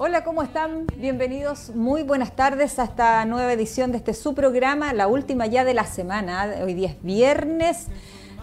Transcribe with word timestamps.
Hola, 0.00 0.22
¿cómo 0.22 0.44
están? 0.44 0.86
Bienvenidos, 0.96 1.70
muy 1.74 2.04
buenas 2.04 2.30
tardes 2.36 2.78
a 2.78 2.84
esta 2.84 3.24
nueva 3.24 3.52
edición 3.52 3.90
de 3.90 3.98
este 3.98 4.14
su 4.14 4.32
programa, 4.32 4.92
la 4.92 5.08
última 5.08 5.46
ya 5.46 5.64
de 5.64 5.74
la 5.74 5.86
semana. 5.86 6.54
Hoy 6.62 6.74
día 6.74 6.90
es 6.90 7.02
viernes 7.02 7.88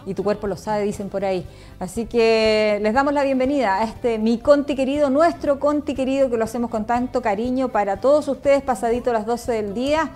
y 0.05 0.15
tu 0.15 0.25
cuerpo 0.25 0.47
lo 0.47 0.57
sabe, 0.57 0.83
dicen 0.83 1.07
por 1.07 1.23
ahí. 1.23 1.47
Así 1.79 2.07
que 2.07 2.77
les 2.81 2.93
damos 2.93 3.13
la 3.13 3.23
bienvenida 3.23 3.77
a 3.77 3.85
este 3.85 4.19
mi 4.19 4.37
Conti 4.37 4.75
querido, 4.75 5.09
nuestro 5.09 5.57
Conti 5.57 5.95
querido, 5.95 6.29
que 6.29 6.35
lo 6.35 6.43
hacemos 6.43 6.69
con 6.69 6.85
tanto 6.85 7.21
cariño 7.21 7.69
para 7.69 8.01
todos 8.01 8.27
ustedes, 8.27 8.61
pasadito 8.61 9.13
las 9.13 9.25
12 9.25 9.53
del 9.53 9.73
día. 9.73 10.11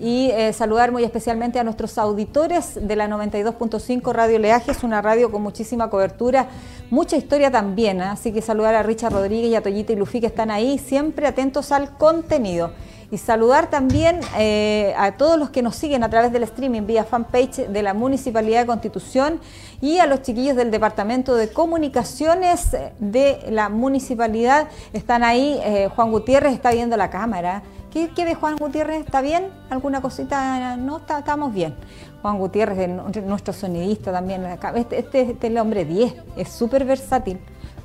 Y 0.00 0.30
eh, 0.30 0.52
saludar 0.52 0.92
muy 0.92 1.02
especialmente 1.02 1.58
a 1.58 1.64
nuestros 1.64 1.98
auditores 1.98 2.78
de 2.80 2.94
la 2.94 3.08
92.5 3.08 4.12
Radio 4.12 4.38
Leaje, 4.38 4.70
es 4.70 4.84
una 4.84 5.02
radio 5.02 5.32
con 5.32 5.42
muchísima 5.42 5.90
cobertura, 5.90 6.46
mucha 6.88 7.16
historia 7.16 7.50
también, 7.50 8.00
¿eh? 8.00 8.04
así 8.04 8.32
que 8.32 8.40
saludar 8.40 8.76
a 8.76 8.84
Richard 8.84 9.12
Rodríguez 9.12 9.50
y 9.50 9.56
a 9.56 9.62
Toyita 9.62 9.92
y 9.92 9.96
Lufi 9.96 10.20
que 10.20 10.28
están 10.28 10.52
ahí, 10.52 10.78
siempre 10.78 11.26
atentos 11.26 11.72
al 11.72 11.96
contenido 11.96 12.70
y 13.10 13.18
saludar 13.18 13.70
también 13.70 14.20
eh, 14.38 14.94
a 14.96 15.16
todos 15.16 15.36
los 15.36 15.50
que 15.50 15.62
nos 15.62 15.74
siguen 15.74 16.04
a 16.04 16.10
través 16.10 16.30
del 16.30 16.44
streaming 16.44 16.86
vía 16.86 17.02
fanpage 17.02 17.66
de 17.66 17.82
la 17.82 17.92
Municipalidad 17.92 18.60
de 18.60 18.66
Constitución 18.66 19.40
y 19.80 19.98
a 19.98 20.06
los 20.06 20.22
chiquillos 20.22 20.54
del 20.54 20.70
Departamento 20.70 21.34
de 21.34 21.48
Comunicaciones 21.48 22.76
de 23.00 23.40
la 23.50 23.68
Municipalidad. 23.68 24.68
Están 24.92 25.24
ahí, 25.24 25.58
Juan 25.96 26.12
Gutiérrez 26.12 26.52
está 26.52 26.70
viendo 26.70 26.98
la 26.98 27.08
cámara. 27.08 27.62
¿Qué, 27.92 28.10
ve 28.16 28.34
Juan 28.34 28.56
Gutiérrez? 28.56 29.04
¿Está 29.04 29.20
bien? 29.22 29.48
¿Alguna 29.70 30.00
cosita? 30.00 30.76
No, 30.76 30.98
estamos 30.98 31.54
bien. 31.54 31.74
Juan 32.22 32.38
Gutiérrez, 32.38 32.88
nuestro 33.24 33.52
sonidista 33.52 34.12
también. 34.12 34.44
Este, 34.44 34.98
este, 34.98 35.20
este, 35.20 35.46
es 35.46 35.52
el 35.52 35.58
hombre 35.58 35.84
10, 35.84 36.14
es 36.36 36.48
súper 36.48 36.84
versátil. 36.84 37.38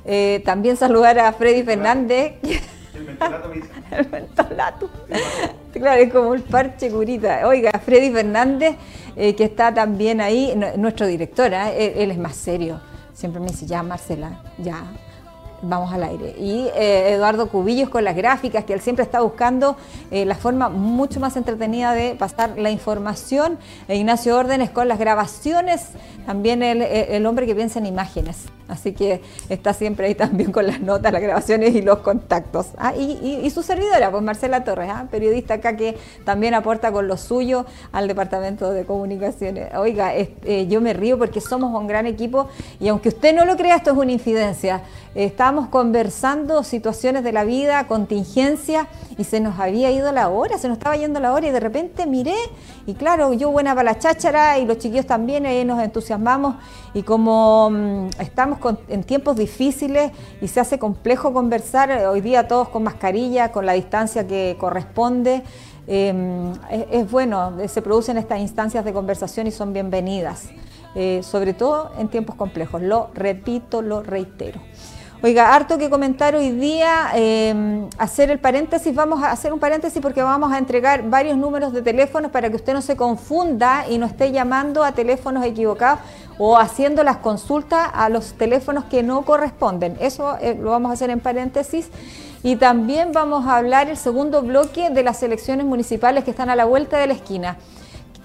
Eh, 0.04 0.42
también 0.44 0.76
saludar 0.76 1.18
a 1.18 1.32
Freddy 1.32 1.62
Fernández. 1.62 2.34
El 2.94 3.04
mentolato 3.06 3.48
me 3.48 3.54
dice. 3.56 3.68
El 3.90 4.10
mentolato. 4.10 4.90
Claro, 5.72 6.02
es 6.02 6.12
como 6.12 6.34
el 6.34 6.42
parche 6.42 6.90
curita. 6.90 7.48
Oiga, 7.48 7.72
Freddy 7.84 8.10
Fernández, 8.10 8.76
eh, 9.16 9.34
que 9.34 9.44
está 9.44 9.74
también 9.74 10.20
ahí, 10.20 10.54
nuestro 10.76 11.06
director, 11.06 11.52
¿eh? 11.52 12.02
él, 12.02 12.10
es 12.10 12.18
más 12.18 12.36
serio. 12.36 12.80
Siempre 13.12 13.40
me 13.40 13.48
dice, 13.48 13.66
ya 13.66 13.82
Marcela, 13.82 14.42
ya, 14.58 14.84
vamos 15.68 15.92
al 15.92 16.04
aire. 16.04 16.34
Y 16.38 16.68
eh, 16.74 17.12
Eduardo 17.14 17.48
Cubillos 17.48 17.88
con 17.88 18.04
las 18.04 18.16
gráficas, 18.16 18.64
que 18.64 18.72
él 18.72 18.80
siempre 18.80 19.04
está 19.04 19.20
buscando 19.20 19.76
eh, 20.10 20.24
la 20.24 20.34
forma 20.34 20.68
mucho 20.68 21.20
más 21.20 21.36
entretenida 21.36 21.92
de 21.92 22.14
pasar 22.14 22.58
la 22.58 22.70
información. 22.70 23.58
E 23.88 23.96
Ignacio 23.96 24.36
Órdenes 24.36 24.70
con 24.70 24.88
las 24.88 24.98
grabaciones, 24.98 25.88
también 26.26 26.62
el, 26.62 26.82
el, 26.82 27.26
hombre 27.26 27.46
que 27.46 27.54
piensa 27.54 27.78
en 27.78 27.86
imágenes. 27.86 28.46
Así 28.66 28.92
que 28.92 29.20
está 29.48 29.74
siempre 29.74 30.06
ahí 30.06 30.14
también 30.14 30.50
con 30.50 30.66
las 30.66 30.80
notas, 30.80 31.12
las 31.12 31.22
grabaciones 31.22 31.74
y 31.74 31.82
los 31.82 31.98
contactos. 31.98 32.68
Ah, 32.78 32.94
y, 32.96 33.48
su 33.50 33.62
servidora, 33.62 34.10
pues 34.10 34.22
Marcela 34.22 34.64
Torres, 34.64 34.90
¿ah? 34.90 35.06
periodista 35.10 35.54
acá 35.54 35.76
que 35.76 35.96
también 36.24 36.54
aporta 36.54 36.90
con 36.90 37.06
lo 37.06 37.16
suyo 37.16 37.66
al 37.92 38.08
Departamento 38.08 38.70
de 38.70 38.84
Comunicaciones. 38.84 39.74
Oiga, 39.76 40.14
eh, 40.16 40.66
yo 40.68 40.80
me 40.80 40.92
río 40.92 41.18
porque 41.18 41.40
somos 41.40 41.78
un 41.78 41.86
gran 41.86 42.06
equipo 42.06 42.48
y 42.80 42.88
aunque 42.88 43.10
usted 43.10 43.34
no 43.34 43.44
lo 43.44 43.56
crea, 43.56 43.76
esto 43.76 43.90
es 43.90 43.96
una 43.96 44.12
incidencia. 44.12 44.82
Estamos 45.14 45.68
conversando 45.68 46.64
situaciones 46.64 47.22
de 47.22 47.30
la 47.30 47.44
vida, 47.44 47.86
contingencia, 47.86 48.88
y 49.16 49.22
se 49.22 49.38
nos 49.38 49.60
había 49.60 49.92
ido 49.92 50.10
la 50.10 50.28
hora, 50.28 50.58
se 50.58 50.66
nos 50.66 50.78
estaba 50.78 50.96
yendo 50.96 51.20
la 51.20 51.32
hora, 51.32 51.46
y 51.46 51.52
de 51.52 51.60
repente 51.60 52.04
miré, 52.04 52.34
y 52.84 52.94
claro, 52.94 53.32
yo 53.32 53.52
buena 53.52 53.76
para 53.76 53.92
la 53.92 53.98
cháchara, 54.00 54.58
y 54.58 54.66
los 54.66 54.78
chiquillos 54.78 55.06
también, 55.06 55.46
ahí 55.46 55.64
nos 55.64 55.80
entusiasmamos, 55.80 56.56
y 56.94 57.04
como 57.04 57.70
mm, 57.70 58.08
estamos 58.18 58.58
en 58.88 59.04
tiempos 59.04 59.36
difíciles 59.36 60.10
y 60.40 60.48
se 60.48 60.58
hace 60.58 60.80
complejo 60.80 61.32
conversar, 61.32 61.92
eh, 61.92 62.08
hoy 62.08 62.20
día 62.20 62.48
todos 62.48 62.68
con 62.70 62.82
mascarilla, 62.82 63.52
con 63.52 63.66
la 63.66 63.74
distancia 63.74 64.26
que 64.26 64.56
corresponde, 64.58 65.44
em, 65.86 66.52
es, 66.90 67.08
bueno, 67.08 67.52
se 67.68 67.82
producen 67.82 68.18
estas 68.18 68.40
instancias 68.40 68.84
de 68.84 68.92
conversación 68.92 69.46
y 69.46 69.52
son 69.52 69.72
bienvenidas, 69.72 70.48
eh, 70.96 71.20
sobre 71.22 71.54
todo 71.54 71.92
en 71.98 72.08
tiempos 72.08 72.34
complejos. 72.34 72.82
Lo 72.82 73.10
repito, 73.14 73.80
lo 73.80 74.02
reitero. 74.02 74.60
Oiga, 75.24 75.54
harto 75.54 75.78
que 75.78 75.88
comentar 75.88 76.34
hoy 76.34 76.50
día, 76.50 77.12
em, 77.14 77.88
hacer 77.96 78.30
el 78.30 78.38
paréntesis, 78.38 78.94
vamos 78.94 79.22
a 79.22 79.30
hacer 79.30 79.54
un 79.54 79.58
paréntesis 79.58 80.02
porque 80.02 80.22
vamos 80.22 80.52
a 80.52 80.58
entregar 80.58 81.08
varios 81.08 81.38
números 81.38 81.72
de 81.72 81.80
teléfonos 81.80 82.30
para 82.30 82.50
que 82.50 82.56
usted 82.56 82.74
no 82.74 82.82
se 82.82 82.94
confunda 82.94 83.86
y 83.88 83.96
no 83.96 84.04
esté 84.04 84.32
llamando 84.32 84.84
a 84.84 84.92
teléfonos 84.92 85.42
equivocados 85.46 86.00
o 86.36 86.58
haciendo 86.58 87.02
las 87.04 87.16
consultas 87.16 87.88
a 87.94 88.10
los 88.10 88.34
teléfonos 88.34 88.84
que 88.84 89.02
no 89.02 89.22
corresponden. 89.22 89.96
Eso 89.98 90.36
eh, 90.42 90.58
lo 90.60 90.72
vamos 90.72 90.90
a 90.90 90.92
hacer 90.92 91.08
en 91.08 91.20
paréntesis. 91.20 91.88
Y 92.42 92.56
también 92.56 93.12
vamos 93.12 93.46
a 93.46 93.56
hablar 93.56 93.88
el 93.88 93.96
segundo 93.96 94.42
bloque 94.42 94.90
de 94.90 95.02
las 95.02 95.22
elecciones 95.22 95.64
municipales 95.64 96.24
que 96.24 96.32
están 96.32 96.50
a 96.50 96.54
la 96.54 96.66
vuelta 96.66 96.98
de 96.98 97.06
la 97.06 97.14
esquina. 97.14 97.56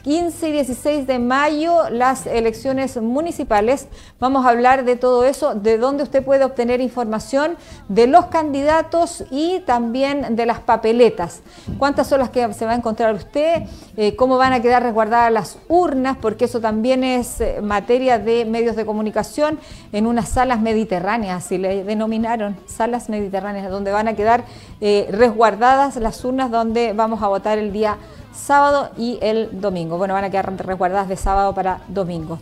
15 0.09 0.49
y 0.49 0.51
16 0.53 1.05
de 1.05 1.19
mayo 1.19 1.87
las 1.91 2.25
elecciones 2.25 2.97
municipales. 2.99 3.87
Vamos 4.19 4.43
a 4.43 4.49
hablar 4.49 4.83
de 4.83 4.95
todo 4.95 5.23
eso, 5.23 5.53
de 5.53 5.77
dónde 5.77 6.01
usted 6.01 6.25
puede 6.25 6.43
obtener 6.45 6.81
información 6.81 7.57
de 7.89 8.07
los 8.07 8.25
candidatos 8.25 9.23
y 9.29 9.59
también 9.67 10.35
de 10.35 10.47
las 10.47 10.61
papeletas. 10.61 11.43
¿Cuántas 11.77 12.07
son 12.07 12.21
las 12.21 12.31
que 12.31 12.51
se 12.55 12.65
va 12.65 12.71
a 12.71 12.75
encontrar 12.75 13.13
usted? 13.13 13.67
Eh, 13.97 14.15
¿Cómo 14.15 14.39
van 14.39 14.51
a 14.51 14.63
quedar 14.63 14.81
resguardadas 14.81 15.31
las 15.31 15.59
urnas? 15.67 16.17
Porque 16.19 16.45
eso 16.45 16.59
también 16.59 17.03
es 17.03 17.39
eh, 17.39 17.59
materia 17.61 18.17
de 18.17 18.45
medios 18.45 18.75
de 18.75 18.87
comunicación 18.87 19.59
en 19.91 20.07
unas 20.07 20.29
salas 20.29 20.59
mediterráneas, 20.59 21.45
así 21.45 21.59
le 21.59 21.83
denominaron, 21.83 22.57
salas 22.65 23.09
mediterráneas, 23.09 23.69
donde 23.69 23.91
van 23.91 24.07
a 24.07 24.15
quedar 24.15 24.43
eh, 24.81 25.07
resguardadas 25.11 25.97
las 25.97 26.25
urnas 26.25 26.49
donde 26.49 26.93
vamos 26.93 27.21
a 27.21 27.27
votar 27.27 27.59
el 27.59 27.71
día 27.71 27.99
sábado 28.33 28.89
y 28.97 29.19
el 29.21 29.61
domingo. 29.61 29.97
Bueno, 29.97 30.13
van 30.13 30.23
a 30.23 30.29
quedar 30.29 30.55
resguardadas 30.65 31.07
de 31.07 31.17
sábado 31.17 31.53
para 31.53 31.81
domingo. 31.87 32.39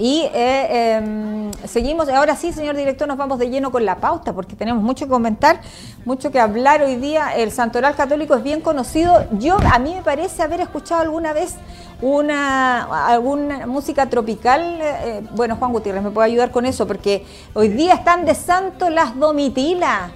Y 0.00 0.28
eh, 0.32 0.94
em, 0.96 1.50
seguimos, 1.66 2.08
ahora 2.08 2.36
sí, 2.36 2.52
señor 2.52 2.76
director, 2.76 3.08
nos 3.08 3.16
vamos 3.16 3.40
de 3.40 3.50
lleno 3.50 3.72
con 3.72 3.84
la 3.84 3.96
pauta 3.96 4.32
porque 4.32 4.54
tenemos 4.54 4.80
mucho 4.80 5.06
que 5.06 5.10
comentar, 5.10 5.60
mucho 6.04 6.30
que 6.30 6.38
hablar 6.38 6.82
hoy 6.82 6.94
día. 6.94 7.34
El 7.34 7.50
santoral 7.50 7.96
católico 7.96 8.36
es 8.36 8.44
bien 8.44 8.60
conocido. 8.60 9.26
Yo, 9.32 9.56
a 9.72 9.78
mí 9.80 9.96
me 9.96 10.02
parece 10.02 10.44
haber 10.44 10.60
escuchado 10.60 11.00
alguna 11.00 11.32
vez 11.32 11.56
una 12.00 13.08
alguna 13.08 13.66
música 13.66 14.08
tropical. 14.08 14.78
Eh, 14.80 15.22
bueno, 15.34 15.56
Juan 15.56 15.72
Gutiérrez 15.72 16.04
me 16.04 16.12
puede 16.12 16.28
ayudar 16.28 16.52
con 16.52 16.64
eso 16.64 16.86
porque 16.86 17.26
hoy 17.54 17.68
día 17.68 17.94
están 17.94 18.24
de 18.24 18.36
santo 18.36 18.90
las 18.90 19.18
domitilas. 19.18 20.12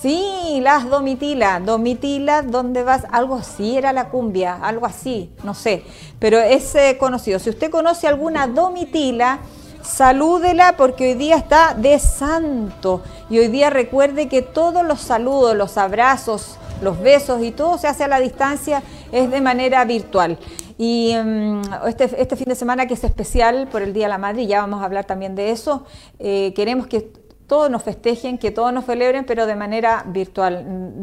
Sí, 0.00 0.60
las 0.62 0.88
Domitila, 0.88 1.60
Domitila, 1.60 2.40
¿dónde 2.42 2.82
vas? 2.82 3.02
Algo 3.12 3.34
así 3.34 3.76
era 3.76 3.92
la 3.92 4.08
cumbia, 4.08 4.54
algo 4.62 4.86
así, 4.86 5.30
no 5.44 5.52
sé, 5.52 5.84
pero 6.18 6.38
es 6.38 6.74
eh, 6.74 6.96
conocido. 6.98 7.38
Si 7.38 7.50
usted 7.50 7.70
conoce 7.70 8.08
alguna 8.08 8.46
Domitila, 8.46 9.40
salúdela 9.82 10.76
porque 10.78 11.08
hoy 11.08 11.14
día 11.14 11.36
está 11.36 11.74
de 11.74 11.98
santo 11.98 13.02
y 13.28 13.38
hoy 13.38 13.48
día 13.48 13.68
recuerde 13.68 14.28
que 14.28 14.40
todos 14.40 14.84
los 14.84 15.00
saludos, 15.00 15.54
los 15.54 15.76
abrazos, 15.76 16.56
los 16.80 16.98
besos 17.00 17.42
y 17.42 17.50
todo 17.50 17.76
se 17.76 17.86
hace 17.86 18.04
a 18.04 18.08
la 18.08 18.20
distancia, 18.20 18.82
es 19.12 19.30
de 19.30 19.40
manera 19.40 19.84
virtual. 19.84 20.38
Y 20.78 21.14
mm, 21.14 21.60
este, 21.88 22.04
este, 22.22 22.36
fin 22.36 22.46
de 22.48 22.54
semana 22.54 22.86
que 22.86 22.94
es 22.94 23.04
especial 23.04 23.68
por 23.70 23.82
el 23.82 23.92
Día 23.92 24.06
de 24.06 24.10
la 24.10 24.18
Madre, 24.18 24.42
y 24.42 24.46
ya 24.46 24.62
vamos 24.62 24.80
a 24.80 24.86
hablar 24.86 25.04
también 25.04 25.34
de 25.34 25.50
eso, 25.50 25.84
eh, 26.18 26.54
queremos 26.56 26.86
que 26.86 27.12
todos 27.50 27.68
nos 27.68 27.82
festejen, 27.82 28.38
que 28.38 28.52
todos 28.52 28.72
nos 28.72 28.84
celebren, 28.84 29.24
pero 29.24 29.44
de 29.44 29.56
manera 29.56 30.04
virtual, 30.06 30.62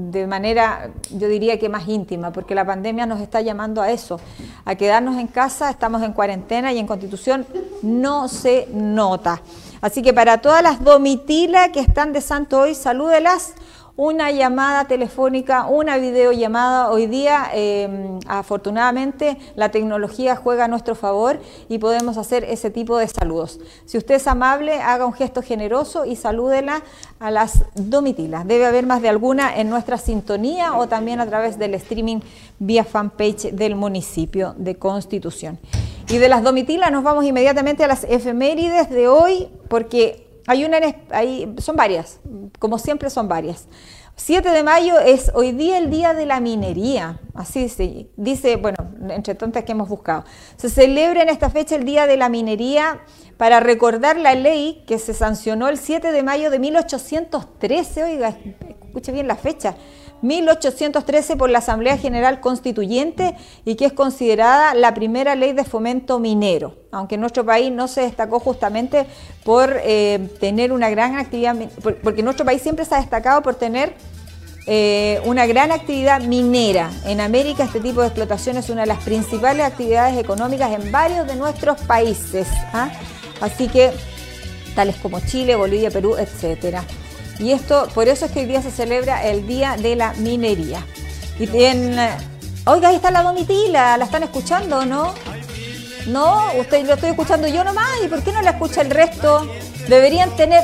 de 0.09 0.25
manera, 0.27 0.91
yo 1.11 1.27
diría 1.27 1.59
que 1.59 1.67
más 1.67 1.89
íntima, 1.89 2.31
porque 2.31 2.55
la 2.55 2.65
pandemia 2.65 3.05
nos 3.05 3.19
está 3.19 3.41
llamando 3.41 3.81
a 3.81 3.91
eso, 3.91 4.17
a 4.63 4.73
quedarnos 4.75 5.17
en 5.17 5.27
casa, 5.27 5.69
estamos 5.69 6.01
en 6.03 6.13
cuarentena 6.13 6.71
y 6.71 6.79
en 6.79 6.87
constitución 6.87 7.45
no 7.81 8.29
se 8.29 8.69
nota. 8.71 9.41
Así 9.81 10.01
que 10.01 10.13
para 10.13 10.37
todas 10.37 10.63
las 10.63 10.81
domitilas 10.81 11.67
que 11.73 11.81
están 11.81 12.13
de 12.13 12.21
santo 12.21 12.61
hoy, 12.61 12.75
salúdelas 12.75 13.53
una 13.97 14.29
llamada 14.29 14.85
telefónica, 14.85 15.65
una 15.65 15.97
videollamada. 15.97 16.91
Hoy 16.91 17.07
día, 17.07 17.49
em, 17.51 18.19
afortunadamente, 18.27 19.37
la 19.55 19.69
tecnología 19.69 20.35
juega 20.35 20.65
a 20.65 20.67
nuestro 20.67 20.93
favor 20.93 21.39
y 21.67 21.79
podemos 21.79 22.17
hacer 22.17 22.43
ese 22.43 22.69
tipo 22.69 22.97
de 22.99 23.07
saludos. 23.07 23.59
Si 23.85 23.97
usted 23.97 24.15
es 24.15 24.27
amable, 24.27 24.79
haga 24.81 25.07
un 25.07 25.13
gesto 25.13 25.41
generoso 25.41 26.05
y 26.05 26.15
salúdela 26.15 26.83
a 27.19 27.31
las 27.31 27.63
domitilas. 27.73 28.45
Debe 28.45 28.67
haber 28.67 28.85
más 28.85 29.01
de 29.01 29.09
alguna 29.09 29.57
en 29.57 29.67
nuestra 29.67 29.97
sintonía 29.97 30.77
o 30.77 30.87
también 30.87 31.19
a 31.19 31.25
través 31.25 31.57
del 31.57 31.73
streaming 31.73 32.19
vía 32.59 32.83
fanpage 32.83 33.51
del 33.51 33.73
municipio 33.75 34.53
de 34.57 34.75
Constitución. 34.75 35.57
Y 36.07 36.19
de 36.19 36.29
las 36.29 36.43
domitilas 36.43 36.91
nos 36.91 37.03
vamos 37.03 37.25
inmediatamente 37.25 37.83
a 37.83 37.87
las 37.87 38.03
efemérides 38.03 38.91
de 38.91 39.07
hoy, 39.07 39.49
porque 39.67 40.27
hay 40.47 40.63
una, 40.63 40.79
hay, 41.11 41.53
son 41.57 41.75
varias, 41.75 42.19
como 42.57 42.79
siempre 42.79 43.09
son 43.09 43.27
varias. 43.27 43.67
7 44.19 44.49
de 44.49 44.63
mayo 44.63 44.97
es 44.97 45.31
hoy 45.35 45.51
día 45.51 45.77
el 45.77 45.91
día 45.91 46.15
de 46.15 46.25
la 46.25 46.39
minería, 46.39 47.19
así 47.35 47.61
dice, 47.61 48.09
dice, 48.17 48.55
bueno, 48.55 48.75
entre 49.11 49.35
tantas 49.35 49.63
que 49.63 49.73
hemos 49.73 49.87
buscado. 49.87 50.23
Se 50.55 50.71
celebra 50.71 51.21
en 51.21 51.29
esta 51.29 51.51
fecha 51.51 51.75
el 51.75 51.85
día 51.85 52.07
de 52.07 52.17
la 52.17 52.27
minería 52.27 53.01
para 53.37 53.59
recordar 53.59 54.17
la 54.17 54.33
ley 54.33 54.83
que 54.87 54.97
se 54.97 55.13
sancionó 55.13 55.69
el 55.69 55.77
7 55.77 56.11
de 56.11 56.23
mayo 56.23 56.49
de 56.49 56.57
1813, 56.57 58.03
oiga, 58.05 58.35
escuche 58.87 59.11
bien 59.11 59.27
la 59.27 59.35
fecha, 59.35 59.75
1813 60.21 61.35
por 61.35 61.49
la 61.49 61.59
Asamblea 61.59 61.97
General 61.97 62.39
Constituyente 62.39 63.35
y 63.65 63.75
que 63.75 63.85
es 63.85 63.93
considerada 63.93 64.73
la 64.73 64.93
primera 64.93 65.35
ley 65.35 65.53
de 65.53 65.63
fomento 65.63 66.19
minero, 66.19 66.75
aunque 66.91 67.17
nuestro 67.17 67.45
país 67.45 67.71
no 67.71 67.87
se 67.87 68.01
destacó 68.01 68.39
justamente 68.39 69.05
por 69.43 69.77
eh, 69.83 70.29
tener 70.39 70.71
una 70.71 70.89
gran 70.89 71.17
actividad, 71.17 71.55
porque 72.03 72.23
nuestro 72.23 72.45
país 72.45 72.61
siempre 72.61 72.85
se 72.85 72.95
ha 72.95 72.99
destacado 72.99 73.41
por 73.41 73.55
tener 73.55 73.93
eh, 74.69 75.21
una 75.23 75.45
gran 75.45 75.71
actividad 75.71 76.21
minera. 76.21 76.91
En 77.05 77.21
América 77.21 77.63
este 77.63 77.79
tipo 77.79 78.01
de 78.01 78.07
explotación 78.07 78.57
es 78.57 78.69
una 78.69 78.81
de 78.81 78.87
las 78.87 79.01
principales 79.01 79.65
actividades 79.65 80.17
económicas 80.17 80.73
en 80.73 80.91
varios 80.91 81.25
de 81.25 81.37
nuestros 81.37 81.79
países. 81.81 82.47
¿ah? 82.73 82.89
Así 83.39 83.69
que, 83.69 83.91
tales 84.75 84.97
como 84.97 85.21
Chile, 85.21 85.55
Bolivia, 85.55 85.89
Perú, 85.89 86.17
etcétera. 86.17 86.83
Y 87.39 87.51
esto, 87.51 87.87
por 87.93 88.07
eso 88.07 88.25
es 88.25 88.31
que 88.31 88.39
hoy 88.39 88.45
día 88.45 88.61
se 88.61 88.71
celebra 88.71 89.23
el 89.25 89.45
Día 89.45 89.77
de 89.77 89.95
la 89.95 90.13
Minería. 90.13 90.85
Y 91.39 91.63
en, 91.63 91.95
oiga, 92.65 92.89
ahí 92.89 92.95
está 92.95 93.11
la 93.11 93.21
domitila, 93.23 93.97
¿la 93.97 94.05
están 94.05 94.23
escuchando 94.23 94.79
o 94.79 94.85
no? 94.85 95.13
No, 96.07 96.41
usted 96.57 96.85
lo 96.85 96.93
estoy 96.93 97.09
escuchando 97.11 97.47
yo 97.47 97.63
nomás, 97.63 97.89
¿y 98.03 98.07
por 98.07 98.23
qué 98.23 98.31
no 98.31 98.41
la 98.41 98.51
escucha 98.51 98.81
el 98.81 98.89
resto? 98.89 99.47
Deberían 99.87 100.35
tener... 100.35 100.63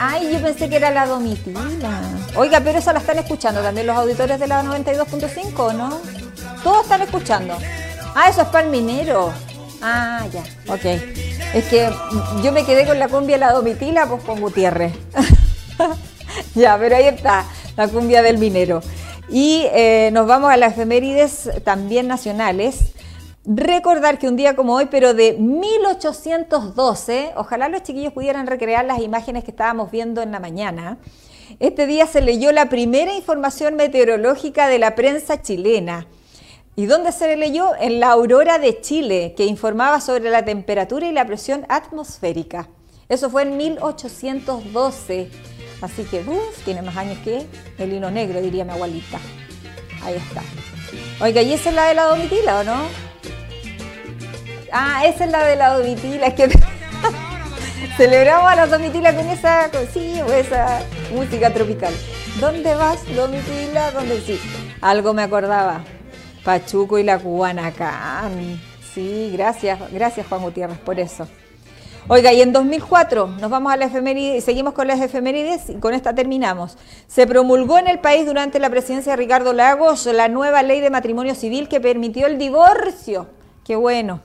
ay, 0.00 0.30
yo 0.32 0.42
pensé 0.42 0.68
que 0.68 0.76
era 0.76 0.90
la 0.90 1.06
domitila. 1.06 1.60
Oiga, 2.36 2.60
pero 2.60 2.78
eso 2.78 2.92
la 2.92 3.00
están 3.00 3.18
escuchando 3.18 3.62
también 3.62 3.86
los 3.86 3.96
auditores 3.96 4.38
de 4.38 4.46
la 4.46 4.62
92.5, 4.62 5.74
¿no? 5.74 6.00
Todos 6.62 6.84
están 6.84 7.02
escuchando. 7.02 7.56
Ah, 8.14 8.28
eso 8.28 8.42
es 8.42 8.48
para 8.48 8.64
el 8.64 8.70
minero. 8.70 9.32
Ah, 9.80 10.26
ya, 10.32 10.42
ok. 10.72 11.27
Es 11.54 11.64
que 11.64 11.88
yo 12.44 12.52
me 12.52 12.64
quedé 12.64 12.86
con 12.86 12.98
la 12.98 13.08
cumbia 13.08 13.38
la 13.38 13.52
domitila, 13.52 14.06
pues 14.06 14.22
con 14.22 14.38
Gutiérrez. 14.40 14.92
ya, 16.54 16.76
pero 16.78 16.96
ahí 16.96 17.06
está, 17.06 17.46
la 17.74 17.88
cumbia 17.88 18.20
del 18.22 18.36
minero. 18.36 18.82
Y 19.30 19.62
eh, 19.72 20.10
nos 20.12 20.26
vamos 20.26 20.50
a 20.50 20.58
las 20.58 20.74
efemérides 20.74 21.50
también 21.64 22.06
nacionales. 22.06 22.92
Recordar 23.46 24.18
que 24.18 24.28
un 24.28 24.36
día 24.36 24.54
como 24.56 24.74
hoy, 24.74 24.88
pero 24.90 25.14
de 25.14 25.32
1812, 25.34 27.32
ojalá 27.34 27.70
los 27.70 27.82
chiquillos 27.82 28.12
pudieran 28.12 28.46
recrear 28.46 28.84
las 28.84 29.00
imágenes 29.00 29.42
que 29.42 29.50
estábamos 29.50 29.90
viendo 29.90 30.20
en 30.20 30.32
la 30.32 30.40
mañana. 30.40 30.98
Este 31.60 31.86
día 31.86 32.06
se 32.06 32.20
leyó 32.20 32.52
la 32.52 32.68
primera 32.68 33.14
información 33.14 33.74
meteorológica 33.74 34.68
de 34.68 34.78
la 34.78 34.94
prensa 34.94 35.40
chilena 35.40 36.06
¿Y 36.78 36.86
dónde 36.86 37.10
se 37.10 37.36
leyó? 37.36 37.72
En 37.80 37.98
la 37.98 38.12
Aurora 38.12 38.60
de 38.60 38.80
Chile, 38.80 39.34
que 39.36 39.44
informaba 39.46 40.00
sobre 40.00 40.30
la 40.30 40.44
temperatura 40.44 41.08
y 41.08 41.12
la 41.12 41.26
presión 41.26 41.66
atmosférica. 41.68 42.68
Eso 43.08 43.30
fue 43.30 43.42
en 43.42 43.56
1812. 43.56 45.28
Así 45.80 46.04
que, 46.04 46.20
uff, 46.20 46.62
tiene 46.64 46.82
más 46.82 46.96
años 46.96 47.18
que 47.24 47.44
el 47.78 47.94
hilo 47.94 48.12
negro, 48.12 48.40
diría 48.40 48.64
mi 48.64 48.70
abuelita. 48.70 49.18
Ahí 50.04 50.14
está. 50.14 50.40
Oiga, 51.20 51.42
¿y 51.42 51.52
esa 51.52 51.70
es 51.70 51.74
la 51.74 51.86
de 51.86 51.94
la 51.94 52.04
domitila 52.04 52.60
o 52.60 52.62
no? 52.62 52.76
Ah, 54.70 55.02
esa 55.04 55.24
es 55.24 55.32
la 55.32 55.44
de 55.44 55.56
la 55.56 55.74
domitila. 55.74 56.28
Es 56.28 56.34
que 56.34 56.48
celebramos 57.96 58.52
a 58.52 58.54
la 58.54 58.66
domitila 58.68 59.16
con 59.16 59.28
esa, 59.28 59.68
sí, 59.92 60.20
esa 60.32 60.82
música 61.12 61.52
tropical. 61.52 61.92
¿Dónde 62.38 62.72
vas, 62.76 63.00
domitila? 63.16 63.90
¿Dónde 63.90 64.20
sí? 64.20 64.38
Algo 64.80 65.12
me 65.12 65.24
acordaba. 65.24 65.82
Pachuco 66.48 66.98
y 66.98 67.02
la 67.02 67.18
Cubanacán. 67.18 68.58
Sí, 68.94 69.30
gracias, 69.34 69.78
gracias 69.92 70.26
Juan 70.26 70.40
Gutiérrez 70.40 70.78
por 70.78 70.98
eso. 70.98 71.28
Oiga, 72.08 72.32
y 72.32 72.40
en 72.40 72.54
2004 72.54 73.26
nos 73.38 73.50
vamos 73.50 73.70
a 73.70 73.76
la 73.76 73.84
efeméride 73.84 74.40
seguimos 74.40 74.72
con 74.72 74.86
las 74.86 74.98
efemérides 74.98 75.68
y 75.68 75.74
con 75.74 75.92
esta 75.92 76.14
terminamos. 76.14 76.78
Se 77.06 77.26
promulgó 77.26 77.76
en 77.76 77.86
el 77.86 77.98
país 77.98 78.24
durante 78.24 78.60
la 78.60 78.70
presidencia 78.70 79.12
de 79.12 79.16
Ricardo 79.18 79.52
Lagos 79.52 80.06
la 80.06 80.28
nueva 80.28 80.62
ley 80.62 80.80
de 80.80 80.88
matrimonio 80.88 81.34
civil 81.34 81.68
que 81.68 81.82
permitió 81.82 82.26
el 82.26 82.38
divorcio. 82.38 83.26
Qué 83.62 83.76
bueno. 83.76 84.22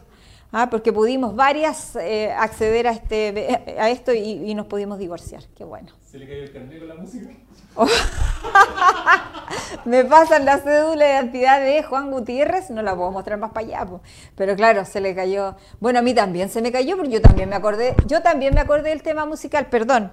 Ah, 0.56 0.70
porque 0.70 0.94
pudimos 0.94 1.36
varias 1.36 1.96
eh, 1.96 2.32
acceder 2.32 2.86
a, 2.86 2.92
este, 2.92 3.60
a 3.80 3.90
esto 3.90 4.14
y, 4.14 4.54
nos 4.54 4.68
pudimos 4.68 5.00
divorciar. 5.00 5.42
Qué 5.56 5.64
bueno. 5.64 5.92
¿Se 6.06 6.20
le 6.20 6.28
cayó 6.28 6.44
el 6.44 6.54
carnet 6.54 6.80
con 6.80 6.90
la 6.90 6.96
música? 6.96 7.32
me 9.86 10.06
pasan 10.06 10.46
la 10.46 10.60
cédula 10.60 11.06
de 11.06 11.14
identidad 11.14 11.60
de 11.60 11.82
Juan 11.82 12.12
Gutiérrez, 12.12 12.70
no 12.70 12.84
la 12.84 12.96
puedo 12.96 13.10
mostrar 13.10 13.40
más 13.40 13.52
para 13.52 13.66
allá, 13.66 13.88
pero 14.36 14.56
claro, 14.56 14.86
se 14.86 15.02
le 15.02 15.16
cayó. 15.16 15.56
Bueno, 15.80 15.98
a 15.98 16.02
mí 16.04 16.14
también 16.14 16.50
se 16.50 16.62
me 16.62 16.72
cayó, 16.72 16.98
porque 16.98 17.14
yo 17.14 17.22
también 17.22 17.50
me 17.50 17.56
acordé, 17.56 17.96
yo 18.06 18.22
también 18.22 18.54
me 18.54 18.62
acordé 18.62 18.90
del 18.90 19.02
tema 19.02 19.26
musical, 19.26 19.66
perdón. 19.72 20.12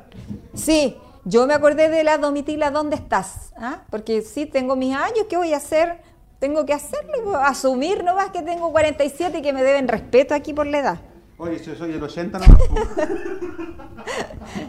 Sí, 0.55 0.97
yo 1.27 1.47
me 1.47 1.53
acordé 1.53 1.91
de 1.91 2.03
la 2.03 2.17
Domitila, 2.17 2.71
¿dónde 2.71 2.97
estás? 2.97 3.53
¿Ah? 3.59 3.83
Porque 3.91 4.23
sí, 4.23 4.47
tengo 4.47 4.75
mis 4.75 4.97
años, 4.97 5.27
¿qué 5.29 5.37
voy 5.37 5.53
a 5.53 5.59
hacer? 5.59 6.01
Tengo 6.41 6.67
que 6.67 6.73
hacerlo, 6.73 7.37
asumir 7.37 8.03
nomás 8.03 8.31
que 8.31 8.43
tengo 8.43 8.73
47 8.73 9.39
y 9.39 9.43
que 9.43 9.53
me 9.53 9.63
deben 9.63 9.87
respeto 9.87 10.35
aquí 10.35 10.53
por 10.53 10.67
la 10.67 10.81
edad. 10.81 10.99
Oye, 11.39 11.63
yo 11.63 11.77
soy 11.77 11.93
el 11.93 12.03
80 12.03 12.39
nomás. 12.39 12.61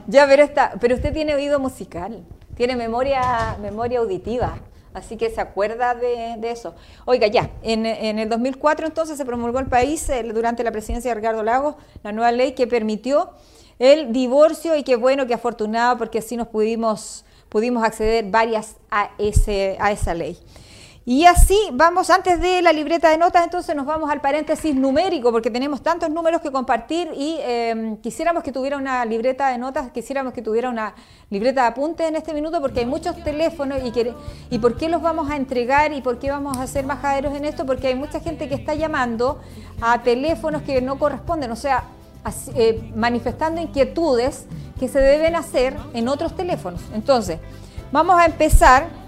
ya, 0.08 0.28
pero, 0.28 0.44
está, 0.44 0.74
pero 0.80 0.94
usted 0.94 1.12
tiene 1.12 1.34
oído 1.34 1.60
musical 1.60 2.24
tiene 2.62 2.76
memoria, 2.76 3.58
memoria 3.60 4.00
auditiva. 4.00 4.60
Así 4.94 5.18
que 5.18 5.30
se 5.30 5.42
acuerda 5.42 5.96
de, 5.96 6.38
eso. 6.44 6.76
Oiga, 7.06 7.26
ya, 7.26 7.50
en, 7.64 7.88
el 7.88 8.30
2004 8.30 8.86
entonces 8.86 9.18
se 9.18 9.26
promulgó 9.26 9.58
el 9.58 9.66
país, 9.66 10.12
durante 10.34 10.64
la 10.64 10.72
presidencia 10.72 11.10
de 11.10 11.16
Ricardo 11.16 11.44
Lagos, 11.44 11.76
la 12.04 12.12
nueva 12.12 12.32
ley 12.32 12.52
que 12.52 12.68
permitió 12.68 13.32
el 13.80 14.12
divorcio 14.12 14.76
y 14.76 14.84
qué 14.84 14.96
bueno, 14.96 15.26
qué 15.26 15.34
afortunado, 15.34 15.98
porque 15.98 16.20
así 16.20 16.38
nos 16.38 16.50
pudimos, 16.50 17.26
pudimos 17.50 17.84
acceder 17.84 18.26
varias 18.30 18.76
a, 18.92 19.10
ese, 19.18 19.78
a 19.80 19.92
esa 19.92 20.14
ley. 20.14 20.38
Y 21.04 21.26
así 21.26 21.58
vamos, 21.74 22.12
antes 22.12 22.40
de 22.40 22.62
la 22.62 22.72
libreta 22.72 23.10
de 23.10 23.18
notas, 23.18 23.44
entonces 23.44 23.76
nos 23.76 23.88
vamos 23.88 24.12
al 24.12 24.22
paréntesis 24.22 24.76
numérico, 24.76 25.32
porque 25.32 25.50
tenemos 25.50 25.82
tantos 25.82 26.12
números 26.12 26.42
que 26.42 26.52
compartir 26.52 27.10
y 27.18 27.40
em, 27.42 27.98
quisiéramos 27.98 28.44
que 28.44 28.52
tuviera 28.52 28.78
una 28.78 29.04
libreta 29.04 29.48
de 29.48 29.58
notas, 29.58 29.90
quisiéramos 29.90 30.32
que 30.32 30.44
tuviera 30.44 30.70
una 30.70 30.94
libreta 31.32 31.64
de 31.64 31.68
apuntes 31.70 32.08
en 32.08 32.16
este 32.18 32.36
minuto, 32.36 32.62
porque 32.62 32.82
hay 32.82 32.86
muchos 32.86 33.16
teléfonos 33.24 33.80
y, 33.84 33.92
y 34.52 34.60
por 34.60 34.78
qué 34.78 34.90
los 34.90 35.02
vamos 35.02 35.32
a 35.32 35.38
entregar 35.38 35.92
y 35.92 36.02
por 36.02 36.20
qué 36.20 36.30
vamos 36.30 36.58
a 36.58 36.68
ser 36.68 36.86
majaderos 36.86 37.34
en 37.36 37.46
esto, 37.46 37.66
porque 37.66 37.88
hay 37.88 37.96
mucha 37.96 38.20
gente 38.20 38.48
que 38.48 38.54
está 38.54 38.76
llamando 38.76 39.42
a 39.82 40.04
teléfonos 40.04 40.62
que 40.62 40.82
no 40.82 41.00
corresponden, 41.00 41.50
o 41.50 41.56
sea, 41.56 41.84
eh, 42.54 42.92
manifestando 42.96 43.60
inquietudes 43.60 44.46
que 44.80 44.88
se 44.88 45.00
deben 45.00 45.36
hacer 45.36 45.76
en 45.96 46.08
otros 46.08 46.36
teléfonos. 46.36 46.82
Entonces, 46.94 47.40
vamos 47.92 48.20
a 48.20 48.26
empezar 48.26 49.01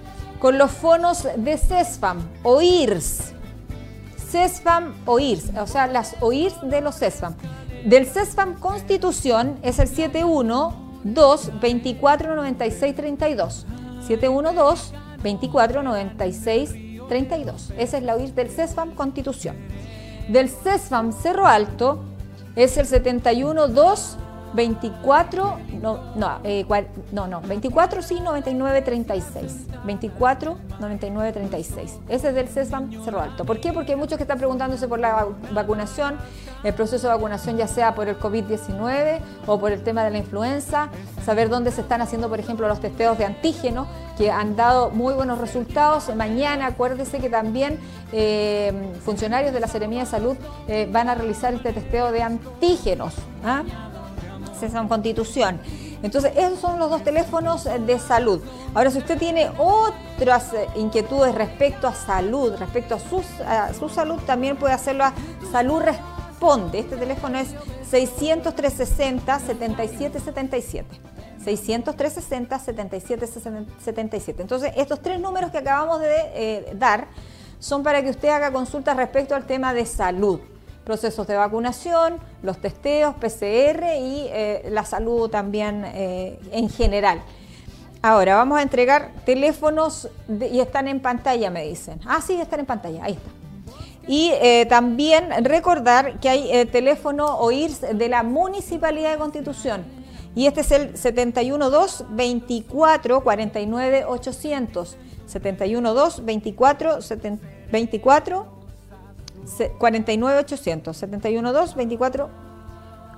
con 0.43 0.57
los 0.57 0.71
fonos 0.71 1.25
de 1.37 1.57
CESFAM, 1.57 2.21
OIRS. 2.43 3.31
CESFAM 4.29 4.93
OIRS, 5.05 5.51
o 5.57 5.65
sea, 5.65 5.87
las 5.87 6.17
OIRS 6.19 6.55
de 6.63 6.81
los 6.81 6.99
CESFAM. 6.99 7.33
Del 7.85 8.05
CESFAM 8.05 8.59
Constitución 8.59 9.57
es 9.61 9.79
el 9.79 9.87
712 9.87 11.49
24 11.61 12.35
96 12.35 12.93
32. 12.93 13.65
712 14.05 14.93
24 15.23 15.81
96 15.81 16.75
32. 17.07 17.73
Esa 17.77 17.97
es 17.97 18.03
la 18.03 18.15
OIRS 18.15 18.35
del 18.35 18.49
CESFAM 18.49 18.95
Constitución. 18.95 19.55
Del 20.27 20.49
CESFAM 20.49 21.13
Cerro 21.13 21.47
Alto 21.47 22.03
es 22.57 22.75
el 22.75 22.85
712 22.85 24.17
24, 24.53 25.57
no, 25.81 25.99
no, 26.15 26.39
eh, 26.43 26.65
no, 27.11 27.27
no, 27.27 27.41
24, 27.41 28.01
sí, 28.01 28.19
99, 28.19 28.81
36. 28.81 29.67
24, 29.83 30.57
99, 30.79 31.33
36. 31.33 31.99
Ese 32.07 32.29
es 32.29 32.35
del 32.35 32.47
CESFAM 32.47 33.03
Cerro 33.03 33.21
Alto. 33.21 33.45
¿Por 33.45 33.59
qué? 33.59 33.73
Porque 33.73 33.93
hay 33.93 33.97
muchos 33.97 34.17
que 34.17 34.23
están 34.23 34.37
preguntándose 34.37 34.87
por 34.87 34.99
la 34.99 35.27
vacunación, 35.51 36.17
el 36.63 36.73
proceso 36.73 37.07
de 37.07 37.13
vacunación 37.15 37.57
ya 37.57 37.67
sea 37.67 37.95
por 37.95 38.07
el 38.07 38.17
COVID-19 38.19 39.19
o 39.47 39.59
por 39.59 39.71
el 39.71 39.83
tema 39.83 40.03
de 40.03 40.11
la 40.11 40.19
influenza, 40.19 40.89
saber 41.25 41.49
dónde 41.49 41.71
se 41.71 41.81
están 41.81 42.01
haciendo, 42.01 42.29
por 42.29 42.39
ejemplo, 42.39 42.67
los 42.67 42.79
testeos 42.79 43.17
de 43.17 43.25
antígeno, 43.25 43.87
que 44.17 44.31
han 44.31 44.55
dado 44.55 44.91
muy 44.91 45.13
buenos 45.13 45.39
resultados. 45.39 46.13
Mañana, 46.15 46.67
acuérdese 46.67 47.19
que 47.19 47.29
también 47.29 47.79
eh, 48.11 48.71
funcionarios 49.03 49.53
de 49.53 49.59
la 49.59 49.67
Seremía 49.67 50.01
de 50.01 50.05
Salud 50.05 50.37
eh, 50.67 50.87
van 50.91 51.09
a 51.09 51.15
realizar 51.15 51.53
este 51.53 51.73
testeo 51.73 52.11
de 52.11 52.21
antígenos. 52.21 53.15
¿ah? 53.43 53.63
Esa 54.65 54.87
Constitución. 54.87 55.59
Entonces, 56.01 56.33
esos 56.35 56.59
son 56.59 56.79
los 56.79 56.89
dos 56.89 57.03
teléfonos 57.03 57.63
de 57.63 57.99
salud. 57.99 58.41
Ahora, 58.73 58.91
si 58.91 58.97
usted 58.97 59.17
tiene 59.17 59.49
otras 59.57 60.53
eh, 60.53 60.67
inquietudes 60.75 61.33
respecto 61.33 61.87
a 61.87 61.93
salud, 61.93 62.53
respecto 62.57 62.95
a 62.95 62.99
su, 62.99 63.23
su 63.79 63.89
salud, 63.89 64.19
también 64.25 64.57
puede 64.57 64.73
hacerlo 64.73 65.05
a 65.05 65.13
Salud 65.51 65.81
Responde. 65.81 66.79
Este 66.79 66.97
teléfono 66.97 67.37
es 67.37 67.49
600 67.89 68.53
360 68.53 69.39
7777. 69.39 70.99
600 71.43 71.95
360 71.95 72.59
7777. 72.59 74.41
Entonces, 74.41 74.73
estos 74.75 75.01
tres 75.01 75.19
números 75.19 75.51
que 75.51 75.59
acabamos 75.59 76.01
de 76.01 76.15
eh, 76.33 76.73
dar 76.75 77.07
son 77.59 77.81
para 77.83 78.03
que 78.03 78.09
usted 78.09 78.27
haga 78.29 78.51
consultas 78.51 78.97
respecto 78.97 79.35
al 79.35 79.45
tema 79.45 79.73
de 79.73 79.85
salud 79.85 80.39
procesos 80.83 81.27
de 81.27 81.35
vacunación, 81.35 82.17
los 82.41 82.59
testeos, 82.59 83.15
PCR 83.15 83.83
y 83.99 84.27
eh, 84.29 84.67
la 84.69 84.85
salud 84.85 85.29
también 85.29 85.83
eh, 85.85 86.39
en 86.51 86.69
general. 86.69 87.21
Ahora, 88.01 88.35
vamos 88.35 88.59
a 88.59 88.61
entregar 88.61 89.11
teléfonos 89.25 90.09
y 90.27 90.59
están 90.59 90.87
en 90.89 90.99
pantalla, 90.99 91.49
me 91.49 91.63
dicen. 91.63 91.99
Ah, 92.05 92.19
sí, 92.21 92.33
están 92.33 92.59
en 92.59 92.65
pantalla, 92.65 93.03
ahí 93.03 93.13
está. 93.13 93.29
Y 94.05 94.31
eh, 94.41 94.65
también 94.65 95.29
recordar 95.45 96.19
que 96.19 96.27
hay 96.27 96.65
teléfono 96.65 97.37
OIRS 97.37 97.97
de 97.97 98.09
la 98.09 98.23
Municipalidad 98.23 99.11
de 99.11 99.17
Constitución. 99.17 99.85
Y 100.35 100.47
este 100.47 100.61
es 100.61 100.71
el 100.71 100.97
712 100.97 102.05
24 102.09 103.23
49 103.23 104.05
800. 104.05 104.97
712 105.25 106.21
24 106.21 106.99
24 107.71 108.62
49 109.77 110.39
800. 110.39 110.97
712 110.97 111.75
24 111.75 112.29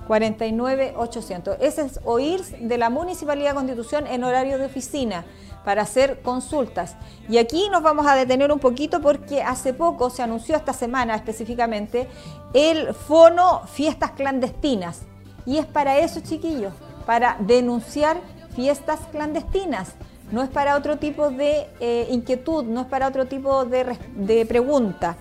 49 0.06 0.94
800. 0.96 1.56
Ese 1.60 1.82
es 1.82 2.00
OIRS 2.04 2.54
de 2.60 2.78
la 2.78 2.90
Municipalidad 2.90 3.50
de 3.50 3.54
Constitución 3.54 4.06
en 4.06 4.24
horario 4.24 4.58
de 4.58 4.66
oficina 4.66 5.24
para 5.64 5.82
hacer 5.82 6.22
consultas. 6.22 6.94
Y 7.28 7.38
aquí 7.38 7.68
nos 7.70 7.82
vamos 7.82 8.06
a 8.06 8.14
detener 8.14 8.52
un 8.52 8.60
poquito 8.60 9.00
porque 9.00 9.42
hace 9.42 9.74
poco 9.74 10.10
se 10.10 10.22
anunció 10.22 10.54
esta 10.54 10.72
semana 10.72 11.16
específicamente 11.16 12.08
el 12.54 12.94
fono 12.94 13.62
fiestas 13.66 14.12
clandestinas. 14.12 15.02
Y 15.44 15.58
es 15.58 15.66
para 15.66 15.98
eso, 15.98 16.20
chiquillos, 16.20 16.72
para 17.04 17.36
denunciar 17.40 18.20
fiestas 18.54 19.00
clandestinas. 19.10 19.94
No 20.30 20.42
es 20.42 20.48
para 20.48 20.76
otro 20.76 20.98
tipo 20.98 21.30
de 21.30 21.68
eh, 21.80 22.08
inquietud, 22.10 22.64
no 22.64 22.82
es 22.82 22.86
para 22.86 23.08
otro 23.08 23.26
tipo 23.26 23.64
de, 23.64 23.96
de 24.14 24.46
pregunta. 24.46 25.16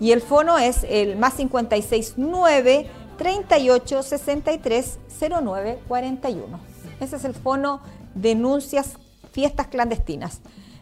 Y 0.00 0.12
el 0.12 0.22
fono 0.22 0.58
es 0.58 0.84
el 0.88 1.16
más 1.16 1.34
569 1.34 2.88
38 3.18 4.02
63 4.02 4.98
09 5.42 5.78
41. 5.86 6.60
Ese 7.00 7.16
es 7.16 7.24
el 7.24 7.34
fono 7.34 7.80
denuncias 8.14 8.94
fiestas 9.32 9.66
clandestinas. 9.68 10.40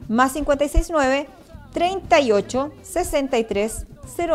Más 0.08 0.32
569 0.32 1.28
38 1.72 2.72
63 2.82 3.86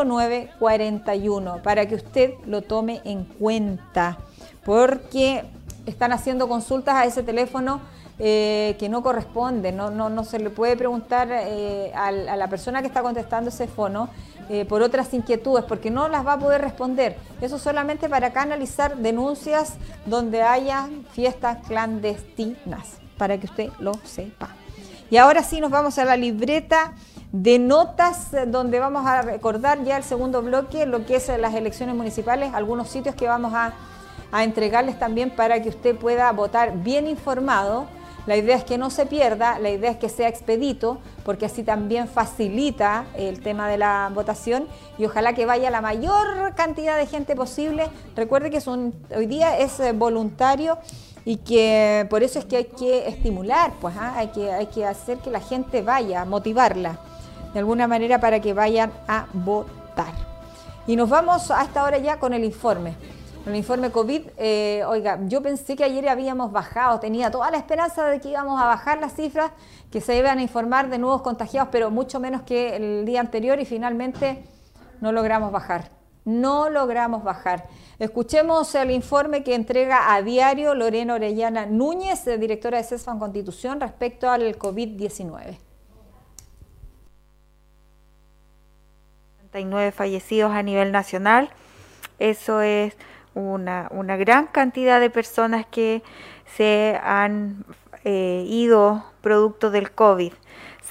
09 0.05 0.51
41 0.59 1.63
para 1.63 1.87
que 1.87 1.95
usted 1.95 2.33
lo 2.45 2.61
tome 2.61 3.01
en 3.05 3.23
cuenta 3.23 4.17
porque 4.65 5.45
están 5.85 6.11
haciendo 6.11 6.47
consultas 6.47 6.95
a 6.95 7.05
ese 7.05 7.23
teléfono 7.23 7.81
eh, 8.19 8.75
que 8.77 8.89
no 8.89 9.01
corresponde, 9.01 9.71
no, 9.71 9.89
no, 9.89 10.09
no, 10.09 10.23
se 10.23 10.37
le 10.37 10.51
puede 10.51 10.77
preguntar 10.77 11.29
eh, 11.31 11.91
a, 11.95 12.11
la 12.11 12.47
persona 12.47 12.81
que 12.81 12.87
está 12.87 13.01
contestando 13.01 13.49
ese 13.49 13.67
fono 13.67 14.09
eh, 14.50 14.65
por 14.65 14.81
otras 14.81 15.13
inquietudes, 15.13 15.65
porque 15.65 15.89
no 15.89 16.07
las 16.07 16.25
va 16.25 16.33
a 16.33 16.39
poder 16.39 16.62
responder. 16.62 17.17
Eso 17.41 17.57
solamente 17.57 18.09
para 18.09 18.33
canalizar 18.33 18.97
denuncias 18.97 19.75
donde 20.05 20.41
haya 20.41 20.89
fiestas 21.12 21.59
clandestinas, 21.67 22.97
para 23.17 23.38
que 23.38 23.45
usted 23.45 23.69
lo 23.79 23.93
sepa. 24.03 24.50
Y 25.09 25.17
ahora 25.17 25.43
sí 25.43 25.62
nos 25.62 25.71
vamos 25.71 25.97
a 26.00 26.05
la 26.05 26.17
libreta 26.17 26.93
de 27.31 27.59
notas 27.59 28.29
donde 28.47 28.79
vamos 28.79 29.05
a 29.05 29.21
recordar 29.21 29.83
ya 29.83 29.97
el 29.97 30.03
segundo 30.03 30.41
bloque, 30.41 30.85
lo 30.85 31.05
que 31.05 31.15
es 31.15 31.27
las 31.39 31.53
elecciones 31.53 31.95
municipales, 31.95 32.53
algunos 32.53 32.89
sitios 32.89 33.15
que 33.15 33.27
vamos 33.27 33.53
a, 33.53 33.73
a 34.31 34.43
entregarles 34.43 34.97
también 35.00 35.29
para 35.29 35.62
que 35.62 35.69
usted 35.69 35.95
pueda 35.95 36.31
votar 36.31 36.77
bien 36.77 37.07
informado 37.07 37.88
la 38.25 38.38
idea 38.38 38.56
es 38.56 38.63
que 38.63 38.77
no 38.77 38.89
se 38.89 39.06
pierda, 39.06 39.60
la 39.60 39.70
idea 39.70 39.92
es 39.92 39.98
que 39.98 40.08
sea 40.08 40.30
expedito, 40.30 41.00
porque 41.25 41.46
así 41.46 41.63
también 41.63 42.08
facilita 42.08 43.06
el 43.18 43.42
tema 43.42 43.68
de 43.68 43.77
la 43.77 44.10
votación 44.13 44.68
y 44.98 45.06
ojalá 45.06 45.34
que 45.34 45.46
vaya 45.46 45.70
la 45.70 45.82
mayor 45.82 46.53
cantidad 46.56 46.98
de 46.98 47.06
gente 47.06 47.36
posible. 47.36 47.89
Recuerde 48.15 48.50
que 48.50 48.62
hoy 49.15 49.25
día 49.25 49.58
es 49.58 49.80
eh, 49.80 49.92
voluntario 49.92 50.77
y 51.25 51.38
que 51.38 52.08
por 52.10 52.24
eso 52.24 52.39
es 52.39 52.46
que 52.46 52.58
hay 52.58 52.65
que 52.65 53.08
estimular, 53.08 53.74
pues 53.82 53.96
¿ah? 53.98 54.13
hay, 54.15 54.27
que, 54.27 54.51
hay 54.51 54.68
que 54.68 54.86
hacer 54.86 55.18
que 55.18 55.30
la 55.30 55.42
gente 55.42 55.82
vaya, 55.82 56.24
motivarla 56.24 57.00
de 57.53 57.60
alguna 57.60 57.88
manera 57.88 58.20
para 58.20 58.39
que 58.39 58.53
vayan 58.53 58.92
a 59.08 59.27
votar. 59.34 60.13
Y 60.88 60.96
nos 60.96 61.10
vamos 61.10 61.51
a 61.51 61.62
esta 61.63 61.84
hora 61.84 61.98
ya 61.98 62.20
con 62.20 62.34
el 62.34 62.44
informe. 62.44 62.96
El 63.45 63.57
informe 63.57 63.91
COVID, 63.91 64.21
eh, 64.38 64.83
oiga, 64.88 65.19
yo 65.27 65.41
pensé 65.41 65.75
que 65.75 65.83
ayer 65.83 66.07
habíamos 66.07 66.53
bajado, 66.53 67.01
tenía 67.01 67.29
toda 67.29 67.51
la 67.51 67.57
esperanza 67.57 68.05
de 68.05 68.21
que 68.21 68.29
íbamos 68.29 68.62
a 68.62 68.67
bajar 68.67 69.01
las 69.01 69.15
cifras, 69.15 69.51
que 69.91 70.00
se 70.00 70.17
iban 70.17 70.38
a 70.38 70.41
informar 70.41 70.89
de 70.89 70.97
nuevos 70.97 71.21
contagiados, 71.23 71.67
pero 71.69 71.91
mucho 71.91 72.21
menos 72.21 72.43
que 72.43 72.77
el 72.77 73.05
día 73.05 73.19
anterior 73.19 73.59
y 73.59 73.65
finalmente 73.65 74.45
no 75.01 75.12
logramos 75.12 75.51
bajar. 75.51 75.91
No 76.23 76.69
logramos 76.69 77.25
bajar. 77.25 77.67
Escuchemos 78.00 78.73
el 78.75 78.91
informe 78.91 79.43
que 79.43 79.55
entrega 79.55 80.13
a 80.13 80.21
diario 80.21 80.73
Lorena 80.73 81.15
Orellana 81.15 81.65
Núñez, 81.65 82.23
directora 82.39 82.77
de 82.77 82.85
CESFAN 82.85 83.19
Constitución, 83.19 83.81
respecto 83.81 84.29
al 84.29 84.57
COVID-19. 84.57 85.57
39 89.51 89.91
fallecidos 89.91 90.53
a 90.53 90.63
nivel 90.63 90.93
nacional. 90.93 91.50
Eso 92.19 92.62
es 92.62 92.95
una, 93.35 93.87
una 93.91 94.17
gran 94.17 94.47
cantidad 94.47 94.99
de 94.99 95.09
personas 95.09 95.65
que 95.65 96.03
se 96.55 96.99
han 97.03 97.65
eh, 98.03 98.43
ido 98.47 99.05
producto 99.21 99.71
del 99.71 99.91
COVID. 99.91 100.33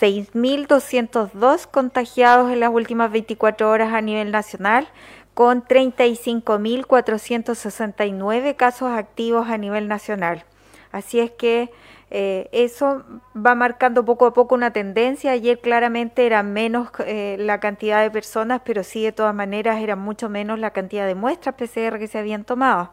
6.202 0.01 1.67
contagiados 1.67 2.51
en 2.51 2.61
las 2.61 2.71
últimas 2.71 3.13
24 3.13 3.69
horas 3.71 3.93
a 3.93 4.01
nivel 4.01 4.33
nacional, 4.33 4.89
con 5.35 5.63
35.469 5.65 8.57
casos 8.57 8.91
activos 8.91 9.49
a 9.49 9.59
nivel 9.59 9.89
nacional. 9.89 10.45
Así 10.91 11.21
es 11.21 11.31
que 11.31 11.71
eh, 12.15 12.51
eso 12.53 13.05
va 13.35 13.55
marcando 13.55 14.05
poco 14.05 14.27
a 14.27 14.35
poco 14.35 14.55
una 14.55 14.71
tendencia. 14.71 15.31
Ayer 15.31 15.59
claramente 15.61 16.27
era 16.27 16.43
menos 16.43 16.91
eh, 17.07 17.37
la 17.39 17.59
cantidad 17.59 18.03
de 18.03 18.11
personas, 18.11 18.61
pero 18.67 18.85
sí 18.85 19.03
de 19.03 19.13
todas 19.13 19.35
maneras 19.35 19.81
era 19.81 19.97
mucho 19.97 20.29
menos 20.29 20.59
la 20.59 20.73
cantidad 20.73 21.07
de 21.07 21.15
muestras 21.15 21.55
PCR 21.55 21.99
que 21.99 22.09
se 22.09 22.19
habían 22.19 22.45
tomado. 22.45 22.91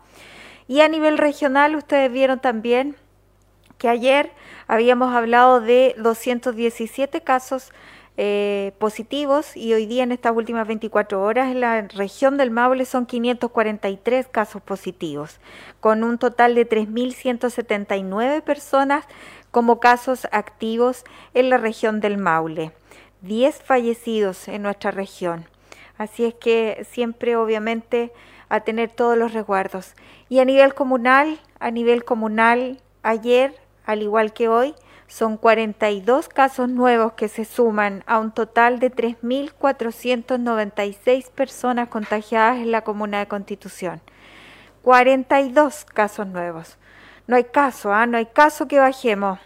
Y 0.70 0.80
a 0.80 0.88
nivel 0.88 1.18
regional, 1.18 1.76
ustedes 1.76 2.10
vieron 2.10 2.40
también 2.40 2.96
que 3.78 3.90
ayer 3.90 4.32
habíamos 4.68 5.14
hablado 5.14 5.60
de 5.60 5.96
217 5.98 7.20
casos 7.20 7.74
eh, 8.22 8.74
positivos 8.80 9.56
y 9.56 9.74
hoy 9.74 9.86
día 9.86 10.04
en 10.04 10.12
estas 10.12 10.36
últimas 10.36 10.68
24 10.68 11.22
horas 11.24 11.52
en 11.52 11.62
la 11.62 11.84
región 11.84 12.36
del 12.36 12.52
Maule 12.52 12.84
son 12.84 13.06
543 13.06 14.28
casos 14.28 14.62
positivos, 14.62 15.40
con 15.80 16.04
un 16.04 16.18
total 16.18 16.54
de 16.54 16.68
3.179 16.68 18.42
personas 18.42 19.06
como 19.52 19.80
casos 19.80 20.28
activos 20.34 21.06
en 21.34 21.50
la 21.50 21.60
región 21.60 22.02
del 22.02 22.18
Maule, 22.18 22.74
10 23.22 23.64
fallecidos 23.64 24.50
en 24.50 24.64
nuestra 24.64 24.92
región. 24.92 25.46
Así 25.98 26.26
es 26.26 26.34
que 26.34 26.86
siempre 26.92 27.38
obviamente 27.38 28.12
a 28.50 28.60
tener 28.60 28.90
todos 28.90 29.18
los 29.18 29.32
resguardos. 29.32 29.94
Y 30.28 30.40
a 30.40 30.46
nivel 30.46 30.74
comunal, 30.74 31.40
a 31.62 31.72
nivel 31.72 32.04
comunal, 32.04 32.82
ayer, 33.02 33.56
al 33.86 34.02
igual 34.02 34.34
que 34.34 34.50
hoy, 34.50 34.76
son 35.10 35.36
42 35.38 36.30
casos 36.30 36.70
nuevos 36.70 37.14
que 37.14 37.28
se 37.28 37.44
suman 37.44 38.04
a 38.06 38.20
un 38.20 38.32
total 38.32 38.80
de 38.80 38.92
3.496 38.92 41.32
personas 41.32 41.90
contagiadas 41.90 42.58
en 42.58 42.72
la 42.72 42.84
comuna 42.84 43.18
de 43.18 43.28
Constitución. 43.28 44.02
42 44.84 45.86
casos 45.86 46.28
nuevos. 46.28 46.78
No 47.26 47.36
hay 47.36 47.46
caso, 47.46 47.92
¿ah? 47.92 48.06
no 48.06 48.18
hay 48.18 48.28
caso 48.28 48.68
que 48.68 48.78
bajemos. 48.80 49.40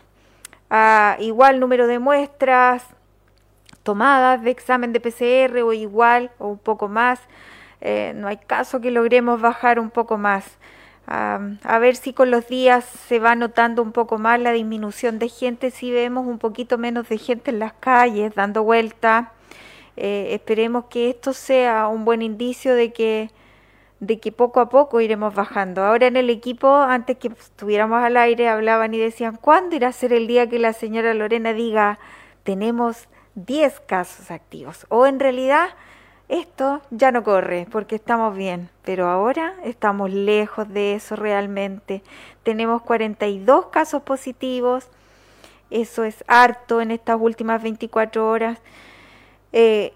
a 0.70 1.16
igual 1.20 1.62
número 1.62 1.88
de 1.88 2.00
muestras 2.00 2.84
tomadas 3.84 4.42
de 4.42 4.52
examen 4.52 4.92
de 4.92 5.00
PCR 5.00 5.62
o 5.62 5.72
igual 5.72 6.32
o 6.40 6.50
un 6.50 6.58
poco 6.58 6.90
más. 6.90 7.22
Eh, 7.80 8.12
no 8.16 8.28
hay 8.28 8.36
caso 8.38 8.82
que 8.82 8.92
logremos 8.92 9.40
bajar 9.40 9.80
un 9.80 9.92
poco 9.92 10.18
más 10.18 10.58
a 11.06 11.80
ver 11.80 11.96
si 11.96 12.14
con 12.14 12.32
los 12.32 12.48
días 12.48 12.86
se 12.86 13.20
va 13.20 13.36
notando 13.36 13.82
un 13.82 13.92
poco 13.92 14.18
más 14.18 14.40
la 14.40 14.52
disminución 14.52 15.20
de 15.20 15.30
gente, 15.30 15.70
si 15.70 15.92
vemos 15.92 16.26
un 16.26 16.40
poquito 16.40 16.78
menos 16.78 17.10
de 17.10 17.18
gente 17.18 17.52
en 17.52 17.60
las 17.60 17.74
calles 17.74 18.34
dando 18.36 18.64
vuelta. 18.64 19.34
Eh, 19.96 20.30
esperemos 20.32 20.86
que 20.86 21.10
esto 21.10 21.34
sea 21.34 21.88
un 21.88 22.06
buen 22.06 22.22
indicio 22.22 22.74
de 22.74 22.94
que, 22.94 23.30
de 24.00 24.20
que 24.20 24.32
poco 24.32 24.60
a 24.60 24.70
poco 24.70 25.02
iremos 25.02 25.36
bajando. 25.36 25.84
Ahora 25.84 26.08
en 26.08 26.18
el 26.18 26.30
equipo, 26.30 26.68
antes 26.68 27.18
que 27.18 27.28
estuviéramos 27.28 28.04
al 28.04 28.18
aire, 28.18 28.50
hablaban 28.50 28.94
y 28.94 28.98
decían, 28.98 29.38
¿cuándo 29.40 29.76
irá 29.76 29.90
a 29.90 29.94
ser 29.94 30.14
el 30.14 30.28
día 30.28 30.50
que 30.50 30.60
la 30.60 30.74
señora 30.74 31.14
Lorena 31.14 31.54
diga, 31.54 32.00
tenemos 32.44 33.08
10 33.36 33.82
casos 33.82 34.32
activos? 34.32 34.86
O 34.90 35.06
en 35.06 35.20
realidad 35.20 35.70
esto 36.30 36.82
ya 36.90 37.12
no 37.12 37.24
corre 37.24 37.68
porque 37.72 37.96
estamos 37.96 38.36
bien, 38.36 38.70
pero 38.84 39.08
ahora 39.10 39.54
estamos 39.64 40.12
lejos 40.12 40.68
de 40.70 40.96
eso 40.96 41.16
realmente. 41.16 42.02
Tenemos 42.44 42.82
42 42.82 43.68
casos 43.68 44.02
positivos, 44.04 44.88
eso 45.70 46.04
es 46.04 46.24
harto 46.28 46.82
en 46.82 46.92
estas 46.92 47.20
últimas 47.20 47.62
24 47.62 48.28
horas. 48.28 48.60
Eh, 49.52 49.94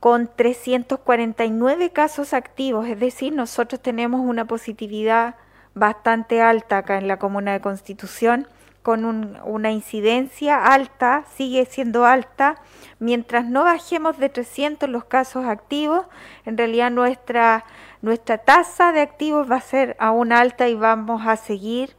con 0.00 0.28
349 0.34 1.90
casos 1.90 2.32
activos, 2.32 2.86
es 2.86 3.00
decir, 3.00 3.32
nosotros 3.32 3.80
tenemos 3.80 4.20
una 4.20 4.44
positividad 4.44 5.34
bastante 5.74 6.40
alta 6.40 6.78
acá 6.78 6.98
en 6.98 7.08
la 7.08 7.18
comuna 7.18 7.52
de 7.52 7.60
Constitución, 7.60 8.46
con 8.82 9.04
una 9.04 9.70
incidencia 9.70 10.64
alta, 10.64 11.24
sigue 11.36 11.66
siendo 11.66 12.06
alta, 12.06 12.56
mientras 12.98 13.44
no 13.44 13.64
bajemos 13.64 14.18
de 14.18 14.28
300 14.28 14.88
los 14.88 15.04
casos 15.04 15.44
activos, 15.44 16.06
en 16.46 16.56
realidad 16.56 16.90
nuestra, 16.90 17.64
nuestra 18.02 18.38
tasa 18.38 18.92
de 18.92 19.00
activos 19.00 19.50
va 19.50 19.56
a 19.56 19.60
ser 19.60 19.96
aún 19.98 20.32
alta 20.32 20.68
y 20.68 20.74
vamos 20.74 21.26
a 21.26 21.36
seguir 21.36 21.94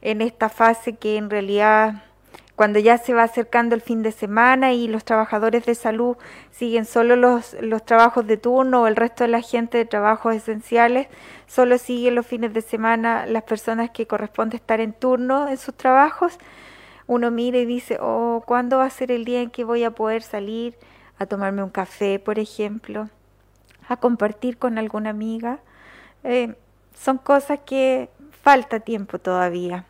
en 0.00 0.22
esta 0.22 0.48
fase 0.48 0.96
que 0.96 1.16
en 1.16 1.30
realidad 1.30 2.02
cuando 2.56 2.78
ya 2.78 2.98
se 2.98 3.14
va 3.14 3.22
acercando 3.22 3.74
el 3.74 3.80
fin 3.80 4.02
de 4.02 4.12
semana 4.12 4.72
y 4.72 4.86
los 4.86 5.04
trabajadores 5.04 5.64
de 5.64 5.74
salud 5.74 6.16
siguen 6.50 6.84
solo 6.84 7.16
los, 7.16 7.56
los 7.60 7.84
trabajos 7.84 8.26
de 8.26 8.36
turno 8.36 8.82
o 8.82 8.86
el 8.86 8.96
resto 8.96 9.24
de 9.24 9.28
la 9.28 9.40
gente 9.40 9.78
de 9.78 9.84
trabajos 9.84 10.34
esenciales, 10.34 11.08
solo 11.46 11.78
siguen 11.78 12.14
los 12.14 12.26
fines 12.26 12.52
de 12.52 12.60
semana 12.60 13.26
las 13.26 13.44
personas 13.44 13.90
que 13.90 14.06
corresponde 14.06 14.56
estar 14.56 14.80
en 14.80 14.92
turno 14.92 15.48
en 15.48 15.56
sus 15.56 15.74
trabajos, 15.74 16.38
uno 17.06 17.30
mira 17.30 17.58
y 17.58 17.66
dice, 17.66 17.98
oh, 18.00 18.42
¿cuándo 18.46 18.78
va 18.78 18.84
a 18.84 18.90
ser 18.90 19.10
el 19.10 19.24
día 19.24 19.40
en 19.40 19.50
que 19.50 19.64
voy 19.64 19.84
a 19.84 19.90
poder 19.90 20.22
salir 20.22 20.76
a 21.18 21.26
tomarme 21.26 21.62
un 21.62 21.70
café, 21.70 22.18
por 22.18 22.38
ejemplo, 22.38 23.08
a 23.88 23.96
compartir 23.96 24.58
con 24.58 24.78
alguna 24.78 25.10
amiga? 25.10 25.58
Eh, 26.24 26.54
son 26.94 27.18
cosas 27.18 27.60
que 27.66 28.08
falta 28.42 28.80
tiempo 28.80 29.18
todavía. 29.18 29.84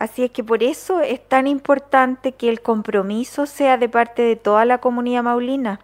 Así 0.00 0.24
es 0.24 0.30
que 0.30 0.42
por 0.42 0.62
eso 0.62 1.02
es 1.02 1.22
tan 1.22 1.46
importante 1.46 2.32
que 2.32 2.48
el 2.48 2.62
compromiso 2.62 3.44
sea 3.44 3.76
de 3.76 3.86
parte 3.86 4.22
de 4.22 4.34
toda 4.34 4.64
la 4.64 4.78
comunidad 4.78 5.22
maulina, 5.22 5.78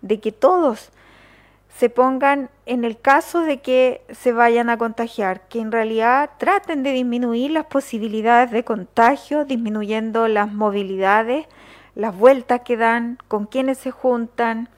de 0.00 0.18
que 0.18 0.32
todos 0.32 0.88
se 1.76 1.90
pongan 1.90 2.48
en 2.64 2.84
el 2.84 2.98
caso 2.98 3.42
de 3.42 3.60
que 3.60 4.00
se 4.12 4.32
vayan 4.32 4.70
a 4.70 4.78
contagiar, 4.78 5.42
que 5.48 5.60
en 5.60 5.72
realidad 5.72 6.30
traten 6.38 6.82
de 6.82 6.92
disminuir 6.92 7.50
las 7.50 7.66
posibilidades 7.66 8.50
de 8.50 8.64
contagio, 8.64 9.44
disminuyendo 9.44 10.26
las 10.26 10.50
movilidades, 10.50 11.46
las 11.94 12.16
vueltas 12.16 12.62
que 12.62 12.78
dan, 12.78 13.18
con 13.28 13.44
quienes 13.44 13.76
se 13.76 13.90
juntan, 13.90 14.70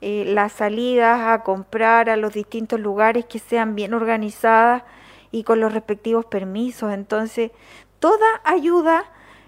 eh, 0.00 0.24
las 0.26 0.50
salidas 0.50 1.20
a 1.28 1.44
comprar 1.44 2.10
a 2.10 2.16
los 2.16 2.32
distintos 2.32 2.80
lugares 2.80 3.24
que 3.24 3.38
sean 3.38 3.76
bien 3.76 3.94
organizadas 3.94 4.82
y 5.30 5.44
con 5.44 5.60
los 5.60 5.72
respectivos 5.72 6.24
permisos. 6.24 6.92
Entonces, 6.92 7.50
toda 7.98 8.26
ayuda 8.44 9.04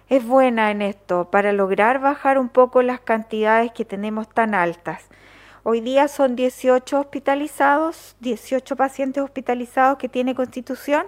es 0.09 0.27
buena 0.27 0.71
en 0.71 0.83
esto 0.83 1.31
para 1.31 1.53
lograr 1.53 2.01
bajar 2.01 2.39
un 2.39 2.49
poco 2.49 2.83
las 2.83 3.01
cantidades 3.01 3.73
que 3.73 3.85
tenemos 3.85 4.29
tan 4.29 4.55
altas. 4.55 5.05
Hoy 5.65 5.81
día 5.81 6.09
son 6.09 6.35
18 6.35 6.99
hospitalizados, 6.99 8.17
18 8.21 8.77
pacientes 8.77 9.23
hospitalizados 9.23 9.99
que 9.99 10.09
tiene 10.09 10.35
Constitución, 10.35 11.05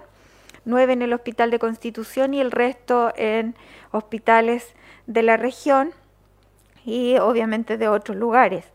9 0.66 0.92
en 0.92 1.02
el 1.02 1.12
Hospital 1.14 1.50
de 1.50 1.58
Constitución 1.58 2.34
y 2.34 2.40
el 2.40 2.50
resto 2.50 3.12
en 3.16 3.54
hospitales 3.90 4.74
de 5.06 5.22
la 5.22 5.38
región 5.38 5.92
y 6.84 7.16
obviamente 7.18 7.78
de 7.78 7.88
otros 7.88 8.18
lugares. 8.18 8.66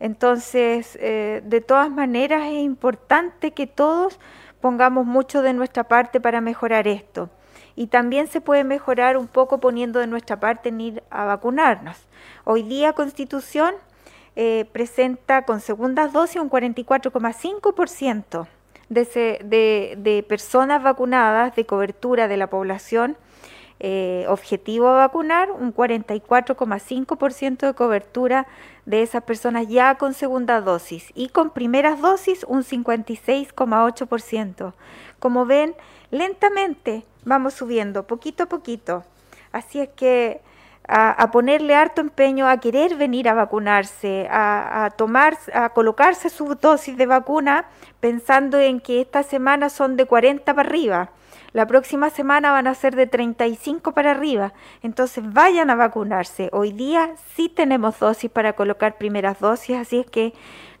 Entonces, 0.00 0.98
eh, 1.00 1.40
de 1.44 1.60
todas 1.60 1.90
maneras 1.90 2.46
es 2.46 2.58
importante 2.58 3.52
que 3.52 3.68
todos 3.68 4.18
pongamos 4.60 5.06
mucho 5.06 5.42
de 5.42 5.52
nuestra 5.52 5.84
parte 5.84 6.20
para 6.20 6.40
mejorar 6.40 6.88
esto 6.88 7.30
y 7.78 7.86
también 7.86 8.26
se 8.26 8.40
puede 8.40 8.64
mejorar 8.64 9.16
un 9.16 9.28
poco 9.28 9.58
poniendo 9.58 10.00
de 10.00 10.08
nuestra 10.08 10.40
parte 10.40 10.70
en 10.70 10.80
ir 10.80 11.04
a 11.10 11.26
vacunarnos. 11.26 11.96
Hoy 12.42 12.64
día 12.64 12.92
Constitución 12.92 13.72
eh, 14.34 14.64
presenta 14.72 15.42
con 15.42 15.60
segundas 15.60 16.12
dosis 16.12 16.42
un 16.42 16.50
44,5% 16.50 18.48
de, 18.88 19.94
de, 19.96 20.24
personas 20.28 20.82
vacunadas 20.82 21.54
de 21.54 21.66
cobertura 21.66 22.26
de 22.26 22.36
la 22.36 22.48
población 22.48 23.16
eh, 23.78 24.24
objetivo 24.26 24.88
a 24.88 24.96
vacunar, 24.96 25.52
un 25.52 25.72
44,5% 25.72 27.64
de 27.64 27.74
cobertura 27.74 28.48
de 28.86 29.02
esas 29.02 29.22
personas 29.22 29.68
ya 29.68 29.94
con 29.94 30.14
segunda 30.14 30.60
dosis 30.60 31.12
y 31.14 31.28
con 31.28 31.50
primeras 31.50 32.00
dosis 32.00 32.44
un 32.48 32.64
56,8%. 32.64 34.72
Como 35.20 35.46
ven, 35.46 35.76
lentamente 36.10 37.04
vamos 37.24 37.54
subiendo, 37.54 38.06
poquito 38.06 38.44
a 38.44 38.46
poquito. 38.46 39.04
Así 39.52 39.80
es 39.80 39.88
que 39.90 40.40
a, 40.88 41.30
ponerle 41.30 41.74
harto 41.74 42.00
empeño 42.00 42.48
a 42.48 42.58
querer 42.58 42.96
venir 42.96 43.28
a 43.28 43.34
vacunarse, 43.34 44.26
a, 44.30 44.86
a, 44.86 44.90
tomar, 44.90 45.36
a 45.52 45.68
colocarse 45.70 46.30
su 46.30 46.54
dosis 46.54 46.96
de 46.96 47.06
vacuna 47.06 47.66
pensando 48.00 48.58
en 48.58 48.80
que 48.80 49.02
esta 49.02 49.22
semana 49.22 49.68
son 49.68 49.96
de 49.96 50.06
40 50.06 50.54
para 50.54 50.68
arriba. 50.68 51.10
La 51.52 51.66
próxima 51.66 52.10
semana 52.10 52.52
van 52.52 52.66
a 52.66 52.74
ser 52.74 52.94
de 52.94 53.06
35 53.06 53.92
para 53.92 54.12
arriba. 54.12 54.52
Entonces 54.82 55.24
vayan 55.32 55.70
a 55.70 55.74
vacunarse. 55.74 56.50
Hoy 56.52 56.72
día 56.72 57.10
sí 57.34 57.48
tenemos 57.48 57.98
dosis 57.98 58.30
para 58.30 58.54
colocar 58.54 58.96
primeras 58.96 59.40
dosis, 59.40 59.76
así 59.76 60.00
es 60.00 60.06
que 60.06 60.34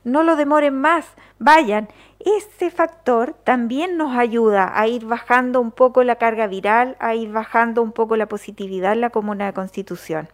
no 0.08 0.22
lo 0.22 0.36
demoren 0.36 0.74
más, 0.80 1.06
vayan. 1.38 1.88
Ese 2.18 2.70
factor 2.70 3.34
también 3.44 3.96
nos 3.96 4.16
ayuda 4.16 4.72
a 4.78 4.86
ir 4.88 5.04
bajando 5.04 5.60
un 5.60 5.70
poco 5.70 6.02
la 6.02 6.16
carga 6.16 6.46
viral, 6.46 6.96
a 6.98 7.14
ir 7.14 7.30
bajando 7.30 7.82
un 7.82 7.92
poco 7.92 8.16
la 8.16 8.26
positividad 8.26 8.92
en 8.92 9.00
la 9.00 9.10
comuna 9.10 9.46
de 9.46 9.52
Constitución. 9.52 10.28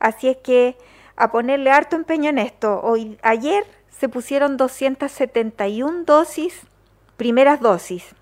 Así 0.00 0.28
es 0.28 0.36
que 0.38 0.76
a 1.16 1.30
ponerle 1.30 1.70
harto 1.70 1.94
empeño 1.94 2.30
en 2.30 2.38
esto. 2.38 2.80
Hoy, 2.82 3.18
ayer 3.22 3.64
se 3.90 4.08
pusieron 4.08 4.56
271 4.56 6.04
dosis, 6.04 6.62
primeras 7.16 7.60
dosis. 7.60 8.14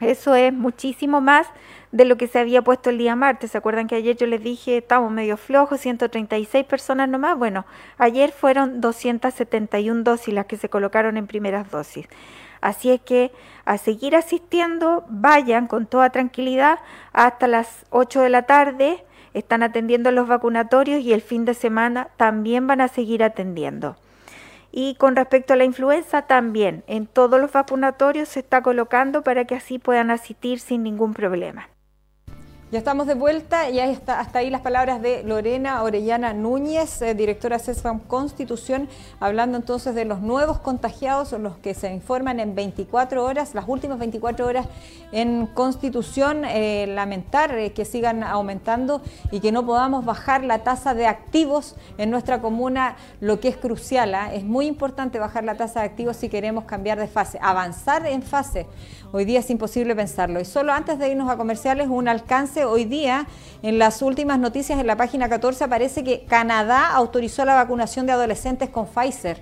Eso 0.00 0.36
es 0.36 0.52
muchísimo 0.52 1.20
más 1.20 1.48
de 1.92 2.04
lo 2.04 2.16
que 2.16 2.26
se 2.26 2.38
había 2.38 2.62
puesto 2.62 2.90
el 2.90 2.98
día 2.98 3.16
martes. 3.16 3.52
¿Se 3.52 3.58
acuerdan 3.58 3.86
que 3.86 3.96
ayer 3.96 4.16
yo 4.16 4.26
les 4.26 4.42
dije 4.42 4.78
estamos 4.78 5.10
medio 5.10 5.36
flojos, 5.36 5.80
136 5.80 6.64
personas 6.66 7.08
nomás? 7.08 7.38
Bueno, 7.38 7.64
ayer 7.96 8.32
fueron 8.32 8.80
271 8.80 10.02
dosis 10.02 10.34
las 10.34 10.46
que 10.46 10.56
se 10.56 10.68
colocaron 10.68 11.16
en 11.16 11.26
primeras 11.26 11.70
dosis. 11.70 12.06
Así 12.60 12.90
es 12.90 13.00
que 13.00 13.32
a 13.64 13.78
seguir 13.78 14.16
asistiendo, 14.16 15.04
vayan 15.08 15.66
con 15.66 15.86
toda 15.86 16.10
tranquilidad 16.10 16.78
hasta 17.12 17.46
las 17.46 17.84
8 17.90 18.20
de 18.22 18.30
la 18.30 18.42
tarde. 18.42 19.04
Están 19.34 19.62
atendiendo 19.62 20.10
los 20.10 20.26
vacunatorios 20.26 21.00
y 21.00 21.12
el 21.12 21.22
fin 21.22 21.44
de 21.44 21.54
semana 21.54 22.08
también 22.16 22.66
van 22.66 22.80
a 22.80 22.88
seguir 22.88 23.22
atendiendo. 23.22 23.96
Y 24.72 24.96
con 24.96 25.16
respecto 25.16 25.52
a 25.52 25.56
la 25.56 25.64
influenza, 25.64 26.22
también 26.22 26.84
en 26.86 27.06
todos 27.06 27.40
los 27.40 27.52
vacunatorios 27.52 28.28
se 28.28 28.40
está 28.40 28.62
colocando 28.62 29.22
para 29.22 29.44
que 29.44 29.54
así 29.54 29.78
puedan 29.78 30.10
asistir 30.10 30.58
sin 30.60 30.82
ningún 30.82 31.14
problema. 31.14 31.68
Ya 32.70 32.80
estamos 32.80 33.06
de 33.06 33.14
vuelta, 33.14 33.66
está 33.66 34.20
hasta 34.20 34.40
ahí 34.40 34.50
las 34.50 34.60
palabras 34.60 35.00
de 35.00 35.22
Lorena 35.22 35.82
Orellana 35.82 36.34
Núñez, 36.34 37.00
eh, 37.00 37.14
directora 37.14 37.58
CESFAM 37.58 38.00
Constitución, 38.00 38.90
hablando 39.20 39.56
entonces 39.56 39.94
de 39.94 40.04
los 40.04 40.20
nuevos 40.20 40.58
contagiados, 40.58 41.32
los 41.32 41.56
que 41.56 41.72
se 41.72 41.90
informan 41.90 42.40
en 42.40 42.54
24 42.54 43.24
horas, 43.24 43.54
las 43.54 43.64
últimas 43.66 43.98
24 43.98 44.46
horas 44.46 44.66
en 45.12 45.46
Constitución. 45.46 46.44
Eh, 46.44 46.86
lamentar 46.88 47.54
eh, 47.54 47.72
que 47.72 47.86
sigan 47.86 48.22
aumentando 48.22 49.00
y 49.30 49.40
que 49.40 49.50
no 49.50 49.64
podamos 49.64 50.04
bajar 50.04 50.44
la 50.44 50.58
tasa 50.58 50.92
de 50.92 51.06
activos 51.06 51.74
en 51.96 52.10
nuestra 52.10 52.42
comuna, 52.42 52.96
lo 53.20 53.40
que 53.40 53.48
es 53.48 53.56
crucial. 53.56 54.14
¿ah? 54.14 54.34
Es 54.34 54.44
muy 54.44 54.66
importante 54.66 55.18
bajar 55.18 55.42
la 55.44 55.56
tasa 55.56 55.80
de 55.80 55.86
activos 55.86 56.18
si 56.18 56.28
queremos 56.28 56.64
cambiar 56.64 56.98
de 56.98 57.08
fase, 57.08 57.38
avanzar 57.40 58.04
en 58.06 58.22
fase. 58.22 58.66
Hoy 59.10 59.24
día 59.24 59.40
es 59.40 59.48
imposible 59.48 59.96
pensarlo. 59.96 60.38
Y 60.38 60.44
solo 60.44 60.74
antes 60.74 60.98
de 60.98 61.08
irnos 61.08 61.30
a 61.30 61.38
comerciales, 61.38 61.88
un 61.88 62.08
alcance. 62.08 62.57
Hoy 62.64 62.84
día, 62.84 63.26
en 63.62 63.78
las 63.78 64.02
últimas 64.02 64.38
noticias 64.38 64.78
en 64.80 64.86
la 64.86 64.96
página 64.96 65.28
14, 65.28 65.64
aparece 65.64 66.04
que 66.04 66.24
Canadá 66.24 66.88
autorizó 66.90 67.44
la 67.44 67.54
vacunación 67.54 68.06
de 68.06 68.12
adolescentes 68.12 68.70
con 68.70 68.86
Pfizer. 68.86 69.40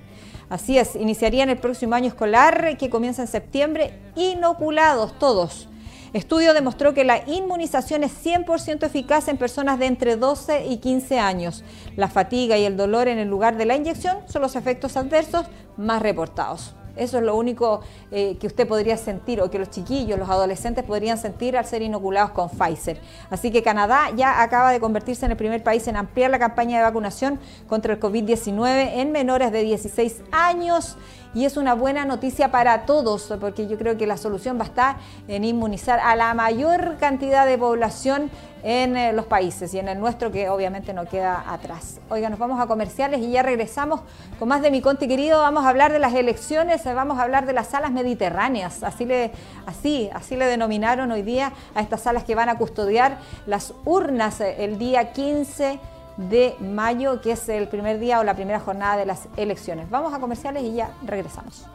Así 0.48 0.78
es, 0.78 0.94
iniciarían 0.94 1.50
el 1.50 1.58
próximo 1.58 1.94
año 1.94 2.08
escolar 2.08 2.76
que 2.76 2.90
comienza 2.90 3.22
en 3.22 3.28
septiembre, 3.28 3.98
inoculados 4.14 5.18
todos. 5.18 5.68
Estudio 6.12 6.54
demostró 6.54 6.94
que 6.94 7.04
la 7.04 7.28
inmunización 7.28 8.04
es 8.04 8.12
100% 8.24 8.84
eficaz 8.84 9.28
en 9.28 9.36
personas 9.36 9.78
de 9.78 9.86
entre 9.86 10.16
12 10.16 10.66
y 10.66 10.78
15 10.78 11.18
años. 11.18 11.64
La 11.96 12.08
fatiga 12.08 12.56
y 12.56 12.64
el 12.64 12.76
dolor 12.76 13.08
en 13.08 13.18
el 13.18 13.28
lugar 13.28 13.56
de 13.56 13.66
la 13.66 13.76
inyección 13.76 14.18
son 14.26 14.42
los 14.42 14.56
efectos 14.56 14.96
adversos 14.96 15.46
más 15.76 16.00
reportados. 16.00 16.74
Eso 16.96 17.18
es 17.18 17.24
lo 17.24 17.36
único 17.36 17.80
eh, 18.10 18.36
que 18.40 18.46
usted 18.46 18.66
podría 18.66 18.96
sentir 18.96 19.40
o 19.40 19.50
que 19.50 19.58
los 19.58 19.70
chiquillos, 19.70 20.18
los 20.18 20.28
adolescentes 20.28 20.84
podrían 20.84 21.18
sentir 21.18 21.56
al 21.56 21.64
ser 21.64 21.82
inoculados 21.82 22.30
con 22.30 22.48
Pfizer. 22.48 23.00
Así 23.30 23.50
que 23.50 23.62
Canadá 23.62 24.10
ya 24.16 24.42
acaba 24.42 24.72
de 24.72 24.80
convertirse 24.80 25.24
en 25.24 25.32
el 25.32 25.36
primer 25.36 25.62
país 25.62 25.86
en 25.88 25.96
ampliar 25.96 26.30
la 26.30 26.38
campaña 26.38 26.78
de 26.78 26.84
vacunación 26.84 27.38
contra 27.68 27.94
el 27.94 28.00
COVID-19 28.00 28.92
en 28.94 29.12
menores 29.12 29.52
de 29.52 29.62
16 29.62 30.22
años 30.32 30.96
y 31.36 31.44
es 31.44 31.58
una 31.58 31.74
buena 31.74 32.06
noticia 32.06 32.50
para 32.50 32.86
todos, 32.86 33.30
porque 33.38 33.68
yo 33.68 33.76
creo 33.76 33.98
que 33.98 34.06
la 34.06 34.16
solución 34.16 34.56
va 34.58 34.62
a 34.62 34.68
estar 34.68 34.96
en 35.28 35.44
inmunizar 35.44 36.00
a 36.00 36.16
la 36.16 36.32
mayor 36.32 36.96
cantidad 36.98 37.44
de 37.44 37.58
población 37.58 38.30
en 38.62 38.96
eh, 38.96 39.12
los 39.12 39.26
países 39.26 39.74
y 39.74 39.78
en 39.78 39.88
el 39.88 40.00
nuestro 40.00 40.32
que 40.32 40.48
obviamente 40.48 40.94
no 40.94 41.04
queda 41.04 41.44
atrás. 41.46 42.00
Oiga, 42.08 42.30
nos 42.30 42.38
vamos 42.38 42.58
a 42.58 42.66
comerciales 42.66 43.20
y 43.20 43.32
ya 43.32 43.42
regresamos 43.42 44.00
con 44.38 44.48
más 44.48 44.62
de 44.62 44.70
mi 44.70 44.80
Conti 44.80 45.08
querido. 45.08 45.40
Vamos 45.40 45.66
a 45.66 45.68
hablar 45.68 45.92
de 45.92 45.98
las 45.98 46.14
elecciones, 46.14 46.86
eh, 46.86 46.94
vamos 46.94 47.18
a 47.18 47.24
hablar 47.24 47.44
de 47.44 47.52
las 47.52 47.66
salas 47.66 47.90
mediterráneas. 47.90 48.82
Así 48.82 49.04
le, 49.04 49.30
así, 49.66 50.08
así 50.14 50.36
le 50.36 50.46
denominaron 50.46 51.12
hoy 51.12 51.20
día 51.20 51.52
a 51.74 51.82
estas 51.82 52.00
salas 52.00 52.24
que 52.24 52.34
van 52.34 52.48
a 52.48 52.56
custodiar 52.56 53.18
las 53.44 53.74
urnas 53.84 54.40
eh, 54.40 54.64
el 54.64 54.78
día 54.78 55.12
15 55.12 55.80
de 56.16 56.56
mayo, 56.60 57.20
que 57.20 57.32
es 57.32 57.48
el 57.48 57.68
primer 57.68 57.98
día 57.98 58.20
o 58.20 58.24
la 58.24 58.34
primera 58.34 58.60
jornada 58.60 58.96
de 58.96 59.06
las 59.06 59.28
elecciones. 59.36 59.90
Vamos 59.90 60.14
a 60.14 60.18
comerciales 60.18 60.62
y 60.62 60.74
ya 60.74 60.90
regresamos. 61.04 61.66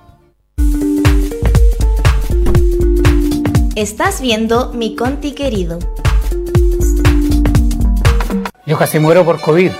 Estás 3.75 4.21
viendo 4.21 4.73
mi 4.73 4.95
Conti 4.95 5.34
querido. 5.34 5.80
Yo 8.65 8.77
casi 8.77 8.99
muero 8.99 9.23
por 9.25 9.39
COVID, 9.41 9.71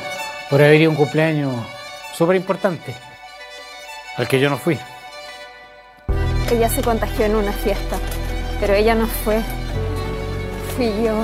por 0.50 0.62
haber 0.62 0.82
ido 0.82 0.89
a 0.89 0.91
un 0.91 0.97
cumpleaños 0.97 1.54
súper 2.13 2.36
importante, 2.36 2.95
al 4.17 4.28
que 4.28 4.39
yo 4.39 4.50
no 4.50 4.58
fui. 4.58 4.78
Ella 6.52 6.69
se 6.69 6.82
contagió 6.82 7.26
en 7.26 7.36
una 7.36 7.54
fiesta, 7.54 7.97
pero 8.60 8.74
ella 8.74 8.95
no 8.95 9.08
fue. 9.08 9.41
Fui 10.76 10.91
yo. 11.04 11.24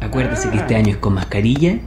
Acuérdese 0.00 0.50
que 0.50 0.58
este 0.58 0.76
año 0.76 0.90
es 0.90 0.96
con 0.98 1.14
mascarilla 1.14 1.78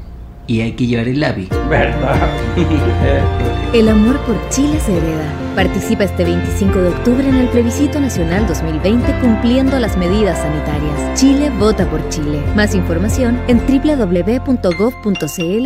y 0.47 0.61
hay 0.61 0.73
que 0.73 0.85
llevar 0.85 1.07
el 1.07 1.19
lápiz. 1.19 1.49
¿Verdad? 1.69 2.29
El 3.73 3.87
amor 3.87 4.19
por 4.25 4.35
Chile 4.49 4.77
se 4.81 4.97
hereda. 4.97 5.55
Participa 5.55 6.03
este 6.03 6.25
25 6.25 6.77
de 6.77 6.89
octubre 6.89 7.27
en 7.27 7.35
el 7.35 7.47
plebiscito 7.47 8.01
nacional 8.01 8.45
2020 8.45 9.19
cumpliendo 9.21 9.79
las 9.79 9.97
medidas 9.97 10.39
sanitarias. 10.39 11.19
Chile 11.19 11.49
vota 11.57 11.89
por 11.89 12.07
Chile. 12.09 12.43
Más 12.53 12.75
información 12.75 13.39
en 13.47 13.59
www.gov.cl 13.65 15.23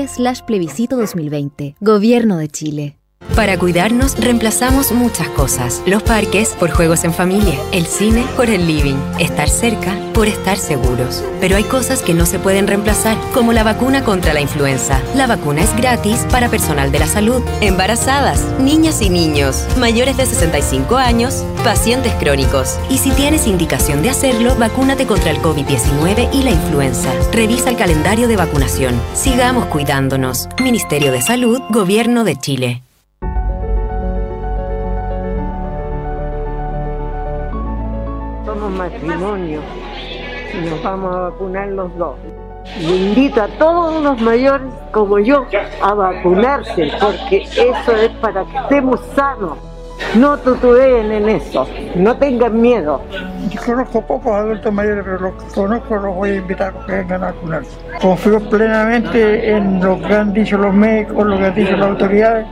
slash 0.08 0.42
plebiscito 0.42 0.98
2020. 0.98 1.76
Gobierno 1.80 2.38
de 2.38 2.48
Chile. 2.48 2.98
Para 3.36 3.60
cuidarnos 3.60 4.18
reemplazamos 4.18 4.94
muchas 4.94 5.28
cosas. 5.28 5.84
Los 5.86 6.04
parques 6.04 6.56
por 6.58 6.72
juegos 6.72 7.04
en 7.04 7.14
familia, 7.14 7.60
el 7.74 7.86
cine 7.86 8.26
por 8.38 8.50
el 8.50 8.66
living, 8.66 8.96
estar 9.20 9.50
cerca 9.50 9.94
por 10.14 10.30
estar 10.30 10.58
seguros. 10.58 11.22
Pero 11.42 11.58
hay 11.58 11.66
cosas 11.66 12.02
que 12.02 12.14
no 12.14 12.26
se 12.26 12.40
pueden 12.40 12.66
reemplazar, 12.66 13.18
como 13.34 13.52
la 13.52 13.64
vacuna 13.64 14.06
contra 14.06 14.34
la 14.34 14.40
influenza. 14.40 15.02
La 15.16 15.28
vacuna 15.28 15.62
es 15.64 15.76
gratis 15.76 16.26
para 16.32 16.48
personal 16.48 16.94
de 16.94 17.00
la 17.00 17.08
salud, 17.08 17.44
embarazadas, 17.60 18.42
niñas 18.58 19.02
y 19.02 19.10
niños, 19.10 19.68
mayores 19.78 20.16
de 20.16 20.26
65 20.26 20.96
años, 20.96 21.44
pacientes 21.66 22.14
crónicos. 22.14 22.80
Y 22.90 23.00
si 23.00 23.12
tienes 23.12 23.48
indicación 23.48 24.02
de 24.02 24.12
hacerlo, 24.12 24.56
vacúnate 24.56 25.06
contra 25.06 25.32
el 25.32 25.40
COVID-19 25.40 26.30
y 26.32 26.44
la 26.44 26.52
influenza. 26.52 27.12
Revisa 27.34 27.70
el 27.70 27.76
calendario 27.76 28.30
de 28.30 28.38
vacunación. 28.38 28.98
Sigamos 29.14 29.66
cuidándonos. 29.66 30.48
Ministerio 30.64 31.12
de 31.12 31.22
Salud, 31.22 31.60
Gobierno 31.70 32.24
de 32.24 32.38
Chile. 32.38 32.85
Somos 38.66 38.80
matrimonio 38.80 39.60
y 40.52 40.68
nos 40.68 40.82
vamos 40.82 41.16
a 41.16 41.20
vacunar 41.20 41.68
los 41.68 41.96
dos. 42.00 42.16
Le 42.80 42.96
invito 42.96 43.44
a 43.44 43.48
todos 43.48 44.02
los 44.02 44.20
mayores 44.20 44.74
como 44.92 45.20
yo 45.20 45.46
a 45.84 45.94
vacunarse 45.94 46.92
porque 47.00 47.44
eso 47.44 47.96
es 47.96 48.10
para 48.22 48.44
que 48.44 48.58
estemos 48.58 49.00
sanos. 49.16 49.60
No 50.16 50.36
tutubeen 50.38 51.12
en 51.12 51.30
eso, 51.30 51.68
no 51.96 52.18
tengan 52.18 52.60
miedo. 52.60 53.02
Yo 53.52 53.62
conozco 53.64 54.02
pocos 54.02 54.32
adultos 54.32 54.74
mayores, 54.74 55.04
pero 55.06 55.20
los 55.20 55.44
que 55.44 55.54
conozco 55.54 55.96
los 55.98 56.16
voy 56.16 56.30
a 56.32 56.36
invitar 56.38 56.74
a 56.76 56.86
que 56.88 56.92
vengan 56.92 57.24
a 57.24 57.28
vacunarse. 57.28 57.78
Confío 58.02 58.40
plenamente 58.50 59.52
en 59.52 59.80
lo 59.80 60.02
que 60.02 60.12
han 60.16 60.34
dicho 60.34 60.58
los 60.58 60.74
médicos, 60.74 61.24
lo 61.24 61.38
que 61.38 61.46
han 61.46 61.54
dicho 61.54 61.78
las 61.78 61.90
autoridades, 61.90 62.48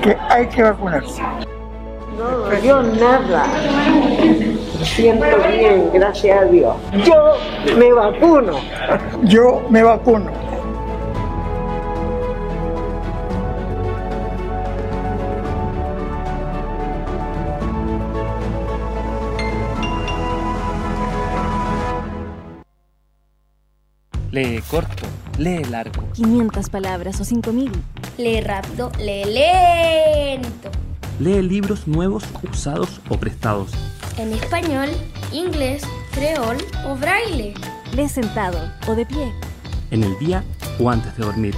que 0.00 0.16
hay 0.30 0.46
que 0.46 0.62
vacunarse. 0.62 1.22
No 2.16 2.58
yo 2.62 2.82
nada. 2.82 3.44
Me 4.78 4.84
siento 4.84 5.26
bien, 5.48 5.90
gracias 5.92 6.40
a 6.40 6.44
Dios. 6.44 6.76
Yo 7.04 7.34
me 7.76 7.92
vacuno. 7.92 8.60
Yo 9.24 9.62
me 9.70 9.82
vacuno. 9.82 10.30
Lee 24.30 24.62
corto, 24.70 25.06
lee 25.38 25.64
largo. 25.64 26.04
500 26.12 26.70
palabras 26.70 27.20
o 27.20 27.24
5000. 27.24 27.72
Lee 28.16 28.40
rápido, 28.42 28.92
lee 29.00 29.24
lento. 29.24 30.70
Lee 31.18 31.42
libros 31.42 31.88
nuevos, 31.88 32.22
usados 32.48 33.00
o 33.08 33.16
prestados. 33.16 33.72
En 34.18 34.32
español, 34.32 34.88
inglés, 35.32 35.84
creol 36.10 36.56
o 36.88 36.96
braille. 36.96 37.54
Lee 37.94 38.08
sentado 38.08 38.58
o 38.88 38.96
de 38.96 39.06
pie. 39.06 39.32
En 39.92 40.02
el 40.02 40.18
día 40.18 40.42
o 40.80 40.90
antes 40.90 41.16
de 41.16 41.24
dormir. 41.24 41.54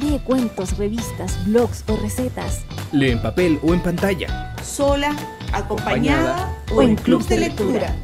Lee 0.00 0.20
cuentos, 0.24 0.78
revistas, 0.78 1.44
blogs 1.44 1.82
o 1.88 1.96
recetas. 1.96 2.64
Lee 2.92 3.10
en 3.10 3.20
papel 3.20 3.58
o 3.64 3.74
en 3.74 3.80
pantalla. 3.80 4.54
Sola, 4.62 5.10
acompañada, 5.52 6.56
o 6.72 6.82
en 6.82 6.94
clubs 6.94 7.28
de 7.28 7.38
lectura. 7.38 7.96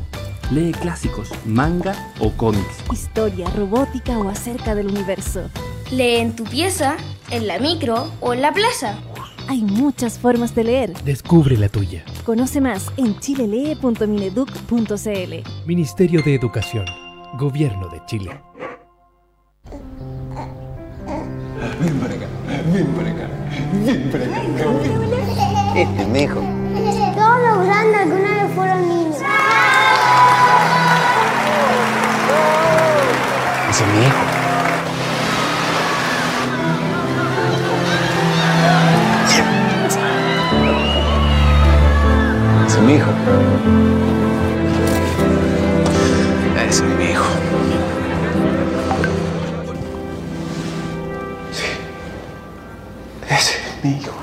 Lee 0.50 0.72
clásicos, 0.72 1.30
manga 1.46 1.94
o 2.18 2.32
cómics. 2.32 2.78
Historia, 2.92 3.48
robótica 3.50 4.18
o 4.18 4.28
acerca 4.28 4.74
del 4.74 4.88
universo. 4.88 5.48
Lee 5.92 6.16
en 6.16 6.34
tu 6.34 6.42
pieza, 6.42 6.96
en 7.30 7.46
la 7.46 7.60
micro 7.60 8.10
o 8.18 8.34
en 8.34 8.42
la 8.42 8.52
plaza. 8.52 8.98
Hay 9.50 9.60
muchas 9.62 10.16
formas 10.16 10.54
de 10.54 10.62
leer. 10.62 10.92
Descubre 11.02 11.56
la 11.56 11.68
tuya. 11.68 12.04
Conoce 12.24 12.60
más 12.60 12.92
en 12.96 13.18
chilelee.mineduc.cl. 13.18 15.66
Ministerio 15.66 16.22
de 16.22 16.36
Educación. 16.36 16.86
Gobierno 17.36 17.88
de 17.88 18.00
Chile. 18.06 18.30
Ven 21.80 21.98
para 21.98 22.14
acá, 22.14 22.28
ven 22.72 22.86
para 22.94 23.10
acá, 23.10 23.28
ven 23.84 24.08
para 24.12 24.24
acá. 24.24 24.40
Este 25.74 26.02
es 26.02 26.08
mi 26.08 26.20
hijo. 26.20 26.40
Todos 27.16 27.42
los 27.42 27.66
grandes 27.66 28.02
alguna 28.02 28.44
vez 28.44 28.54
fueron 28.54 28.88
niños. 28.88 29.16
Ese 33.68 33.82
es 33.82 33.88
mi 33.94 34.02
hijo. 34.06 34.29
Es 42.80 42.86
mi 42.86 42.94
hijo. 42.94 43.10
Ese 46.68 46.84
es 46.84 46.98
mi 46.98 47.04
hijo. 47.04 47.24
Sí. 51.52 51.64
Ese 53.28 53.54
es 53.54 53.84
mi 53.84 53.90
hijo. 53.90 54.14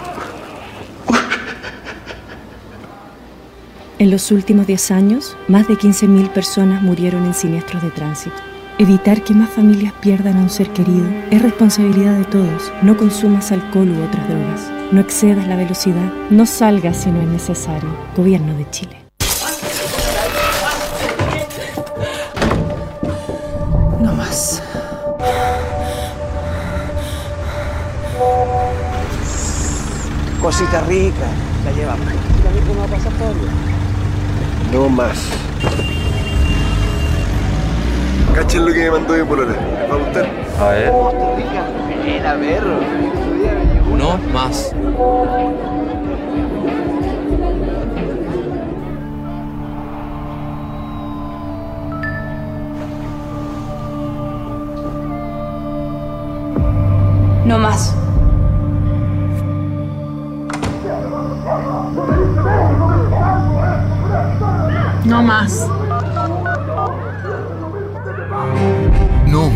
En 4.00 4.12
los 4.12 4.32
últimos 4.32 4.68
10 4.68 4.92
años, 4.92 5.36
más 5.48 5.68
de 5.68 5.74
15.000 5.74 6.30
personas 6.30 6.84
murieron 6.84 7.26
en 7.26 7.34
siniestros 7.34 7.82
de 7.82 7.90
tránsito. 7.90 8.36
Evitar 8.78 9.24
que 9.24 9.34
más 9.34 9.50
familias 9.50 9.92
pierdan 10.02 10.38
a 10.38 10.42
un 10.42 10.52
ser 10.52 10.70
querido 10.70 11.08
es 11.32 11.42
responsabilidad 11.42 12.16
de 12.16 12.26
todos. 12.26 12.72
No 12.84 12.96
consumas 12.96 13.52
alcohol 13.52 13.90
u 13.90 14.04
otras 14.04 14.30
drogas. 14.30 14.77
No 14.90 15.02
excedas 15.02 15.46
la 15.48 15.58
velocidad. 15.58 16.14
No 16.30 16.46
salgas 16.46 16.96
si 16.96 17.12
no 17.12 17.20
es 17.20 17.28
necesario. 17.28 17.90
Gobierno 18.16 18.54
de 18.54 18.70
Chile. 18.70 18.98
No 24.00 24.14
más. 24.14 24.64
Cosita 30.42 30.80
rica, 30.82 31.28
la 31.66 31.72
llevamos. 31.74 32.08
A. 32.08 32.14
No 34.72 34.88
más. 34.88 35.18
Cachen 38.34 38.66
lo 38.66 38.72
que 38.72 38.80
me 38.86 38.92
mandó 38.92 39.14
mi 39.16 39.24
polola. 39.26 39.52
¿Les 39.52 39.92
va 39.92 39.96
a 39.96 39.98
gustar? 39.98 40.30
A 40.62 40.70
ver. 40.70 40.92
Oh, 40.94 41.36
rica. 41.36 41.66
Buena, 42.06 42.36
perro. 42.36 43.17
No 43.96 44.18
más. 44.34 44.74
No 57.46 57.58
más. 57.58 57.96
No 65.06 65.24
más. 65.24 65.87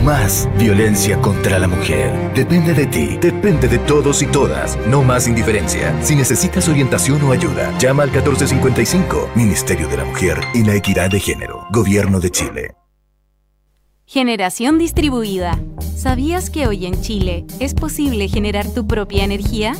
Más 0.01 0.49
violencia 0.57 1.19
contra 1.21 1.59
la 1.59 1.67
mujer. 1.67 2.33
Depende 2.33 2.73
de 2.73 2.85
ti, 2.87 3.17
depende 3.21 3.67
de 3.67 3.79
todos 3.79 4.21
y 4.21 4.25
todas. 4.25 4.77
No 4.87 5.03
más 5.03 5.27
indiferencia. 5.27 5.95
Si 6.03 6.15
necesitas 6.15 6.67
orientación 6.67 7.21
o 7.23 7.31
ayuda, 7.31 7.71
llama 7.77 8.03
al 8.03 8.11
1455, 8.11 9.29
Ministerio 9.35 9.87
de 9.87 9.97
la 9.97 10.05
Mujer 10.05 10.39
y 10.53 10.63
la 10.63 10.75
Equidad 10.75 11.09
de 11.09 11.19
Género, 11.19 11.67
Gobierno 11.71 12.19
de 12.19 12.31
Chile. 12.31 12.75
Generación 14.05 14.77
distribuida. 14.77 15.57
¿Sabías 15.95 16.49
que 16.49 16.67
hoy 16.67 16.85
en 16.85 17.01
Chile 17.01 17.45
es 17.59 17.73
posible 17.73 18.27
generar 18.27 18.67
tu 18.67 18.85
propia 18.85 19.23
energía? 19.23 19.73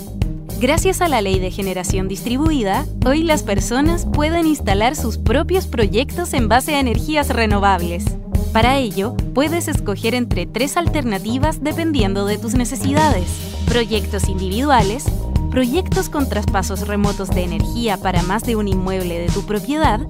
Gracias 0.62 1.02
a 1.02 1.08
la 1.08 1.22
ley 1.22 1.40
de 1.40 1.50
generación 1.50 2.08
distribuida, 2.08 2.86
hoy 3.06 3.24
las 3.24 3.42
personas 3.42 4.06
pueden 4.06 4.46
instalar 4.46 4.96
sus 4.96 5.18
propios 5.18 5.66
proyectos 5.66 6.34
en 6.34 6.48
base 6.48 6.76
a 6.76 6.80
energías 6.80 7.30
renovables. 7.30 8.06
Para 8.54 8.78
ello, 8.78 9.16
puedes 9.34 9.70
escoger 9.70 10.14
entre 10.14 10.46
tres 10.46 10.76
alternativas 10.76 11.64
dependiendo 11.64 12.26
de 12.26 12.38
tus 12.38 12.54
necesidades. 12.54 13.30
Proyectos 13.66 14.28
individuales, 14.28 15.06
proyectos 15.50 16.10
con 16.10 16.28
traspasos 16.28 16.86
remotos 16.86 17.30
de 17.30 17.44
energía 17.44 17.96
para 17.96 18.24
más 18.24 18.44
de 18.44 18.58
un 18.58 18.68
inmueble 18.68 19.20
de 19.20 19.30
tu 19.30 19.46
propiedad 19.46 20.02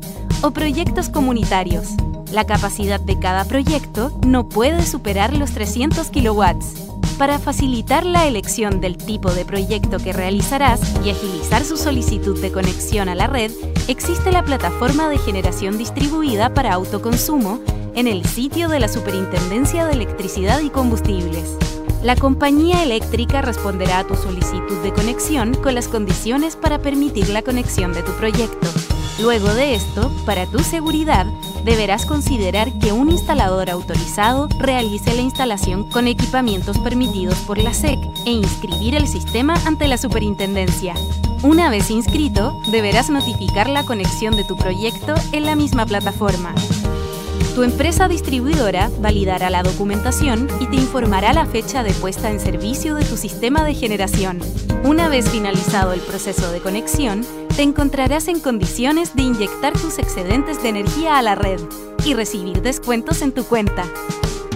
o 0.41 0.49
proyectos 0.51 1.09
comunitarios. 1.09 1.89
La 2.31 2.45
capacidad 2.45 2.99
de 2.99 3.19
cada 3.19 3.45
proyecto 3.45 4.11
no 4.25 4.49
puede 4.49 4.87
superar 4.87 5.37
los 5.37 5.51
300 5.51 6.09
kilowatts. 6.09 6.73
Para 7.19 7.37
facilitar 7.37 8.03
la 8.03 8.25
elección 8.25 8.81
del 8.81 8.97
tipo 8.97 9.31
de 9.31 9.45
proyecto 9.45 9.99
que 9.99 10.13
realizarás 10.13 10.81
y 11.05 11.11
agilizar 11.11 11.63
su 11.63 11.77
solicitud 11.77 12.41
de 12.41 12.51
conexión 12.51 13.07
a 13.07 13.13
la 13.13 13.27
red, 13.27 13.51
existe 13.87 14.31
la 14.31 14.43
plataforma 14.43 15.09
de 15.09 15.19
generación 15.19 15.77
distribuida 15.77 16.55
para 16.55 16.73
autoconsumo 16.73 17.59
en 17.95 18.07
el 18.07 18.25
sitio 18.25 18.69
de 18.69 18.79
la 18.79 18.87
Superintendencia 18.87 19.85
de 19.85 19.93
Electricidad 19.93 20.61
y 20.61 20.69
Combustibles. 20.69 21.57
La 22.03 22.15
compañía 22.15 22.83
eléctrica 22.83 23.41
responderá 23.41 23.99
a 23.99 24.07
tu 24.07 24.15
solicitud 24.15 24.81
de 24.81 24.91
conexión 24.91 25.53
con 25.53 25.75
las 25.75 25.87
condiciones 25.87 26.55
para 26.55 26.79
permitir 26.79 27.29
la 27.29 27.41
conexión 27.43 27.93
de 27.93 28.01
tu 28.01 28.11
proyecto. 28.13 28.67
Luego 29.19 29.53
de 29.53 29.75
esto, 29.75 30.11
para 30.25 30.47
tu 30.47 30.59
seguridad, 30.59 31.27
deberás 31.63 32.07
considerar 32.07 32.71
que 32.79 32.91
un 32.91 33.11
instalador 33.11 33.69
autorizado 33.69 34.47
realice 34.57 35.13
la 35.13 35.21
instalación 35.21 35.87
con 35.89 36.07
equipamientos 36.07 36.79
permitidos 36.79 37.37
por 37.39 37.59
la 37.59 37.73
SEC 37.73 37.99
e 38.25 38.31
inscribir 38.31 38.95
el 38.95 39.07
sistema 39.07 39.53
ante 39.65 39.87
la 39.87 39.97
superintendencia. 39.97 40.95
Una 41.43 41.69
vez 41.69 41.91
inscrito, 41.91 42.59
deberás 42.71 43.11
notificar 43.11 43.69
la 43.69 43.83
conexión 43.83 44.35
de 44.35 44.43
tu 44.43 44.57
proyecto 44.57 45.13
en 45.33 45.45
la 45.45 45.55
misma 45.55 45.85
plataforma. 45.85 46.55
Tu 47.53 47.63
empresa 47.63 48.07
distribuidora 48.07 48.89
validará 49.01 49.49
la 49.49 49.61
documentación 49.61 50.47
y 50.61 50.67
te 50.67 50.77
informará 50.77 51.33
la 51.33 51.45
fecha 51.45 51.83
de 51.83 51.91
puesta 51.91 52.31
en 52.31 52.39
servicio 52.39 52.95
de 52.95 53.03
tu 53.03 53.17
sistema 53.17 53.65
de 53.65 53.73
generación. 53.73 54.39
Una 54.85 55.09
vez 55.09 55.29
finalizado 55.29 55.91
el 55.91 55.99
proceso 55.99 56.49
de 56.53 56.61
conexión, 56.61 57.25
te 57.57 57.63
encontrarás 57.63 58.29
en 58.29 58.39
condiciones 58.39 59.15
de 59.15 59.23
inyectar 59.23 59.73
tus 59.73 59.99
excedentes 59.99 60.63
de 60.63 60.69
energía 60.69 61.17
a 61.17 61.21
la 61.21 61.35
red 61.35 61.59
y 62.05 62.13
recibir 62.13 62.61
descuentos 62.61 63.21
en 63.21 63.33
tu 63.33 63.43
cuenta. 63.43 63.83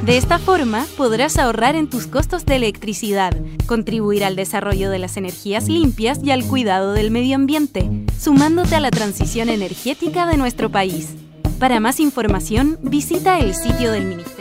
De 0.06 0.16
esta 0.16 0.40
forma 0.40 0.86
podrás 0.96 1.38
ahorrar 1.38 1.76
en 1.76 1.90
tus 1.90 2.08
costos 2.08 2.46
de 2.46 2.56
electricidad, 2.56 3.36
contribuir 3.66 4.24
al 4.24 4.38
desarrollo 4.38 4.90
de 4.90 5.00
las 5.00 5.18
energías 5.18 5.68
limpias 5.68 6.20
y 6.24 6.32
al 6.32 6.46
cuidado 6.46 6.94
del 6.94 7.12
medio 7.12 7.36
ambiente, 7.36 7.90
sumándote 8.18 8.76
a 8.76 8.80
la 8.80 8.92
transición 8.92 9.50
energética 9.50 10.28
de 10.28 10.38
nuestro 10.38 10.72
país. 10.72 11.10
Para 11.60 11.80
más 11.80 12.02
información, 12.02 12.78
visita 12.82 13.40
el 13.40 13.56
sitio 13.56 13.92
del 13.92 14.06
Ministerio 14.06 14.35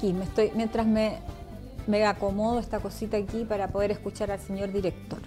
aquí 0.00 0.14
me 0.14 0.24
estoy 0.24 0.50
mientras 0.54 0.86
me, 0.86 1.18
me 1.86 2.06
acomodo 2.06 2.58
esta 2.58 2.78
cosita 2.78 3.18
aquí 3.18 3.44
para 3.44 3.68
poder 3.68 3.90
escuchar 3.90 4.30
al 4.30 4.40
señor 4.40 4.72
director. 4.72 5.18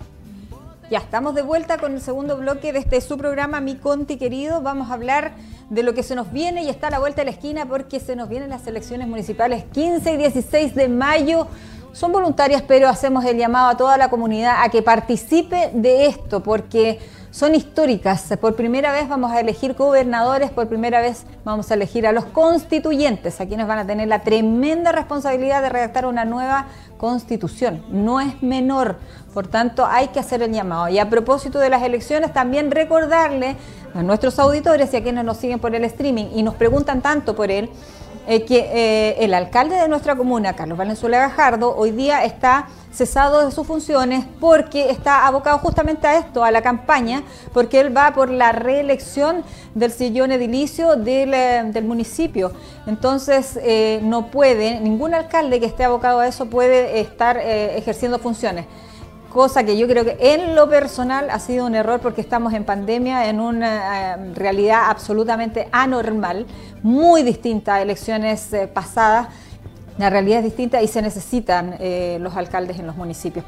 Ya 0.89 0.97
estamos 0.97 1.36
de 1.36 1.43
vuelta 1.43 1.77
con 1.77 1.93
el 1.93 2.01
segundo 2.01 2.38
bloque 2.38 2.73
de 2.73 2.79
este 2.79 2.99
su 2.99 3.15
programa 3.15 3.62
Mi 3.62 3.75
Conti 3.75 4.17
querido. 4.17 4.63
Vamos 4.63 4.89
a 4.89 4.95
hablar 4.95 5.33
de 5.69 5.83
lo 5.83 5.93
que 5.93 6.01
se 6.01 6.15
nos 6.15 6.31
viene 6.31 6.63
y 6.63 6.69
está 6.69 6.88
a 6.88 6.89
la 6.89 6.97
vuelta 6.97 7.21
de 7.21 7.25
la 7.25 7.31
esquina 7.31 7.67
porque 7.67 7.99
se 7.99 8.15
nos 8.15 8.29
vienen 8.29 8.49
las 8.49 8.65
elecciones 8.65 9.07
municipales 9.07 9.63
15 9.73 10.12
y 10.12 10.17
16 10.17 10.73
de 10.73 10.89
mayo. 10.89 11.47
Son 11.91 12.12
voluntarias, 12.12 12.63
pero 12.63 12.89
hacemos 12.89 13.23
el 13.25 13.38
llamado 13.38 13.69
a 13.69 13.77
toda 13.77 13.95
la 13.97 14.09
comunidad 14.09 14.63
a 14.63 14.69
que 14.69 14.81
participe 14.81 15.69
de 15.75 16.07
esto 16.07 16.41
porque 16.41 16.97
son 17.33 17.55
históricas. 17.55 18.31
Por 18.39 18.55
primera 18.55 18.91
vez 18.91 19.09
vamos 19.09 19.31
a 19.31 19.39
elegir 19.39 19.73
gobernadores, 19.73 20.51
por 20.51 20.67
primera 20.67 21.01
vez 21.01 21.25
vamos 21.43 21.71
a 21.71 21.73
elegir 21.73 22.05
a 22.05 22.11
los 22.11 22.25
constituyentes, 22.25 23.41
a 23.41 23.47
quienes 23.47 23.65
van 23.65 23.79
a 23.79 23.87
tener 23.87 24.07
la 24.07 24.19
tremenda 24.19 24.91
responsabilidad 24.91 25.63
de 25.63 25.69
redactar 25.69 26.05
una 26.05 26.25
nueva 26.25 26.67
constitución. 26.97 27.83
No 27.89 28.21
es 28.21 28.43
menor, 28.43 28.97
por 29.33 29.47
tanto 29.47 29.83
hay 29.87 30.09
que 30.09 30.19
hacer 30.19 30.43
el 30.43 30.51
llamado. 30.51 30.89
Y 30.89 30.99
a 30.99 31.09
propósito 31.09 31.57
de 31.57 31.71
las 31.71 31.81
elecciones, 31.81 32.31
también 32.33 32.69
recordarle 32.69 33.57
a 33.95 34.03
nuestros 34.03 34.37
auditores 34.37 34.93
y 34.93 34.97
a 34.97 35.01
quienes 35.01 35.25
nos 35.25 35.37
siguen 35.37 35.57
por 35.57 35.73
el 35.73 35.83
streaming 35.85 36.27
y 36.35 36.43
nos 36.43 36.53
preguntan 36.53 37.01
tanto 37.01 37.35
por 37.35 37.49
él, 37.49 37.71
eh, 38.25 38.45
que 38.45 38.59
eh, 38.59 39.15
el 39.19 39.33
alcalde 39.33 39.75
de 39.75 39.88
nuestra 39.88 40.15
comuna, 40.15 40.53
Carlos 40.53 40.77
Valenzuela 40.77 41.17
Gajardo, 41.17 41.75
hoy 41.75 41.91
día 41.91 42.23
está 42.23 42.67
cesado 42.91 43.45
de 43.45 43.51
sus 43.51 43.67
funciones 43.67 44.25
porque 44.39 44.89
está 44.89 45.27
abocado 45.27 45.57
justamente 45.57 46.07
a 46.07 46.17
esto, 46.17 46.43
a 46.43 46.51
la 46.51 46.62
campaña, 46.62 47.23
porque 47.51 47.79
él 47.79 47.95
va 47.95 48.13
por 48.13 48.29
la 48.29 48.51
reelección 48.51 49.43
del 49.73 49.91
sillón 49.91 50.31
edilicio 50.31 50.95
del, 50.95 51.33
eh, 51.33 51.81
municipio. 51.81 52.53
Entonces, 52.86 53.59
eh, 53.62 53.99
no 54.03 54.27
puede, 54.27 54.79
ningún 54.79 55.13
alcalde 55.13 55.59
que 55.59 55.65
esté 55.65 55.83
abocado 55.83 56.19
a 56.19 56.27
eso 56.27 56.45
puede 56.45 57.01
estar 57.01 57.38
ejerciendo 57.38 58.19
funciones. 58.19 58.65
Cosa 59.33 59.63
que 59.63 59.75
yo 59.75 59.87
creo 59.87 60.05
que 60.05 60.15
en 60.19 60.55
lo 60.55 60.69
personal 60.69 61.29
ha 61.29 61.39
sido 61.39 61.65
un 61.65 61.75
error 61.75 61.99
porque 61.99 62.21
estamos 62.21 62.53
en 62.53 62.63
pandemia, 62.63 63.27
en 63.27 63.39
una 63.39 64.13
eh, 64.13 64.33
realidad 64.35 64.83
absolutamente 64.85 65.67
anormal, 65.71 66.45
muy 66.83 67.23
distinta 67.23 67.75
a 67.75 67.81
elecciones 67.81 68.53
eh, 68.53 68.67
pasadas. 68.67 69.27
La 69.97 70.09
realidad 70.09 70.39
es 70.39 70.45
distinta 70.45 70.81
y 70.81 70.87
se 70.87 71.01
necesitan 71.01 71.75
eh, 71.79 72.17
los 72.21 72.35
alcaldes 72.37 72.79
en 72.79 72.87
los 72.87 72.95
municipios. 72.95 73.43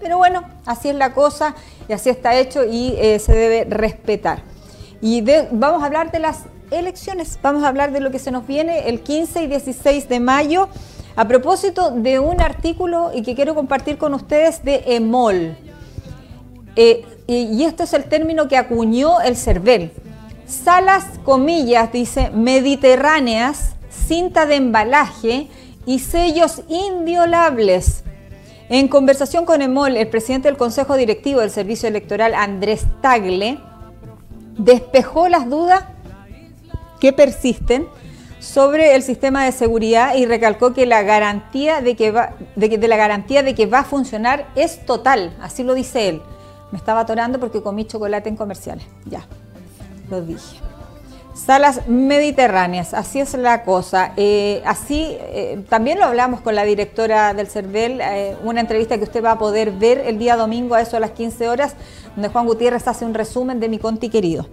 Pero 0.00 0.18
bueno, 0.18 0.42
así 0.66 0.90
es 0.90 0.96
la 0.96 1.14
cosa 1.14 1.54
y 1.88 1.92
así 1.92 2.10
está 2.10 2.34
hecho 2.34 2.64
y 2.64 2.94
se 3.18 3.32
debe 3.32 3.64
respetar. 3.64 4.42
Y 5.00 5.24
vamos 5.50 5.82
a 5.82 5.86
hablar 5.86 6.10
de 6.10 6.18
las 6.18 6.40
elecciones, 6.70 7.38
vamos 7.40 7.62
a 7.62 7.68
hablar 7.68 7.90
de 7.92 8.00
lo 8.00 8.10
que 8.10 8.18
se 8.18 8.30
nos 8.30 8.46
viene 8.46 8.88
el 8.88 9.00
15 9.00 9.44
y 9.44 9.46
16 9.46 10.08
de 10.08 10.20
mayo. 10.20 10.68
A 11.16 11.28
propósito 11.28 11.92
de 11.92 12.18
un 12.18 12.40
artículo 12.40 13.12
y 13.14 13.22
que 13.22 13.36
quiero 13.36 13.54
compartir 13.54 13.98
con 13.98 14.14
ustedes 14.14 14.64
de 14.64 14.82
EMOL. 14.86 15.56
Eh, 16.74 17.04
y, 17.28 17.62
esto 17.62 17.84
es 17.84 17.92
el 17.92 18.04
término 18.04 18.48
que 18.48 18.56
acuñó 18.56 19.20
el 19.20 19.36
CERVEL. 19.36 19.92
Salas, 20.46 21.04
comillas, 21.24 21.92
dice, 21.92 22.30
mediterráneas, 22.30 23.76
cinta 23.88 24.44
de 24.44 24.56
embalaje 24.56 25.48
y 25.86 26.00
sellos 26.00 26.62
inviolables. 26.68 28.02
En 28.68 28.88
conversación 28.88 29.46
con 29.46 29.62
EMOL, 29.62 29.96
el 29.96 30.08
presidente 30.08 30.48
del 30.48 30.56
Consejo 30.56 30.96
Directivo 30.96 31.40
del 31.40 31.50
Servicio 31.50 31.88
Electoral, 31.88 32.34
Andrés 32.34 32.84
Tagle, 33.00 33.58
despejó 34.58 35.28
las 35.28 35.48
dudas 35.48 35.84
que 36.98 37.12
persisten 37.12 37.86
sobre 38.44 38.94
el 38.94 39.02
sistema 39.02 39.44
de 39.44 39.52
seguridad 39.52 40.14
y 40.16 40.26
recalcó 40.26 40.74
que 40.74 40.84
la 40.84 41.02
garantía 41.02 41.80
de 41.80 41.96
que 41.96 42.10
va, 42.10 42.34
de, 42.56 42.76
la 42.88 42.96
garantía 42.96 43.42
de 43.42 43.54
que 43.54 43.66
va 43.66 43.80
a 43.80 43.84
funcionar 43.84 44.46
es 44.54 44.84
total, 44.84 45.34
así 45.40 45.62
lo 45.62 45.74
dice 45.74 46.08
él. 46.08 46.22
Me 46.70 46.78
estaba 46.78 47.00
atorando 47.00 47.40
porque 47.40 47.62
comí 47.62 47.86
chocolate 47.86 48.28
en 48.28 48.36
comerciales. 48.36 48.84
Ya, 49.06 49.26
lo 50.10 50.20
dije. 50.20 50.58
Salas 51.34 51.88
mediterráneas, 51.88 52.94
así 52.94 53.18
es 53.18 53.34
la 53.34 53.64
cosa. 53.64 54.12
Eh, 54.16 54.62
así, 54.66 55.16
eh, 55.20 55.64
también 55.68 55.98
lo 55.98 56.04
hablamos 56.04 56.40
con 56.40 56.54
la 56.54 56.64
directora 56.64 57.34
del 57.34 57.48
CERVEL, 57.48 58.00
eh, 58.00 58.36
una 58.44 58.60
entrevista 58.60 58.98
que 58.98 59.04
usted 59.04 59.24
va 59.24 59.32
a 59.32 59.38
poder 59.38 59.72
ver 59.72 59.98
el 60.06 60.18
día 60.18 60.36
domingo 60.36 60.74
a 60.74 60.80
eso 60.80 60.96
a 60.96 61.00
las 61.00 61.10
15 61.12 61.48
horas, 61.48 61.74
donde 62.14 62.28
Juan 62.28 62.46
Gutiérrez 62.46 62.86
hace 62.86 63.04
un 63.04 63.14
resumen 63.14 63.58
de 63.58 63.68
mi 63.68 63.78
conti 63.78 64.10
querido. 64.10 64.46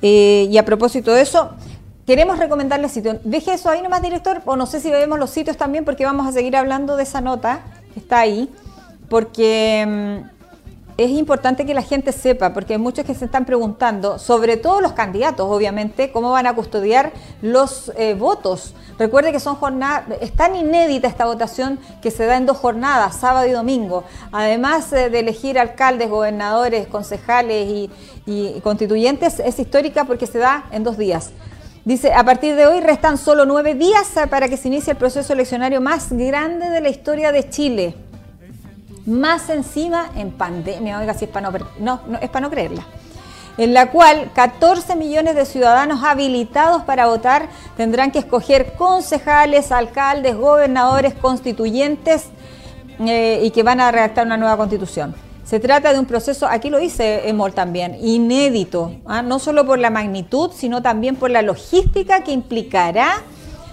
y 0.00 0.56
a 0.56 0.64
propósito 0.64 1.12
de 1.12 1.22
eso, 1.22 1.50
Queremos 2.08 2.38
recomendarle 2.38 2.88
sitios. 2.88 3.18
Deje 3.22 3.52
eso 3.52 3.68
ahí 3.68 3.82
nomás, 3.82 4.00
director, 4.00 4.40
o 4.46 4.56
no 4.56 4.64
sé 4.64 4.80
si 4.80 4.90
vemos 4.90 5.18
los 5.18 5.28
sitios 5.28 5.58
también, 5.58 5.84
porque 5.84 6.06
vamos 6.06 6.26
a 6.26 6.32
seguir 6.32 6.56
hablando 6.56 6.96
de 6.96 7.02
esa 7.02 7.20
nota 7.20 7.60
que 7.92 8.00
está 8.00 8.20
ahí, 8.20 8.48
porque 9.10 9.84
mm, 9.86 10.28
es 10.96 11.10
importante 11.10 11.66
que 11.66 11.74
la 11.74 11.82
gente 11.82 12.12
sepa, 12.12 12.54
porque 12.54 12.72
hay 12.72 12.78
muchos 12.78 13.04
que 13.04 13.14
se 13.14 13.26
están 13.26 13.44
preguntando, 13.44 14.18
sobre 14.18 14.56
todo 14.56 14.80
los 14.80 14.92
candidatos, 14.92 15.46
obviamente, 15.50 16.10
cómo 16.10 16.30
van 16.30 16.46
a 16.46 16.54
custodiar 16.54 17.12
los 17.42 17.92
eh, 17.98 18.14
votos. 18.14 18.74
Recuerde 18.98 19.30
que 19.30 19.38
son 19.38 19.56
jornadas, 19.56 20.04
es 20.22 20.32
tan 20.32 20.56
inédita 20.56 21.08
esta 21.08 21.26
votación 21.26 21.78
que 22.00 22.10
se 22.10 22.24
da 22.24 22.38
en 22.38 22.46
dos 22.46 22.56
jornadas, 22.56 23.16
sábado 23.16 23.46
y 23.46 23.50
domingo. 23.50 24.04
Además 24.32 24.90
eh, 24.94 25.10
de 25.10 25.18
elegir 25.18 25.58
alcaldes, 25.58 26.08
gobernadores, 26.08 26.86
concejales 26.86 27.90
y 28.24 28.60
constituyentes, 28.62 29.40
es 29.40 29.58
histórica 29.58 30.04
porque 30.04 30.26
se 30.26 30.38
da 30.38 30.64
en 30.70 30.84
dos 30.84 30.96
días. 30.96 31.32
Dice, 31.88 32.12
a 32.12 32.22
partir 32.22 32.54
de 32.54 32.66
hoy 32.66 32.80
restan 32.80 33.16
solo 33.16 33.46
nueve 33.46 33.74
días 33.74 34.12
para 34.28 34.46
que 34.50 34.58
se 34.58 34.68
inicie 34.68 34.90
el 34.90 34.98
proceso 34.98 35.32
eleccionario 35.32 35.80
más 35.80 36.12
grande 36.12 36.68
de 36.68 36.82
la 36.82 36.90
historia 36.90 37.32
de 37.32 37.48
Chile. 37.48 37.94
Más 39.06 39.48
encima 39.48 40.10
en 40.14 40.30
pandemia, 40.30 40.98
oiga, 40.98 41.14
si 41.14 41.24
es 41.24 41.30
para 41.30 41.50
no, 41.50 41.58
no, 41.78 42.00
no 42.06 42.18
es 42.18 42.28
para 42.28 42.40
no 42.42 42.50
creerla. 42.50 42.84
En 43.56 43.72
la 43.72 43.90
cual 43.90 44.30
14 44.34 44.96
millones 44.96 45.34
de 45.34 45.46
ciudadanos 45.46 46.04
habilitados 46.04 46.82
para 46.82 47.06
votar 47.06 47.48
tendrán 47.78 48.10
que 48.10 48.18
escoger 48.18 48.74
concejales, 48.74 49.72
alcaldes, 49.72 50.36
gobernadores, 50.36 51.14
constituyentes 51.14 52.26
eh, 52.98 53.40
y 53.42 53.50
que 53.50 53.62
van 53.62 53.80
a 53.80 53.90
redactar 53.90 54.26
una 54.26 54.36
nueva 54.36 54.58
constitución. 54.58 55.14
Se 55.48 55.60
trata 55.60 55.94
de 55.94 55.98
un 55.98 56.04
proceso, 56.04 56.46
aquí 56.46 56.68
lo 56.68 56.78
dice 56.78 57.26
Emol 57.26 57.54
también, 57.54 57.96
inédito, 58.02 58.92
¿ah? 59.06 59.22
no 59.22 59.38
solo 59.38 59.64
por 59.64 59.78
la 59.78 59.88
magnitud, 59.88 60.50
sino 60.54 60.82
también 60.82 61.16
por 61.16 61.30
la 61.30 61.40
logística 61.40 62.22
que 62.22 62.32
implicará 62.32 63.22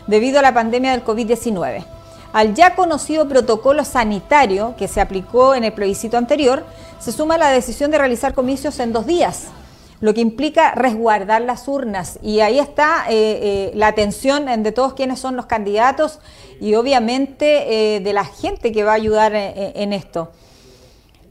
debido 0.08 0.40
a 0.40 0.42
la 0.42 0.54
pandemia 0.54 0.92
del 0.92 1.04
COVID-19. 1.04 1.84
Al 2.32 2.54
ya 2.54 2.76
conocido 2.76 3.28
protocolo 3.28 3.84
sanitario 3.84 4.76
que 4.78 4.88
se 4.88 5.02
aplicó 5.02 5.54
en 5.54 5.66
el 5.66 5.74
plebiscito 5.74 6.18
anterior, 6.18 6.64
se 6.98 7.12
suma 7.12 7.38
la 7.38 7.50
decisión 7.50 7.92
de 7.92 7.98
realizar 7.98 8.34
comicios 8.34 8.80
en 8.80 8.94
dos 8.94 9.06
días, 9.06 9.48
lo 10.00 10.14
que 10.14 10.22
implica 10.22 10.72
resguardar 10.76 11.42
las 11.42 11.68
urnas. 11.68 12.20
Y 12.24 12.40
ahí 12.40 12.58
está 12.58 13.04
eh, 13.10 13.12
eh, 13.12 13.72
la 13.76 13.88
atención 13.88 14.46
de 14.64 14.72
todos 14.72 14.94
quienes 14.94 15.20
son 15.20 15.36
los 15.36 15.46
candidatos 15.46 16.20
y 16.62 16.76
obviamente 16.76 17.96
eh, 17.96 18.00
de 18.00 18.14
la 18.14 18.24
gente 18.24 18.72
que 18.72 18.86
va 18.86 18.92
a 18.92 18.96
ayudar 18.96 19.34
en 19.36 19.92
esto. 19.92 20.32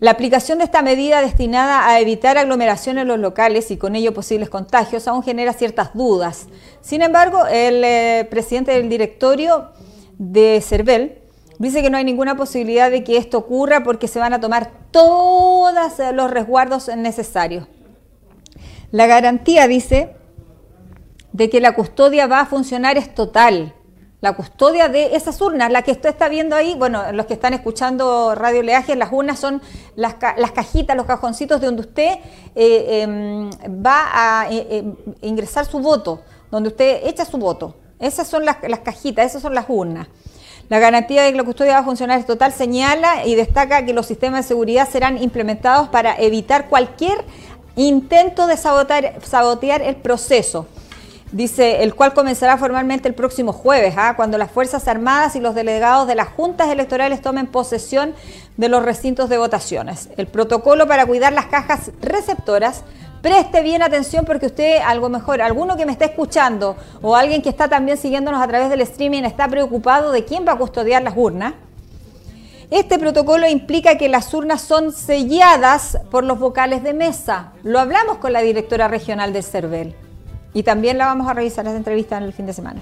La 0.04 0.10
aplicación 0.10 0.58
de 0.58 0.64
esta 0.64 0.82
medida 0.82 1.22
destinada 1.22 1.88
a 1.88 1.98
evitar 1.98 2.36
aglomeración 2.36 2.98
en 2.98 3.08
los 3.08 3.18
locales 3.18 3.70
y 3.70 3.78
con 3.78 3.96
ello 3.96 4.12
posibles 4.12 4.50
contagios 4.50 5.08
aún 5.08 5.22
genera 5.22 5.54
ciertas 5.54 5.94
dudas. 5.94 6.46
Sin 6.82 7.00
embargo, 7.00 7.46
el 7.46 7.82
eh, 7.82 8.28
presidente 8.28 8.72
del 8.72 8.90
directorio 8.90 9.70
de 10.18 10.60
CERVEL 10.62 11.22
dice 11.58 11.80
que 11.80 11.88
no 11.88 11.96
hay 11.96 12.04
ninguna 12.04 12.36
posibilidad 12.36 12.90
de 12.90 13.02
que 13.02 13.16
esto 13.16 13.38
ocurra 13.38 13.82
porque 13.82 14.06
se 14.06 14.18
van 14.18 14.34
a 14.34 14.40
tomar 14.40 14.72
todos 14.90 15.72
los 16.12 16.30
resguardos 16.30 16.88
necesarios. 16.94 17.66
La 18.90 19.06
garantía, 19.06 19.66
dice, 19.68 20.16
de 21.32 21.48
que 21.48 21.62
la 21.62 21.74
custodia 21.74 22.26
va 22.26 22.40
a 22.40 22.46
funcionar 22.46 22.98
es 22.98 23.14
total 23.14 23.72
la 24.24 24.32
custodia 24.32 24.88
de 24.88 25.16
esas 25.16 25.38
urnas, 25.42 25.70
la 25.70 25.82
que 25.82 25.92
usted 25.92 26.08
está 26.08 26.30
viendo 26.30 26.56
ahí, 26.56 26.74
bueno, 26.78 27.12
los 27.12 27.26
que 27.26 27.34
están 27.34 27.52
escuchando 27.52 28.34
Radio 28.34 28.62
Leaje, 28.62 28.96
las 28.96 29.12
urnas 29.12 29.38
son 29.38 29.60
las, 29.96 30.14
cajitas, 30.14 30.96
los 30.96 31.04
cajoncitos 31.04 31.60
de 31.60 31.66
donde 31.66 31.82
usted 31.82 32.20
eh, 32.54 33.02
em, 33.02 33.50
va 33.84 34.08
a 34.14 34.50
eh, 34.50 34.78
em, 34.78 34.96
ingresar 35.20 35.66
su 35.66 35.78
voto, 35.78 36.22
donde 36.50 36.70
usted 36.70 37.02
echa 37.04 37.26
su 37.26 37.36
voto. 37.36 37.76
Esas 38.00 38.26
son 38.26 38.46
las, 38.46 38.56
las 38.66 38.78
cajitas, 38.78 39.26
esas 39.26 39.42
son 39.42 39.54
las 39.54 39.66
urnas. 39.68 40.08
La 40.70 40.78
garantía 40.78 41.22
de 41.22 41.30
que 41.30 41.36
la 41.36 41.44
custodia 41.44 41.74
va 41.74 41.78
a 41.80 41.84
funcionar 41.84 42.18
es 42.18 42.24
total, 42.24 42.50
señala 42.50 43.26
y 43.26 43.34
destaca 43.34 43.84
que 43.84 43.92
los 43.92 44.06
sistemas 44.06 44.46
de 44.46 44.48
seguridad 44.48 44.88
serán 44.88 45.22
implementados 45.22 45.90
para 45.90 46.16
evitar 46.16 46.70
cualquier 46.70 47.26
intento 47.76 48.46
de 48.46 48.56
sabotear 48.56 49.82
el 49.82 49.96
proceso 49.96 50.66
dice, 51.34 51.82
el 51.82 51.96
cual 51.96 52.14
comenzará 52.14 52.56
formalmente 52.56 53.08
el 53.08 53.14
próximo 53.14 53.52
jueves, 53.52 53.94
¿ah? 53.98 54.14
cuando 54.14 54.38
las 54.38 54.52
Fuerzas 54.52 54.86
Armadas 54.86 55.34
y 55.34 55.40
los 55.40 55.56
delegados 55.56 56.06
de 56.06 56.14
las 56.14 56.28
juntas 56.28 56.68
electorales 56.68 57.20
tomen 57.20 57.48
posesión 57.48 58.14
de 58.56 58.68
los 58.68 58.84
recintos 58.84 59.28
de 59.28 59.36
votaciones. 59.36 60.10
El 60.16 60.28
protocolo 60.28 60.86
para 60.86 61.06
cuidar 61.06 61.32
las 61.32 61.46
cajas 61.46 61.90
receptoras, 62.00 62.84
preste 63.20 63.62
bien 63.62 63.82
atención 63.82 64.24
porque 64.24 64.46
usted, 64.46 64.78
algo 64.86 65.08
mejor, 65.08 65.42
alguno 65.42 65.76
que 65.76 65.86
me 65.86 65.92
está 65.92 66.04
escuchando 66.04 66.76
o 67.02 67.16
alguien 67.16 67.42
que 67.42 67.48
está 67.48 67.68
también 67.68 67.98
siguiéndonos 67.98 68.40
a 68.40 68.46
través 68.46 68.70
del 68.70 68.82
streaming 68.82 69.24
está 69.24 69.48
preocupado 69.48 70.12
de 70.12 70.24
quién 70.24 70.46
va 70.46 70.52
a 70.52 70.58
custodiar 70.58 71.02
las 71.02 71.16
urnas. 71.16 71.54
Este 72.70 72.96
protocolo 72.96 73.48
implica 73.48 73.98
que 73.98 74.08
las 74.08 74.32
urnas 74.32 74.62
son 74.62 74.92
selladas 74.92 75.98
por 76.12 76.22
los 76.22 76.38
vocales 76.38 76.84
de 76.84 76.94
mesa. 76.94 77.52
Lo 77.64 77.80
hablamos 77.80 78.18
con 78.18 78.32
la 78.32 78.40
directora 78.40 78.86
regional 78.86 79.32
del 79.32 79.42
CERVEL 79.42 80.03
y 80.54 80.62
también 80.62 80.96
la 80.96 81.06
vamos 81.06 81.28
a 81.28 81.34
revisar 81.34 81.66
esa 81.66 81.76
entrevista 81.76 82.16
en 82.16 82.22
el 82.22 82.32
fin 82.32 82.46
de 82.46 82.54
semana. 82.54 82.80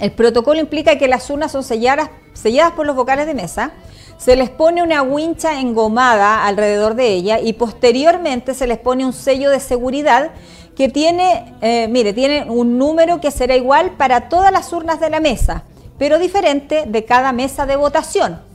El 0.00 0.12
protocolo 0.12 0.58
implica 0.58 0.96
que 0.96 1.08
las 1.08 1.28
urnas 1.28 1.52
son 1.52 1.62
selladas, 1.62 2.08
selladas 2.32 2.72
por 2.72 2.86
los 2.86 2.96
vocales 2.96 3.26
de 3.26 3.34
mesa, 3.34 3.72
se 4.16 4.36
les 4.36 4.50
pone 4.50 4.82
una 4.82 5.02
wincha 5.02 5.60
engomada 5.60 6.46
alrededor 6.46 6.94
de 6.94 7.08
ella 7.08 7.40
y 7.40 7.54
posteriormente 7.54 8.54
se 8.54 8.66
les 8.66 8.78
pone 8.78 9.04
un 9.04 9.12
sello 9.12 9.50
de 9.50 9.58
seguridad 9.58 10.30
que 10.76 10.88
tiene, 10.88 11.54
eh, 11.60 11.88
mire, 11.88 12.12
tiene 12.12 12.48
un 12.48 12.78
número 12.78 13.20
que 13.20 13.30
será 13.30 13.56
igual 13.56 13.92
para 13.96 14.28
todas 14.28 14.52
las 14.52 14.72
urnas 14.72 15.00
de 15.00 15.10
la 15.10 15.20
mesa, 15.20 15.64
pero 15.98 16.18
diferente 16.18 16.84
de 16.86 17.04
cada 17.04 17.32
mesa 17.32 17.66
de 17.66 17.76
votación. 17.76 18.51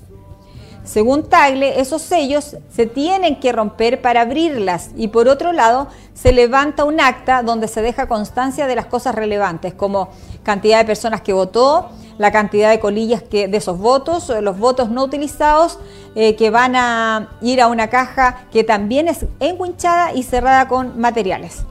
Según 0.87 1.23
Tagle, 1.23 1.81
esos 1.81 2.01
sellos 2.01 2.55
se 2.73 2.85
tienen 2.85 3.41
que 3.41 3.51
romper 3.51 4.01
para 4.01 4.21
abrirlas 4.21 4.91
y 4.95 5.09
por 5.09 5.27
otro 5.27 5.51
lado 5.51 5.89
se 6.13 6.31
levanta 6.31 6.85
un 6.85 7.01
acta 7.01 7.43
donde 7.43 7.67
se 7.67 7.81
deja 7.81 8.07
constancia 8.07 8.67
de 8.67 8.75
las 8.75 8.85
cosas 8.85 9.13
relevantes 9.13 9.73
como 9.73 10.07
cantidad 10.43 10.79
de 10.79 10.85
personas 10.85 11.19
que 11.19 11.33
votó, 11.33 11.89
la 12.17 12.31
cantidad 12.31 12.69
de 12.69 12.79
colillas 12.79 13.21
de 13.29 13.49
esos 13.51 13.77
votos, 13.77 14.31
los 14.41 14.57
votos 14.57 14.89
no 14.89 15.03
utilizados 15.03 15.77
eh, 16.15 16.37
que 16.37 16.51
van 16.51 16.77
a 16.77 17.31
ir 17.41 17.59
a 17.59 17.67
una 17.67 17.89
caja 17.89 18.45
que 18.49 18.63
también 18.63 19.09
es 19.09 19.25
enguinchada 19.41 20.13
y 20.13 20.23
cerrada 20.23 20.69
con 20.69 20.97
materiales. 20.97 21.63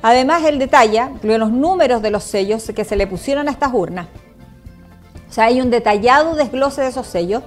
Además, 0.00 0.44
él 0.44 0.58
detalla 0.58 1.10
los 1.22 1.52
números 1.52 2.00
de 2.00 2.10
los 2.10 2.24
sellos 2.24 2.72
que 2.74 2.86
se 2.86 2.96
le 2.96 3.06
pusieron 3.06 3.48
a 3.48 3.50
estas 3.50 3.74
urnas. 3.74 4.06
O 5.28 5.32
sea, 5.32 5.44
hay 5.44 5.60
un 5.60 5.70
detallado 5.70 6.34
desglose 6.34 6.80
de 6.80 6.88
esos 6.88 7.06
sellos 7.06 7.42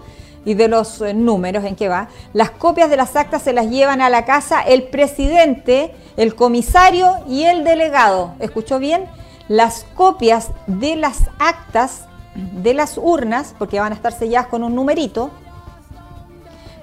y 0.46 0.54
de 0.54 0.68
los 0.68 1.02
eh, 1.02 1.14
números 1.14 1.66
en 1.66 1.76
que 1.76 1.90
va. 1.90 2.08
Las 2.34 2.52
copias 2.52 2.90
de 2.90 2.98
las 2.98 3.16
actas 3.16 3.42
se 3.42 3.52
las 3.52 3.70
llevan 3.70 4.02
a 4.02 4.10
la 4.10 4.24
casa 4.24 4.62
el 4.62 4.84
presidente, 4.84 5.94
el 6.16 6.36
comisario 6.36 7.18
y 7.28 7.44
el 7.44 7.64
delegado. 7.64 8.36
¿Escuchó 8.40 8.80
bien? 8.80 9.06
Las 9.48 9.86
copias 9.96 10.52
de 10.68 10.96
las 10.96 11.24
actas 11.40 12.06
de 12.36 12.74
las 12.74 12.98
urnas, 12.98 13.56
porque 13.58 13.80
van 13.80 13.92
a 13.92 13.96
estar 13.96 14.14
selladas 14.14 14.48
con 14.48 14.64
un 14.64 14.76
numerito, 14.76 15.32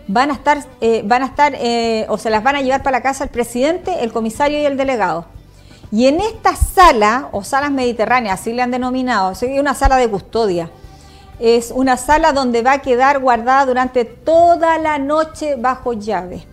van 0.08 0.30
a 0.30 0.34
estar, 0.34 0.64
eh, 0.80 1.02
van 1.04 1.22
a 1.22 1.26
estar 1.26 1.54
eh, 1.56 2.06
o 2.08 2.18
se 2.18 2.30
las 2.30 2.42
van 2.42 2.56
a 2.56 2.62
llevar 2.62 2.82
para 2.82 2.98
la 2.98 3.02
casa 3.02 3.24
el 3.24 3.30
presidente, 3.30 4.02
el 4.02 4.12
comisario 4.12 4.58
y 4.58 4.64
el 4.64 4.76
delegado. 4.76 5.26
Y 5.90 6.06
en 6.06 6.20
esta 6.20 6.56
sala, 6.56 7.28
o 7.32 7.44
salas 7.44 7.70
mediterráneas, 7.70 8.40
así 8.40 8.52
le 8.52 8.62
han 8.62 8.70
denominado, 8.70 9.32
es 9.32 9.42
una 9.42 9.74
sala 9.74 9.96
de 9.96 10.08
custodia. 10.08 10.70
Es 11.44 11.72
una 11.74 11.96
sala 11.96 12.30
donde 12.30 12.62
va 12.62 12.74
a 12.74 12.82
quedar 12.82 13.18
guardada 13.18 13.66
durante 13.66 14.04
toda 14.04 14.78
la 14.78 15.00
noche 15.00 15.56
bajo 15.56 15.92
llave. 15.92 16.46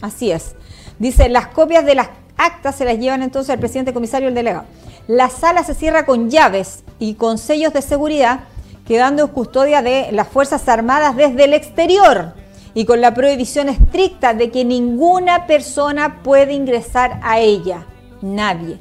Así 0.00 0.30
es. 0.30 0.54
Dice, 1.00 1.28
las 1.28 1.48
copias 1.48 1.84
de 1.84 1.96
las 1.96 2.10
actas 2.36 2.76
se 2.76 2.84
las 2.84 2.96
llevan 2.96 3.24
entonces 3.24 3.52
el 3.52 3.58
presidente, 3.58 3.92
comisario 3.92 4.28
y 4.28 4.30
el 4.30 4.36
delegado. 4.36 4.66
La 5.08 5.30
sala 5.30 5.64
se 5.64 5.74
cierra 5.74 6.06
con 6.06 6.30
llaves 6.30 6.84
y 7.00 7.14
con 7.14 7.38
sellos 7.38 7.72
de 7.72 7.82
seguridad, 7.82 8.44
quedando 8.86 9.24
en 9.24 9.28
custodia 9.30 9.82
de 9.82 10.12
las 10.12 10.28
Fuerzas 10.28 10.68
Armadas 10.68 11.16
desde 11.16 11.42
el 11.42 11.52
exterior 11.52 12.34
y 12.72 12.84
con 12.84 13.00
la 13.00 13.14
prohibición 13.14 13.68
estricta 13.68 14.32
de 14.32 14.52
que 14.52 14.64
ninguna 14.64 15.48
persona 15.48 16.22
puede 16.22 16.52
ingresar 16.52 17.18
a 17.24 17.40
ella, 17.40 17.84
nadie. 18.22 18.78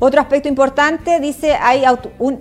Otro 0.00 0.20
aspecto 0.20 0.50
importante, 0.50 1.18
dice 1.18 1.54
hay, 1.54 1.84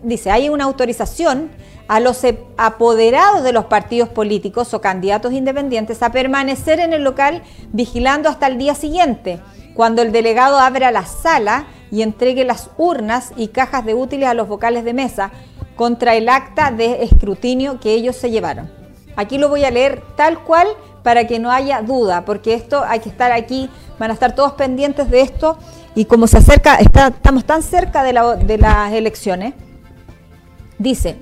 dice, 0.04 0.32
hay 0.32 0.50
una 0.50 0.66
autorización 0.66 1.50
a 1.88 2.00
los 2.00 2.24
e, 2.24 2.40
apoderados 2.58 3.44
de 3.44 3.54
los 3.54 3.66
partidos 3.66 4.10
políticos 4.10 4.74
o 4.74 4.82
candidatos 4.82 5.34
independientes 5.34 6.04
a 6.04 6.12
permanecer 6.12 6.80
en 6.80 6.94
el 6.94 7.04
local 7.04 7.44
vigilando 7.72 8.30
hasta 8.30 8.48
el 8.48 8.58
día 8.58 8.76
siguiente, 8.76 9.40
cuando 9.74 10.02
el 10.02 10.12
delegado 10.12 10.60
abra 10.60 10.92
la 10.92 11.06
sala 11.06 11.68
y 11.92 12.02
entregue 12.02 12.44
las 12.44 12.70
urnas 12.78 13.32
y 13.38 13.50
cajas 13.50 13.86
de 13.86 13.94
útiles 13.94 14.28
a 14.28 14.34
los 14.34 14.48
vocales 14.48 14.84
de 14.84 14.94
mesa 14.94 15.32
contra 15.76 16.16
el 16.16 16.28
acta 16.28 16.72
de 16.72 17.04
escrutinio 17.04 17.80
que 17.80 17.94
ellos 17.94 18.16
se 18.16 18.32
llevaron. 18.32 18.70
Aquí 19.16 19.38
lo 19.38 19.50
voy 19.50 19.64
a 19.64 19.72
leer 19.72 20.04
tal 20.16 20.44
cual 20.44 20.68
para 21.04 21.26
que 21.26 21.40
no 21.40 21.52
haya 21.52 21.82
duda, 21.82 22.26
porque 22.26 22.54
esto 22.54 22.84
hay 22.86 23.00
que 23.00 23.10
estar 23.10 23.32
aquí, 23.32 23.70
van 23.98 24.12
a 24.12 24.14
estar 24.14 24.36
todos 24.36 24.54
pendientes 24.54 25.10
de 25.10 25.22
esto 25.22 25.58
y 25.96 26.06
como 26.06 26.28
se 26.28 26.38
acerca, 26.38 26.76
estamos 26.76 27.46
tan 27.46 27.64
cerca 27.64 28.04
de, 28.04 28.14
las 28.58 28.94
elecciones, 28.94 29.54
dice, 30.78 31.18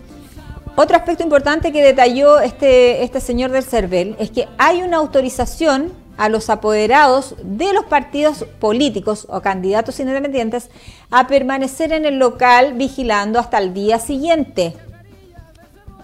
otro 0.76 0.98
aspecto 0.98 1.24
importante 1.24 1.72
que 1.72 1.84
detalló 1.84 2.40
este, 2.40 3.04
este 3.04 3.22
señor 3.22 3.52
del 3.52 3.64
CERVEL 3.64 4.16
es 4.20 4.32
que 4.32 4.48
hay 4.58 4.82
una 4.82 4.98
autorización 4.98 5.94
a 6.18 6.30
los 6.30 6.50
apoderados 6.50 7.36
de 7.44 7.74
los 7.74 7.86
partidos 7.86 8.46
políticos 8.60 9.28
o 9.30 9.42
candidatos 9.42 10.00
independientes 10.00 10.70
a 11.12 11.28
permanecer 11.28 11.92
en 11.92 12.06
el 12.06 12.20
local 12.20 12.74
vigilando 12.74 13.40
hasta 13.40 13.58
el 13.58 13.74
día 13.74 14.00
siguiente 14.00 14.76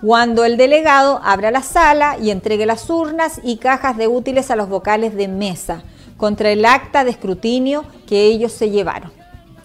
cuando 0.02 0.46
el 0.46 0.58
delegado 0.58 1.22
abra 1.24 1.52
la 1.52 1.62
sala 1.62 2.18
y 2.20 2.32
entregue 2.32 2.66
las 2.66 2.90
urnas 2.90 3.40
y 3.44 3.58
cajas 3.58 3.98
de 3.98 4.08
útiles 4.08 4.50
a 4.50 4.56
los 4.56 4.68
vocales 4.68 5.16
de 5.16 5.28
mesa 5.28 5.84
contra 6.18 6.50
el 6.50 6.66
acta 6.66 7.04
de 7.04 7.12
escrutinio 7.12 7.86
que 8.08 8.24
ellos 8.26 8.52
se 8.52 8.72
llevaron. 8.72 9.12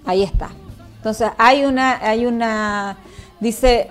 Ahí 0.04 0.22
está. 0.22 0.50
Entonces 0.96 1.30
hay 1.38 1.64
una, 1.64 1.98
hay 2.06 2.26
una, 2.26 2.98
dice, 3.40 3.88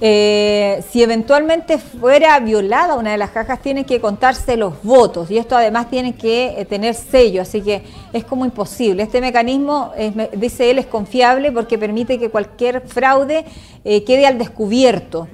eh, 0.00 0.84
si 0.90 1.02
eventualmente 1.02 1.78
fuera 1.78 2.38
violada 2.40 2.96
una 2.96 3.12
de 3.12 3.18
las 3.18 3.30
cajas, 3.30 3.62
tienen 3.62 3.84
que 3.84 4.00
contarse 4.00 4.56
los 4.56 4.82
votos 4.82 5.30
y 5.30 5.38
esto 5.38 5.56
además 5.56 5.88
tiene 5.88 6.14
que 6.14 6.60
eh, 6.60 6.64
tener 6.66 6.94
sello, 6.94 7.40
así 7.40 7.62
que 7.62 7.82
es 8.12 8.24
como 8.24 8.44
imposible. 8.44 9.02
Este 9.02 9.20
mecanismo, 9.22 9.92
dice 10.34 10.70
él, 10.70 10.78
es 10.78 10.86
confiable 10.86 11.50
porque 11.50 11.78
permite 11.78 12.18
que 12.18 12.28
cualquier 12.28 12.82
fraude 12.82 13.46
eh, 13.84 14.04
quede 14.04 14.26
al 14.26 14.36
descubierto 14.36 15.28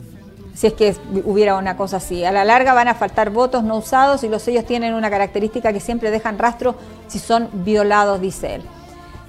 si 0.55 0.67
es 0.67 0.75
que 0.75 0.95
hubiera 1.25 1.57
una 1.57 1.77
cosa 1.77 1.97
así. 1.97 2.25
A 2.25 2.31
la 2.31 2.45
larga 2.45 2.75
van 2.75 2.87
a 2.87 2.95
faltar 2.95 3.31
votos 3.31 3.65
no 3.65 3.79
usados 3.79 4.23
y 4.23 4.29
los 4.29 4.43
sellos 4.43 4.67
tienen 4.67 4.95
una 4.95 5.11
característica 5.11 5.73
que 5.73 5.81
siempre 5.81 6.11
dejan 6.11 6.39
rastro 6.39 6.77
si 7.09 7.19
son 7.19 7.49
violados, 7.53 8.21
dice 8.21 8.57
él. 8.57 8.63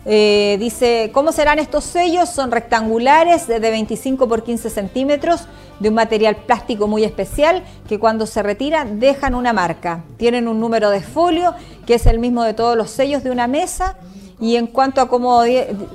Eh, 0.06 0.58
dice, 0.60 1.12
¿cómo 1.14 1.32
serán 1.32 1.60
estos 1.60 1.86
sellos? 1.86 2.30
Son 2.30 2.52
rectangulares 2.52 3.48
de 3.48 3.60
25 3.60 4.28
por 4.28 4.44
15 4.44 4.70
centímetros 4.70 5.48
de 5.80 5.90
un 5.90 5.96
material 5.96 6.36
plástico 6.36 6.88
muy 6.88 7.06
especial 7.06 7.64
que 7.88 8.00
cuando 8.00 8.26
se 8.26 8.44
retiran 8.44 9.00
dejan 9.00 9.34
una 9.34 9.54
marca. 9.54 10.04
Tienen 10.18 10.48
un 10.48 10.60
número 10.60 10.90
de 10.90 11.02
folio 11.02 11.54
que 11.86 11.96
es 11.96 12.06
el 12.06 12.20
mismo 12.20 12.44
de 12.44 12.54
todos 12.54 12.76
los 12.76 12.90
sellos 12.90 13.24
de 13.24 13.32
una 13.32 13.48
mesa 13.48 13.96
y 14.42 14.58
en 14.58 14.68
cuanto 14.68 15.00
a 15.00 15.08
cómo 15.08 15.42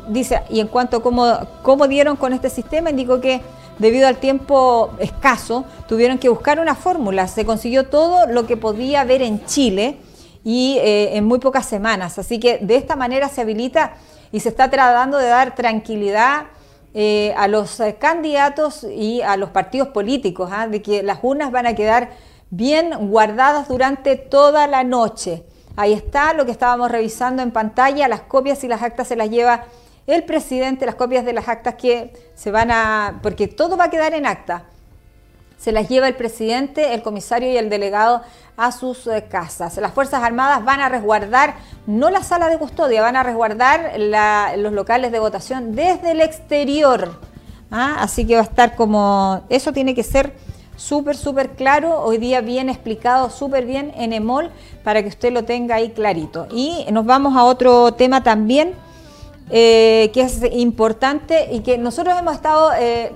dice 0.08 0.42
y 0.48 0.60
en 0.60 0.68
cuanto 0.68 0.98
a 0.98 1.02
cómo, 1.02 1.26
cómo 1.62 1.86
dieron 1.86 2.16
con 2.16 2.32
este 2.32 2.48
sistema, 2.48 2.88
indico 2.88 3.20
que 3.20 3.42
debido 3.78 4.08
al 4.08 4.16
tiempo 4.16 4.90
escaso, 4.98 5.64
tuvieron 5.86 6.18
que 6.18 6.30
buscar 6.30 6.60
una 6.60 6.74
fórmula. 6.74 7.28
Se 7.28 7.44
consiguió 7.44 7.86
todo 7.86 8.26
lo 8.26 8.46
que 8.46 8.56
podía 8.56 9.02
haber 9.02 9.20
en 9.20 9.44
Chile 9.44 9.98
y 10.50 10.78
eh, 10.78 11.18
en 11.18 11.26
muy 11.26 11.40
pocas 11.40 11.66
semanas. 11.66 12.18
Así 12.18 12.40
que 12.40 12.56
de 12.56 12.76
esta 12.76 12.96
manera 12.96 13.28
se 13.28 13.42
habilita 13.42 13.92
y 14.32 14.40
se 14.40 14.48
está 14.48 14.70
tratando 14.70 15.18
de 15.18 15.26
dar 15.26 15.54
tranquilidad 15.54 16.46
eh, 16.94 17.34
a 17.36 17.48
los 17.48 17.78
eh, 17.80 17.96
candidatos 18.00 18.82
y 18.84 19.20
a 19.20 19.36
los 19.36 19.50
partidos 19.50 19.88
políticos, 19.88 20.48
¿ah? 20.50 20.66
de 20.66 20.80
que 20.80 21.02
las 21.02 21.18
urnas 21.20 21.52
van 21.52 21.66
a 21.66 21.74
quedar 21.74 22.12
bien 22.48 23.10
guardadas 23.10 23.68
durante 23.68 24.16
toda 24.16 24.66
la 24.68 24.84
noche. 24.84 25.44
Ahí 25.76 25.92
está 25.92 26.32
lo 26.32 26.46
que 26.46 26.52
estábamos 26.52 26.90
revisando 26.90 27.42
en 27.42 27.50
pantalla, 27.50 28.08
las 28.08 28.22
copias 28.22 28.64
y 28.64 28.68
las 28.68 28.80
actas 28.80 29.06
se 29.06 29.16
las 29.16 29.28
lleva 29.28 29.66
el 30.06 30.24
presidente, 30.24 30.86
las 30.86 30.94
copias 30.94 31.26
de 31.26 31.34
las 31.34 31.46
actas 31.46 31.74
que 31.74 32.14
se 32.34 32.50
van 32.50 32.70
a, 32.70 33.20
porque 33.22 33.48
todo 33.48 33.76
va 33.76 33.84
a 33.84 33.90
quedar 33.90 34.14
en 34.14 34.24
acta, 34.24 34.64
se 35.58 35.72
las 35.72 35.90
lleva 35.90 36.08
el 36.08 36.14
presidente, 36.14 36.94
el 36.94 37.02
comisario 37.02 37.52
y 37.52 37.58
el 37.58 37.68
delegado 37.68 38.22
a 38.58 38.72
sus 38.72 39.06
eh, 39.06 39.24
casas. 39.30 39.76
Las 39.76 39.92
Fuerzas 39.92 40.22
Armadas 40.22 40.64
van 40.64 40.80
a 40.80 40.88
resguardar, 40.88 41.54
no 41.86 42.10
la 42.10 42.24
sala 42.24 42.48
de 42.48 42.58
custodia, 42.58 43.00
van 43.00 43.14
a 43.16 43.22
resguardar 43.22 43.92
los 44.58 44.72
locales 44.72 45.12
de 45.12 45.20
votación 45.20 45.76
desde 45.76 46.10
el 46.10 46.20
exterior. 46.20 47.20
¿ah? 47.70 47.96
Así 48.00 48.26
que 48.26 48.34
va 48.34 48.40
a 48.40 48.44
estar 48.44 48.74
como, 48.74 49.42
eso 49.48 49.72
tiene 49.72 49.94
que 49.94 50.02
ser 50.02 50.34
súper, 50.76 51.16
súper 51.16 51.50
claro, 51.50 52.02
hoy 52.02 52.18
día 52.18 52.40
bien 52.40 52.68
explicado, 52.68 53.30
súper 53.30 53.64
bien 53.64 53.92
en 53.96 54.12
EMOL, 54.12 54.50
para 54.82 55.02
que 55.02 55.08
usted 55.08 55.32
lo 55.32 55.44
tenga 55.44 55.76
ahí 55.76 55.90
clarito. 55.90 56.48
Y 56.50 56.84
nos 56.90 57.06
vamos 57.06 57.36
a 57.36 57.44
otro 57.44 57.94
tema 57.94 58.24
también 58.24 58.74
eh, 59.50 60.10
que 60.12 60.22
es 60.22 60.42
importante 60.52 61.48
y 61.52 61.60
que 61.60 61.78
nosotros 61.78 62.18
hemos 62.18 62.34
estado 62.34 62.72
eh, 62.76 63.12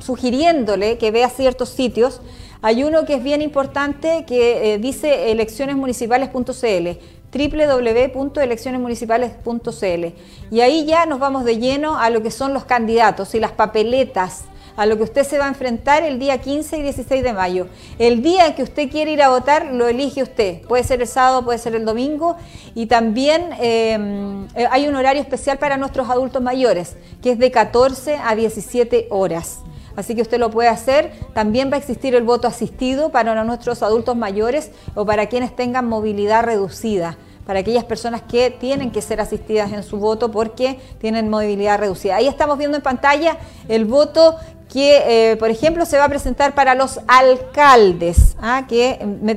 sugiriéndole 0.00 0.98
que 0.98 1.10
vea 1.10 1.28
ciertos 1.28 1.70
sitios. 1.70 2.20
Hay 2.62 2.84
uno 2.84 3.04
que 3.04 3.14
es 3.14 3.22
bien 3.22 3.42
importante 3.42 4.24
que 4.26 4.74
eh, 4.74 4.78
dice 4.78 5.30
eleccionesmunicipales.cl 5.30 6.98
www.eleccionesmunicipales.cl 7.36 10.06
y 10.50 10.60
ahí 10.60 10.86
ya 10.86 11.06
nos 11.06 11.18
vamos 11.18 11.44
de 11.44 11.58
lleno 11.58 11.98
a 11.98 12.10
lo 12.10 12.22
que 12.22 12.30
son 12.30 12.54
los 12.54 12.64
candidatos 12.64 13.34
y 13.34 13.40
las 13.40 13.50
papeletas 13.52 14.44
a 14.76 14.86
lo 14.86 14.96
que 14.96 15.04
usted 15.04 15.24
se 15.24 15.38
va 15.38 15.46
a 15.46 15.48
enfrentar 15.48 16.02
el 16.02 16.18
día 16.18 16.38
15 16.38 16.78
y 16.78 16.82
16 16.82 17.22
de 17.22 17.32
mayo. 17.32 17.66
El 17.98 18.22
día 18.22 18.54
que 18.54 18.62
usted 18.62 18.90
quiere 18.90 19.12
ir 19.12 19.22
a 19.22 19.30
votar 19.30 19.72
lo 19.72 19.88
elige 19.88 20.22
usted. 20.22 20.62
Puede 20.62 20.84
ser 20.84 21.00
el 21.00 21.08
sábado, 21.08 21.44
puede 21.44 21.58
ser 21.58 21.74
el 21.74 21.84
domingo. 21.84 22.36
Y 22.74 22.86
también 22.86 23.52
em, 23.58 24.46
eh, 24.54 24.68
hay 24.70 24.86
un 24.86 24.94
horario 24.94 25.22
especial 25.22 25.58
para 25.58 25.76
nuestros 25.76 26.08
adultos 26.10 26.42
mayores, 26.42 26.96
que 27.22 27.32
es 27.32 27.38
de 27.38 27.50
14 27.50 28.18
a 28.22 28.34
17 28.34 29.08
horas. 29.10 29.60
Así 29.96 30.14
que 30.14 30.22
usted 30.22 30.38
lo 30.38 30.50
puede 30.50 30.68
hacer. 30.68 31.12
También 31.32 31.70
va 31.70 31.76
a 31.76 31.78
existir 31.78 32.14
el 32.14 32.22
voto 32.22 32.46
asistido 32.46 33.10
para 33.10 33.42
nuestros 33.44 33.82
adultos 33.82 34.14
mayores 34.14 34.70
o 34.94 35.06
para 35.06 35.26
quienes 35.26 35.56
tengan 35.56 35.88
movilidad 35.88 36.44
reducida 36.44 37.16
para 37.46 37.60
aquellas 37.60 37.84
personas 37.84 38.22
que 38.22 38.50
tienen 38.50 38.90
que 38.90 39.00
ser 39.00 39.20
asistidas 39.20 39.72
en 39.72 39.84
su 39.84 39.98
voto 39.98 40.32
porque 40.32 40.80
tienen 40.98 41.30
movilidad 41.30 41.78
reducida. 41.78 42.16
Ahí 42.16 42.26
estamos 42.26 42.58
viendo 42.58 42.76
en 42.76 42.82
pantalla 42.82 43.38
el 43.68 43.84
voto 43.84 44.36
que, 44.72 45.32
eh, 45.32 45.36
por 45.36 45.50
ejemplo, 45.50 45.86
se 45.86 45.96
va 45.98 46.04
a 46.04 46.08
presentar 46.08 46.54
para 46.54 46.74
los 46.74 47.00
alcaldes, 47.06 48.36
¿ah? 48.40 48.64
que 48.68 48.98
me, 49.04 49.34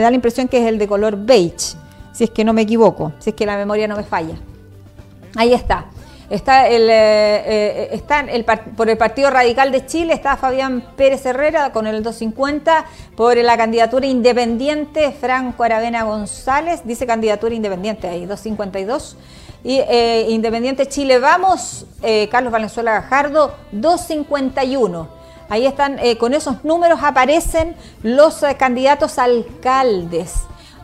da 0.00 0.10
la 0.10 0.16
impresión 0.16 0.48
que 0.48 0.58
es 0.58 0.66
el 0.66 0.78
de 0.78 0.88
color 0.88 1.16
beige, 1.16 1.76
si 2.12 2.24
es 2.24 2.30
que 2.30 2.44
no 2.44 2.52
me 2.52 2.62
equivoco, 2.62 3.12
si 3.18 3.30
es 3.30 3.36
que 3.36 3.46
la 3.46 3.56
memoria 3.56 3.86
no 3.86 3.96
me 3.96 4.04
falla. 4.04 4.34
Ahí 5.36 5.52
está. 5.52 5.86
Está, 6.30 6.68
el, 6.68 6.88
eh, 6.88 7.92
eh, 7.92 8.02
el, 8.32 8.44
por 8.44 8.88
el 8.88 8.96
Partido 8.96 9.30
Radical 9.30 9.70
de 9.70 9.84
Chile, 9.84 10.14
está 10.14 10.36
Fabián 10.36 10.82
Pérez 10.96 11.24
Herrera 11.26 11.70
con 11.70 11.86
el 11.86 12.02
250, 12.02 12.86
por 13.14 13.36
la 13.36 13.56
candidatura 13.56 14.06
independiente 14.06 15.12
Franco 15.12 15.62
Aravena 15.64 16.04
González, 16.04 16.80
dice 16.84 17.06
candidatura 17.06 17.54
independiente 17.54 18.08
ahí, 18.08 18.24
252. 18.24 19.16
Y 19.64 19.78
eh, 19.78 20.26
Independiente 20.28 20.86
Chile 20.86 21.18
Vamos, 21.18 21.86
eh, 22.02 22.28
Carlos 22.30 22.52
Valenzuela 22.52 22.92
Gajardo, 22.92 23.54
251. 23.72 25.08
Ahí 25.48 25.64
están, 25.64 25.98
eh, 26.00 26.18
con 26.18 26.34
esos 26.34 26.62
números 26.64 27.00
aparecen 27.02 27.74
los 28.02 28.44
candidatos 28.58 29.18
alcaldes. 29.18 30.34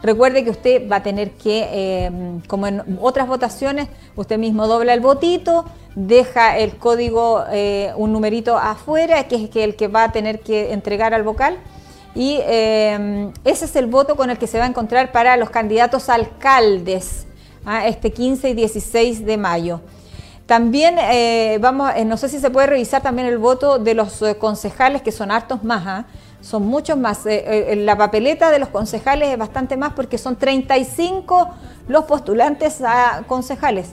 Recuerde 0.03 0.45
que 0.45 0.51
usted 0.51 0.91
va 0.91 0.97
a 0.97 1.03
tener 1.03 1.33
que, 1.33 2.41
como 2.47 2.67
en 2.67 2.99
otras 3.03 3.29
votaciones, 3.29 3.89
usted 4.17 4.39
mismo 4.39 4.67
dobla 4.67 4.95
el 4.95 5.01
votito, 5.01 5.67
deja 5.95 6.57
el 6.57 6.79
código, 6.79 7.45
un 7.97 8.11
numerito 8.11 8.57
afuera, 8.57 9.29
que 9.29 9.37
es 9.37 9.57
el 9.57 9.77
que 9.77 9.89
va 9.89 10.05
a 10.05 10.13
tener 10.13 10.41
que 10.41 10.73
entregar 10.73 11.13
al 11.13 11.23
vocal. 11.23 11.59
Y 12.15 12.37
ese 12.39 13.31
es 13.45 13.77
el 13.77 13.89
voto 13.89 14.17
con 14.17 14.31
el 14.31 14.39
que 14.39 14.47
se 14.47 14.59
va 14.59 14.65
a 14.65 14.69
encontrar 14.69 15.13
para 15.13 15.37
los 15.37 15.51
candidatos 15.51 16.09
alcaldes, 16.09 17.27
este 17.85 18.13
15 18.13 18.51
y 18.51 18.55
16 18.55 19.25
de 19.25 19.37
mayo. 19.37 19.81
También 20.51 20.97
eh, 20.99 21.59
vamos, 21.61 21.93
eh, 21.95 22.05
no 22.05 22.17
sé 22.17 22.29
si 22.29 22.41
se 22.41 22.51
puede 22.51 22.67
revisar 22.67 23.03
también 23.03 23.29
el 23.29 23.39
voto 23.39 23.79
de 23.79 23.95
los 23.95 24.21
eh, 24.23 24.37
concejales, 24.37 25.01
que 25.01 25.13
son 25.13 25.31
hartos 25.31 25.63
más, 25.63 25.87
¿ah? 25.87 26.07
son 26.41 26.67
muchos 26.67 26.97
más. 26.97 27.21
la 27.25 27.97
papeleta 27.97 28.51
de 28.51 28.59
los 28.59 28.69
concejales 28.71 29.29
es 29.29 29.39
bastante 29.39 29.77
más 29.77 29.93
porque 29.93 30.19
son 30.19 30.35
35 30.35 31.51
los 31.87 32.05
postulantes 32.07 32.83
a 32.83 33.23
concejales. 33.29 33.91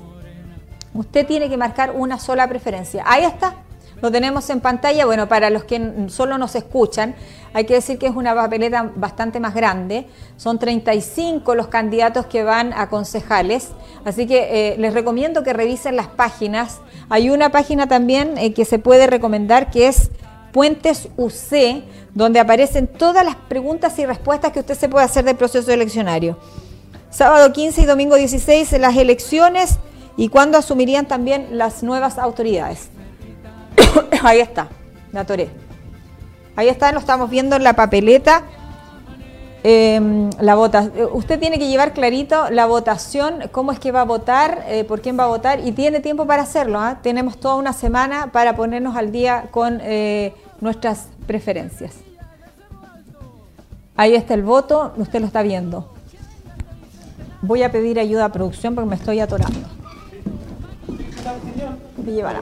Usted 0.96 1.28
tiene 1.28 1.48
que 1.48 1.58
marcar 1.58 1.92
una 1.92 2.18
sola 2.18 2.48
preferencia. 2.48 3.04
Ahí 3.06 3.24
está, 3.24 3.54
lo 4.02 4.12
tenemos 4.12 4.50
en 4.50 4.60
pantalla. 4.60 5.06
Bueno, 5.06 5.28
para 5.28 5.50
los 5.50 5.64
que 5.64 6.06
solo 6.08 6.38
nos 6.38 6.56
escuchan, 6.56 7.16
hay 7.54 7.66
que 7.66 7.74
decir 7.74 7.98
que 7.98 8.08
es 8.08 8.16
una 8.16 8.36
papeleta 8.36 8.92
bastante 8.96 9.40
más 9.40 9.56
grande. 9.56 10.06
Son 10.38 10.60
35 10.60 11.56
los 11.56 11.68
candidatos 11.68 12.26
que 12.28 12.44
van 12.44 12.74
a 12.74 12.90
concejales. 12.90 13.70
Así 14.06 14.28
que 14.28 14.74
eh, 14.74 14.78
les 14.78 14.94
recomiendo 14.94 15.44
que 15.44 15.54
revisen 15.54 15.96
las 15.96 16.08
páginas. 16.08 16.80
Hay 17.10 17.30
una 17.30 17.50
página 17.50 17.88
también 17.88 18.38
eh, 18.38 18.54
que 18.54 18.66
se 18.66 18.80
puede 18.80 19.08
recomendar 19.08 19.72
que 19.72 19.88
es 19.88 20.12
Puentes 20.52 21.10
UC, 21.18 21.84
donde 22.14 22.40
aparecen 22.40 22.88
todas 22.88 23.24
las 23.26 23.36
preguntas 23.36 24.00
y 24.00 24.06
respuestas 24.06 24.52
que 24.52 24.62
usted 24.62 24.76
se 24.76 24.90
puede 24.90 25.06
hacer 25.06 25.24
del 25.26 25.36
proceso 25.36 25.72
eleccionario. 25.72 26.38
Sábado 27.10 27.52
15 27.52 27.82
y 27.82 27.86
domingo 27.86 28.16
16 28.16 28.74
las 28.80 28.96
elecciones 28.96 29.78
y 30.18 30.30
cuándo 30.30 30.58
asumirían 30.58 31.08
también 31.08 31.58
las 31.58 31.84
nuevas 31.84 32.18
autoridades. 32.18 32.90
Ahí 34.24 34.40
está, 34.40 34.68
la 35.12 35.26
toré. 35.26 35.50
Ahí 36.56 36.70
está, 36.70 36.92
lo 36.92 37.00
estamos 37.00 37.30
viendo 37.30 37.56
en 37.56 37.64
la 37.64 37.74
papeleta. 37.74 38.44
Em, 39.64 40.30
la 40.40 40.56
vota. 40.56 40.90
Usted 41.12 41.40
tiene 41.40 41.60
que 41.60 41.68
llevar 41.68 41.92
clarito 41.94 42.50
la 42.52 42.66
votación, 42.68 43.44
cómo 43.52 43.72
es 43.72 43.80
que 43.80 43.92
va 43.92 44.02
a 44.02 44.06
votar, 44.06 44.64
eh, 44.68 44.84
por 44.84 45.02
quién 45.02 45.20
va 45.20 45.26
a 45.26 45.28
votar 45.28 45.60
y 45.60 45.72
tiene 45.72 46.00
tiempo 46.00 46.26
para 46.26 46.44
hacerlo. 46.44 46.80
¿ah? 46.80 47.00
Tenemos 47.02 47.38
toda 47.38 47.56
una 47.56 47.74
semana 47.74 48.32
para 48.32 48.56
ponernos 48.56 48.96
al 48.96 49.12
día 49.12 49.50
con 49.52 49.80
eh, 49.82 50.34
nuestras 50.62 51.10
preferencias. 51.26 51.96
Ahí 53.96 54.16
está 54.16 54.36
el 54.36 54.44
voto, 54.44 54.94
usted 54.98 55.20
lo 55.20 55.26
está 55.26 55.42
viendo. 55.42 55.92
Voy 57.42 57.64
a 57.64 57.72
pedir 57.72 58.00
ayuda 58.00 58.26
a 58.26 58.32
producción 58.32 58.74
porque 58.74 58.90
me 58.90 58.96
estoy 58.96 59.20
atorando. 59.20 59.68
Me 62.06 62.12
llevará. 62.12 62.42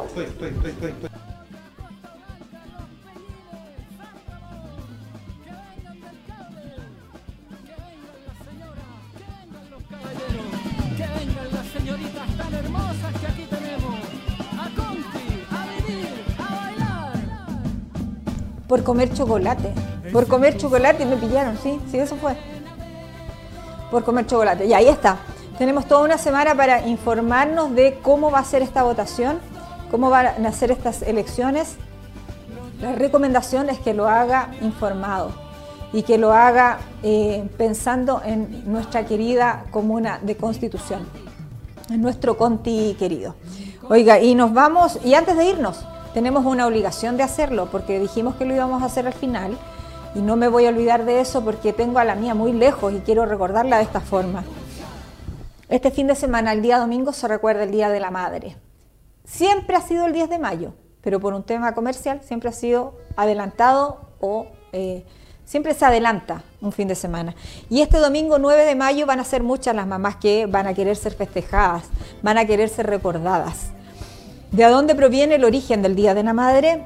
Por 18.67 18.83
comer 18.83 19.13
chocolate. 19.13 19.73
Por 20.11 20.27
comer 20.27 20.57
chocolate 20.57 21.03
y 21.03 21.05
me 21.05 21.17
pillaron, 21.17 21.57
sí, 21.57 21.79
sí, 21.89 21.97
eso 21.97 22.15
fue. 22.15 22.35
Por 23.91 24.03
comer 24.03 24.25
chocolate. 24.25 24.65
Y 24.65 24.73
ahí 24.73 24.87
está. 24.87 25.17
Tenemos 25.57 25.87
toda 25.87 26.03
una 26.03 26.17
semana 26.17 26.55
para 26.55 26.85
informarnos 26.85 27.73
de 27.75 27.99
cómo 28.01 28.29
va 28.29 28.39
a 28.39 28.43
ser 28.43 28.61
esta 28.61 28.83
votación, 28.83 29.39
cómo 29.89 30.09
van 30.09 30.45
a 30.45 30.51
ser 30.51 30.71
estas 30.71 31.01
elecciones. 31.01 31.75
La 32.81 32.91
recomendación 32.93 33.69
es 33.69 33.79
que 33.79 33.93
lo 33.93 34.07
haga 34.07 34.51
informado 34.61 35.31
y 35.93 36.03
que 36.03 36.17
lo 36.17 36.33
haga 36.33 36.79
eh, 37.03 37.47
pensando 37.57 38.21
en 38.25 38.69
nuestra 38.69 39.05
querida 39.05 39.65
comuna 39.71 40.19
de 40.21 40.35
Constitución, 40.35 41.07
en 41.89 42.01
nuestro 42.01 42.37
Conti 42.37 42.95
querido. 42.99 43.35
Oiga, 43.87 44.19
y 44.19 44.35
nos 44.35 44.53
vamos, 44.53 44.99
y 45.05 45.13
antes 45.13 45.37
de 45.37 45.45
irnos, 45.45 45.85
tenemos 46.15 46.45
una 46.45 46.65
obligación 46.65 47.17
de 47.17 47.23
hacerlo 47.23 47.67
porque 47.69 47.99
dijimos 47.99 48.35
que 48.35 48.45
lo 48.45 48.55
íbamos 48.55 48.81
a 48.81 48.85
hacer 48.85 49.05
al 49.05 49.13
final 49.13 49.57
y 50.15 50.19
no 50.19 50.37
me 50.37 50.47
voy 50.47 50.65
a 50.65 50.69
olvidar 50.69 51.03
de 51.03 51.19
eso 51.19 51.43
porque 51.43 51.73
tengo 51.73 51.99
a 51.99 52.05
la 52.05 52.15
mía 52.15 52.33
muy 52.33 52.53
lejos 52.53 52.93
y 52.93 52.99
quiero 52.99 53.25
recordarla 53.25 53.79
de 53.79 53.83
esta 53.83 53.99
forma. 53.99 54.45
Este 55.67 55.91
fin 55.91 56.07
de 56.07 56.15
semana, 56.15 56.53
el 56.53 56.61
día 56.61 56.79
domingo, 56.79 57.11
se 57.11 57.27
recuerda 57.27 57.63
el 57.63 57.71
Día 57.71 57.89
de 57.89 57.99
la 57.99 58.11
Madre. 58.11 58.55
Siempre 59.25 59.75
ha 59.75 59.81
sido 59.81 60.05
el 60.05 60.13
10 60.13 60.29
de 60.29 60.39
mayo, 60.39 60.73
pero 61.01 61.19
por 61.19 61.33
un 61.33 61.43
tema 61.43 61.73
comercial 61.73 62.21
siempre 62.23 62.47
ha 62.47 62.53
sido 62.53 62.95
adelantado 63.17 64.11
o 64.21 64.47
eh, 64.71 65.03
siempre 65.43 65.73
se 65.73 65.83
adelanta 65.83 66.43
un 66.61 66.71
fin 66.71 66.87
de 66.87 66.95
semana. 66.95 67.35
Y 67.69 67.81
este 67.81 67.97
domingo 67.97 68.39
9 68.39 68.63
de 68.63 68.75
mayo 68.75 69.05
van 69.05 69.19
a 69.19 69.25
ser 69.25 69.43
muchas 69.43 69.75
las 69.75 69.85
mamás 69.85 70.15
que 70.15 70.45
van 70.45 70.65
a 70.65 70.73
querer 70.73 70.95
ser 70.95 71.13
festejadas, 71.13 71.83
van 72.21 72.37
a 72.37 72.45
querer 72.45 72.69
ser 72.69 72.87
recordadas. 72.87 73.74
¿De 74.51 74.63
dónde 74.65 74.95
proviene 74.95 75.35
el 75.35 75.43
origen 75.43 75.81
del 75.81 75.95
Día 75.95 76.13
de 76.13 76.23
la 76.23 76.33
Madre? 76.33 76.85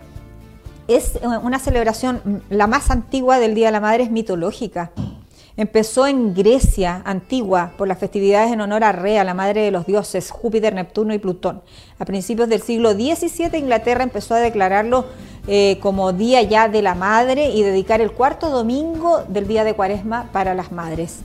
Es 0.87 1.19
una 1.43 1.59
celebración, 1.59 2.43
la 2.49 2.65
más 2.65 2.89
antigua 2.89 3.37
del 3.39 3.53
Día 3.53 3.67
de 3.67 3.73
la 3.73 3.79
Madre 3.79 4.03
es 4.03 4.11
mitológica. 4.11 4.91
Empezó 5.59 6.07
en 6.07 6.33
Grecia 6.33 7.01
antigua 7.03 7.73
por 7.77 7.89
las 7.89 7.97
festividades 7.97 8.53
en 8.53 8.61
honor 8.61 8.83
a 8.85 8.93
Rea, 8.93 9.25
la 9.25 9.33
madre 9.33 9.61
de 9.61 9.71
los 9.71 9.85
dioses, 9.85 10.31
Júpiter, 10.31 10.73
Neptuno 10.73 11.13
y 11.13 11.19
Plutón. 11.19 11.61
A 11.99 12.05
principios 12.05 12.47
del 12.47 12.61
siglo 12.61 12.93
XVII 12.93 13.57
Inglaterra 13.57 14.03
empezó 14.03 14.35
a 14.35 14.39
declararlo 14.39 15.05
eh, 15.47 15.77
como 15.81 16.13
Día 16.13 16.41
ya 16.43 16.69
de 16.69 16.81
la 16.81 16.95
Madre 16.95 17.49
y 17.49 17.61
dedicar 17.61 17.99
el 17.99 18.13
cuarto 18.13 18.49
domingo 18.49 19.23
del 19.27 19.49
Día 19.49 19.65
de 19.65 19.73
Cuaresma 19.73 20.29
para 20.31 20.53
las 20.53 20.71
madres. 20.71 21.17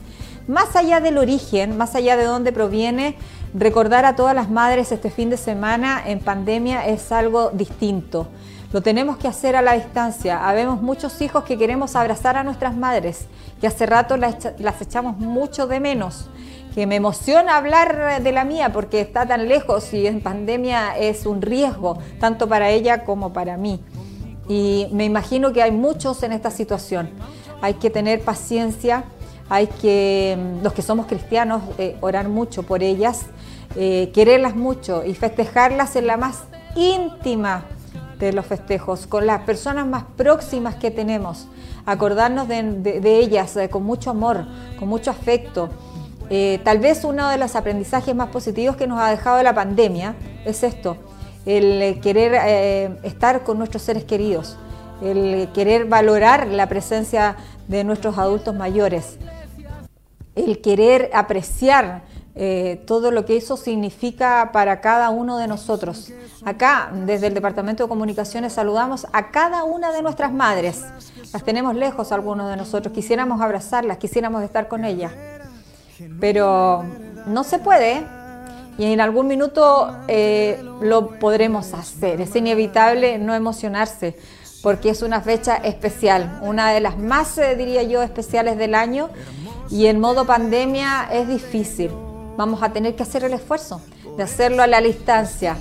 Más 0.47 0.75
allá 0.75 0.99
del 0.99 1.17
origen, 1.17 1.77
más 1.77 1.95
allá 1.95 2.17
de 2.17 2.25
dónde 2.25 2.51
proviene, 2.51 3.15
Recordar 3.57 4.03
a 4.03 4.17
todas 4.17 4.35
las 4.35 4.49
madres 4.49 4.91
este 4.91 5.09
fin 5.09 5.29
de 5.29 5.37
semana 5.37 6.03
en 6.05 6.19
pandemia 6.19 6.85
es 6.87 7.13
algo 7.13 7.51
distinto. 7.51 8.27
Lo 8.73 8.81
tenemos 8.81 9.15
que 9.15 9.29
hacer 9.29 9.55
a 9.55 9.61
la 9.61 9.75
distancia. 9.75 10.49
Habemos 10.49 10.81
muchos 10.81 11.21
hijos 11.21 11.45
que 11.45 11.57
queremos 11.57 11.95
abrazar 11.95 12.35
a 12.35 12.43
nuestras 12.43 12.75
madres, 12.75 13.27
que 13.61 13.67
hace 13.67 13.85
rato 13.85 14.17
las, 14.17 14.35
echamos 14.81 15.17
mucho 15.19 15.67
de 15.67 15.79
menos 15.79 16.27
que 16.73 16.85
me 16.85 16.97
emociona 16.97 17.55
hablar 17.55 18.21
de 18.21 18.31
la 18.33 18.43
mía 18.43 18.73
porque 18.73 18.99
está 18.99 19.25
tan 19.25 19.47
lejos 19.47 19.93
y 19.93 20.05
en 20.05 20.19
pandemia 20.19 20.97
es 20.97 21.25
un 21.25 21.41
riesgo, 21.41 21.97
tanto 22.19 22.49
para 22.49 22.71
ella 22.71 23.05
como 23.05 23.31
para 23.31 23.55
mí. 23.55 23.79
Y 24.49 24.87
me 24.91 25.05
imagino 25.05 25.53
que 25.53 25.63
hay 25.63 25.71
muchos 25.71 26.23
en 26.23 26.33
esta 26.33 26.51
situación. 26.51 27.09
Hay 27.61 27.75
que 27.75 27.89
tener 27.89 28.19
paciencia, 28.19 29.05
hay 29.47 29.67
que, 29.67 30.37
los 30.61 30.73
que 30.73 30.81
somos 30.81 31.05
cristianos, 31.05 31.63
eh, 31.77 31.95
orar 32.01 32.27
mucho 32.27 32.63
por 32.63 32.83
ellas 32.83 33.27
eh, 33.77 34.11
quererlas 34.13 34.55
mucho 34.55 35.03
y 35.05 35.15
festejarlas 35.15 35.97
en 35.97 36.07
la 36.07 36.15
más 36.15 36.43
íntima 36.75 37.65
de 38.17 38.31
los 38.31 38.45
festejos, 38.45 39.05
con 39.05 39.27
las 39.27 39.41
personas 39.41 39.85
más 39.85 40.05
próximas 40.15 40.75
que 40.75 40.91
tenemos, 40.91 41.49
acordarnos 41.85 42.47
de, 42.47 43.19
ellas 43.19 43.57
eh, 43.57 43.67
con 43.69 43.83
mucho 43.83 44.11
amor, 44.11 44.45
con 44.79 44.87
mucho 44.87 45.11
afecto. 45.11 45.69
Eh, 46.29 46.61
tal 46.63 46.79
vez 46.79 47.03
uno 47.03 47.29
de 47.29 47.37
los 47.37 47.57
aprendizajes 47.57 48.15
más 48.15 48.29
positivos 48.29 48.77
que 48.77 48.87
nos 48.87 48.99
ha 48.99 49.09
dejado 49.09 49.43
la 49.43 49.53
pandemia 49.53 50.15
es 50.45 50.63
esto, 50.63 50.95
el 51.45 51.99
querer 51.99 52.97
estar 53.03 53.43
con 53.43 53.57
nuestros 53.57 53.83
seres 53.83 54.05
queridos, 54.05 54.57
el 55.01 55.49
querer 55.53 55.85
valorar 55.85 56.47
la 56.47 56.67
presencia 56.67 57.35
de 57.67 57.83
nuestros 57.83 58.17
adultos 58.17 58.55
mayores, 58.55 59.17
el 60.33 60.61
querer 60.61 61.11
apreciar 61.13 62.03
eh, 62.37 62.83
todo 62.85 63.11
lo 63.11 63.23
que 63.23 63.37
eso 63.37 63.55
significa 63.55 64.49
para 64.51 64.81
cada 64.81 65.09
uno 65.09 65.37
de 65.37 65.47
nosotros. 65.47 66.11
Acá, 66.43 66.91
desde 67.05 67.27
el 67.27 67.33
Departamento 67.33 67.83
de 67.83 67.89
Comunicaciones, 67.89 68.51
saludamos 68.51 69.07
a 69.13 69.31
cada 69.31 69.63
una 69.63 69.93
de 69.93 70.01
nuestras 70.01 70.33
madres. 70.33 70.83
Las 71.31 71.43
tenemos 71.43 71.75
lejos 71.75 72.11
algunos 72.11 72.49
de 72.49 72.57
nosotros, 72.57 72.93
quisiéramos 72.93 73.39
abrazarlas, 73.39 73.97
quisiéramos 73.99 74.43
estar 74.43 74.67
con 74.67 74.83
ellas, 74.83 75.13
pero 76.19 76.83
no 77.25 77.45
se 77.45 77.59
puede 77.59 78.05
y 78.77 78.83
en 78.83 78.99
algún 78.99 79.27
minuto 79.27 79.95
eh, 80.09 80.61
lo 80.81 81.17
podremos 81.19 81.73
hacer. 81.73 82.19
Es 82.19 82.35
inevitable 82.35 83.17
no 83.17 83.33
emocionarse 83.33 84.17
porque 84.61 84.89
es 84.89 85.03
una 85.03 85.21
fecha 85.21 85.55
especial, 85.55 86.39
una 86.41 86.73
de 86.73 86.81
las 86.81 86.97
más, 86.97 87.37
eh, 87.37 87.55
diría 87.55 87.83
yo, 87.83 88.01
especiales 88.01 88.57
del 88.57 88.75
año 88.75 89.09
y 89.69 89.85
en 89.85 90.01
modo 90.01 90.25
pandemia 90.25 91.07
es 91.11 91.29
difícil 91.29 91.91
vamos 92.37 92.61
a 92.63 92.73
tener 92.73 92.95
que 92.95 93.03
hacer 93.03 93.23
el 93.23 93.33
esfuerzo 93.33 93.81
de 94.17 94.23
hacerlo 94.23 94.63
a 94.63 94.67
la 94.67 94.81
distancia, 94.81 95.57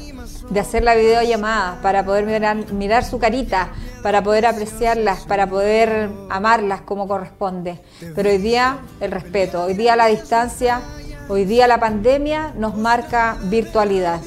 de 0.49 0.61
hacer 0.61 0.85
la 0.85 0.95
videollamada 0.95 1.81
para 1.83 2.05
poder 2.05 2.25
mirar, 2.73 3.05
su 3.05 3.19
carita, 3.19 3.71
para 4.03 4.23
poder 4.23 4.47
apreciarlas, 4.47 5.25
para 5.25 5.49
poder 5.49 6.11
amarlas 6.31 6.83
como 6.83 7.09
corresponde. 7.09 7.81
Pero 8.15 8.31
hoy 8.31 8.39
día 8.39 8.79
el 9.01 9.11
respeto, 9.11 9.65
hoy 9.65 9.75
día 9.75 9.97
la 9.97 10.07
distancia, 10.07 10.83
hoy 11.29 11.45
día 11.45 11.67
la 11.67 11.81
pandemia 11.81 12.53
nos 12.57 12.77
marca 12.77 13.37
virtualidad. 13.45 14.21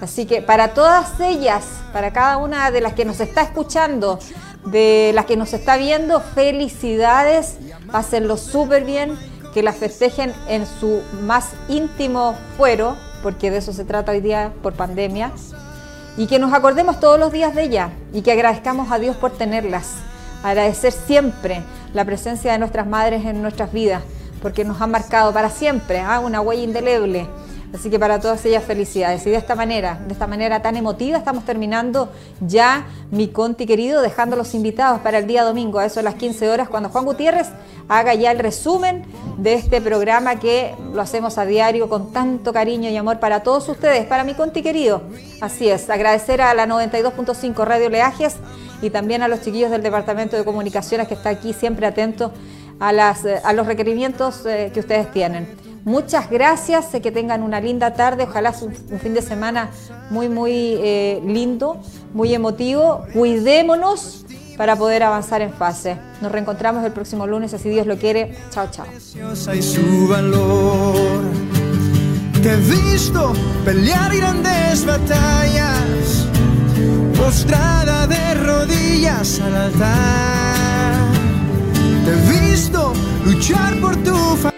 Así 0.00 0.26
que 0.26 0.42
para 0.42 0.74
todas 0.74 1.18
ellas, 1.20 1.64
para 1.92 2.12
cada 2.12 2.36
una 2.36 2.70
de 2.70 2.80
las 2.80 2.92
que 2.92 3.04
nos 3.04 3.20
está 3.20 3.42
escuchando, 3.42 4.18
de 4.66 5.12
las 5.14 5.26
que 5.26 5.36
nos 5.36 5.52
está 5.52 5.76
viendo, 5.76 6.20
felicidades, 6.20 7.56
pásenlo 7.90 8.36
súper 8.36 8.84
bien, 8.84 9.18
que 9.52 9.62
las 9.62 9.76
festejen 9.76 10.32
en 10.48 10.66
su 10.66 11.02
más 11.22 11.50
íntimo 11.68 12.34
fuero, 12.56 12.96
porque 13.22 13.50
de 13.50 13.58
eso 13.58 13.72
se 13.72 13.84
trata 13.84 14.12
hoy 14.12 14.20
día 14.20 14.52
por 14.62 14.72
pandemia, 14.72 15.32
y 16.16 16.26
que 16.26 16.38
nos 16.38 16.52
acordemos 16.52 17.00
todos 17.00 17.18
los 17.18 17.32
días 17.32 17.54
de 17.54 17.64
ella 17.64 17.90
y 18.12 18.22
que 18.22 18.32
agradezcamos 18.32 18.90
a 18.90 18.98
Dios 18.98 19.16
por 19.16 19.30
tenerlas. 19.32 19.94
Agradecer 20.42 20.92
siempre 20.92 21.62
la 21.94 22.04
presencia 22.04 22.52
de 22.52 22.58
nuestras 22.58 22.86
madres 22.86 23.24
en 23.24 23.40
nuestras 23.40 23.72
vidas, 23.72 24.02
porque 24.42 24.64
nos 24.64 24.80
han 24.80 24.90
marcado 24.90 25.32
para 25.32 25.50
siempre, 25.50 26.00
¿ah? 26.00 26.20
una 26.20 26.40
huella 26.40 26.62
indeleble. 26.62 27.26
Así 27.74 27.88
que 27.88 27.98
para 27.98 28.20
todas 28.20 28.44
ellas 28.44 28.64
felicidades. 28.64 29.26
Y 29.26 29.30
de 29.30 29.36
esta 29.36 29.54
manera, 29.54 29.98
de 30.06 30.12
esta 30.12 30.26
manera 30.26 30.60
tan 30.60 30.76
emotiva, 30.76 31.16
estamos 31.16 31.44
terminando 31.44 32.10
ya 32.40 32.86
mi 33.10 33.28
Conti 33.28 33.64
querido, 33.64 34.02
dejando 34.02 34.36
los 34.36 34.54
invitados 34.54 35.00
para 35.00 35.18
el 35.18 35.26
día 35.26 35.42
domingo, 35.42 35.78
a 35.78 35.86
eso 35.86 36.00
de 36.00 36.04
las 36.04 36.16
15 36.16 36.50
horas, 36.50 36.68
cuando 36.68 36.90
Juan 36.90 37.06
Gutiérrez 37.06 37.48
haga 37.88 38.14
ya 38.14 38.30
el 38.30 38.38
resumen 38.38 39.04
de 39.38 39.54
este 39.54 39.80
programa 39.80 40.38
que 40.38 40.74
lo 40.92 41.00
hacemos 41.00 41.38
a 41.38 41.46
diario 41.46 41.88
con 41.88 42.12
tanto 42.12 42.52
cariño 42.52 42.90
y 42.90 42.96
amor 42.96 43.20
para 43.20 43.42
todos 43.42 43.68
ustedes, 43.68 44.04
para 44.06 44.24
mi 44.24 44.34
Conti 44.34 44.62
querido. 44.62 45.02
Así 45.40 45.68
es, 45.68 45.88
agradecer 45.88 46.42
a 46.42 46.52
la 46.52 46.66
92.5 46.66 47.64
Radio 47.64 47.88
Leajes 47.88 48.36
y 48.82 48.90
también 48.90 49.22
a 49.22 49.28
los 49.28 49.40
chiquillos 49.40 49.70
del 49.70 49.82
Departamento 49.82 50.36
de 50.36 50.44
Comunicaciones 50.44 51.08
que 51.08 51.14
está 51.14 51.30
aquí 51.30 51.54
siempre 51.54 51.86
atento 51.86 52.32
a, 52.80 52.92
las, 52.92 53.24
a 53.24 53.52
los 53.52 53.66
requerimientos 53.66 54.44
eh, 54.44 54.70
que 54.74 54.80
ustedes 54.80 55.10
tienen. 55.10 55.71
Muchas 55.84 56.30
gracias, 56.30 56.86
que 57.02 57.10
tengan 57.10 57.42
una 57.42 57.60
linda 57.60 57.92
tarde, 57.94 58.24
ojalá 58.24 58.54
un, 58.60 59.00
fin 59.00 59.14
de 59.14 59.22
semana 59.22 59.70
muy, 60.10 60.28
muy 60.28 60.52
eh, 60.52 61.20
lindo, 61.26 61.80
muy 62.14 62.32
emotivo. 62.34 63.04
Cuidémonos 63.12 64.24
para 64.56 64.76
poder 64.76 65.02
avanzar 65.02 65.42
en 65.42 65.52
fase. 65.52 65.96
Nos 66.20 66.30
reencontramos 66.30 66.84
el 66.84 66.92
próximo 66.92 67.26
lunes, 67.26 67.52
así 67.52 67.68
Dios 67.68 67.86
lo 67.86 67.96
quiere. 67.96 68.32
Chao, 68.50 68.68
chao. 68.70 68.86
Te 72.42 72.52
he 72.52 72.56
visto 72.56 73.32
pelear 73.64 74.16
grandes 74.16 74.84
batallas, 74.86 76.28
postrada 77.16 78.06
de 78.06 78.34
rodillas 78.34 79.40
al 79.40 79.56
altar. 79.56 80.94
Te 82.04 82.12
he 82.12 82.40
visto 82.50 82.92
luchar 83.24 83.80
por 83.80 83.96
tu 83.96 84.14
familia 84.14 84.51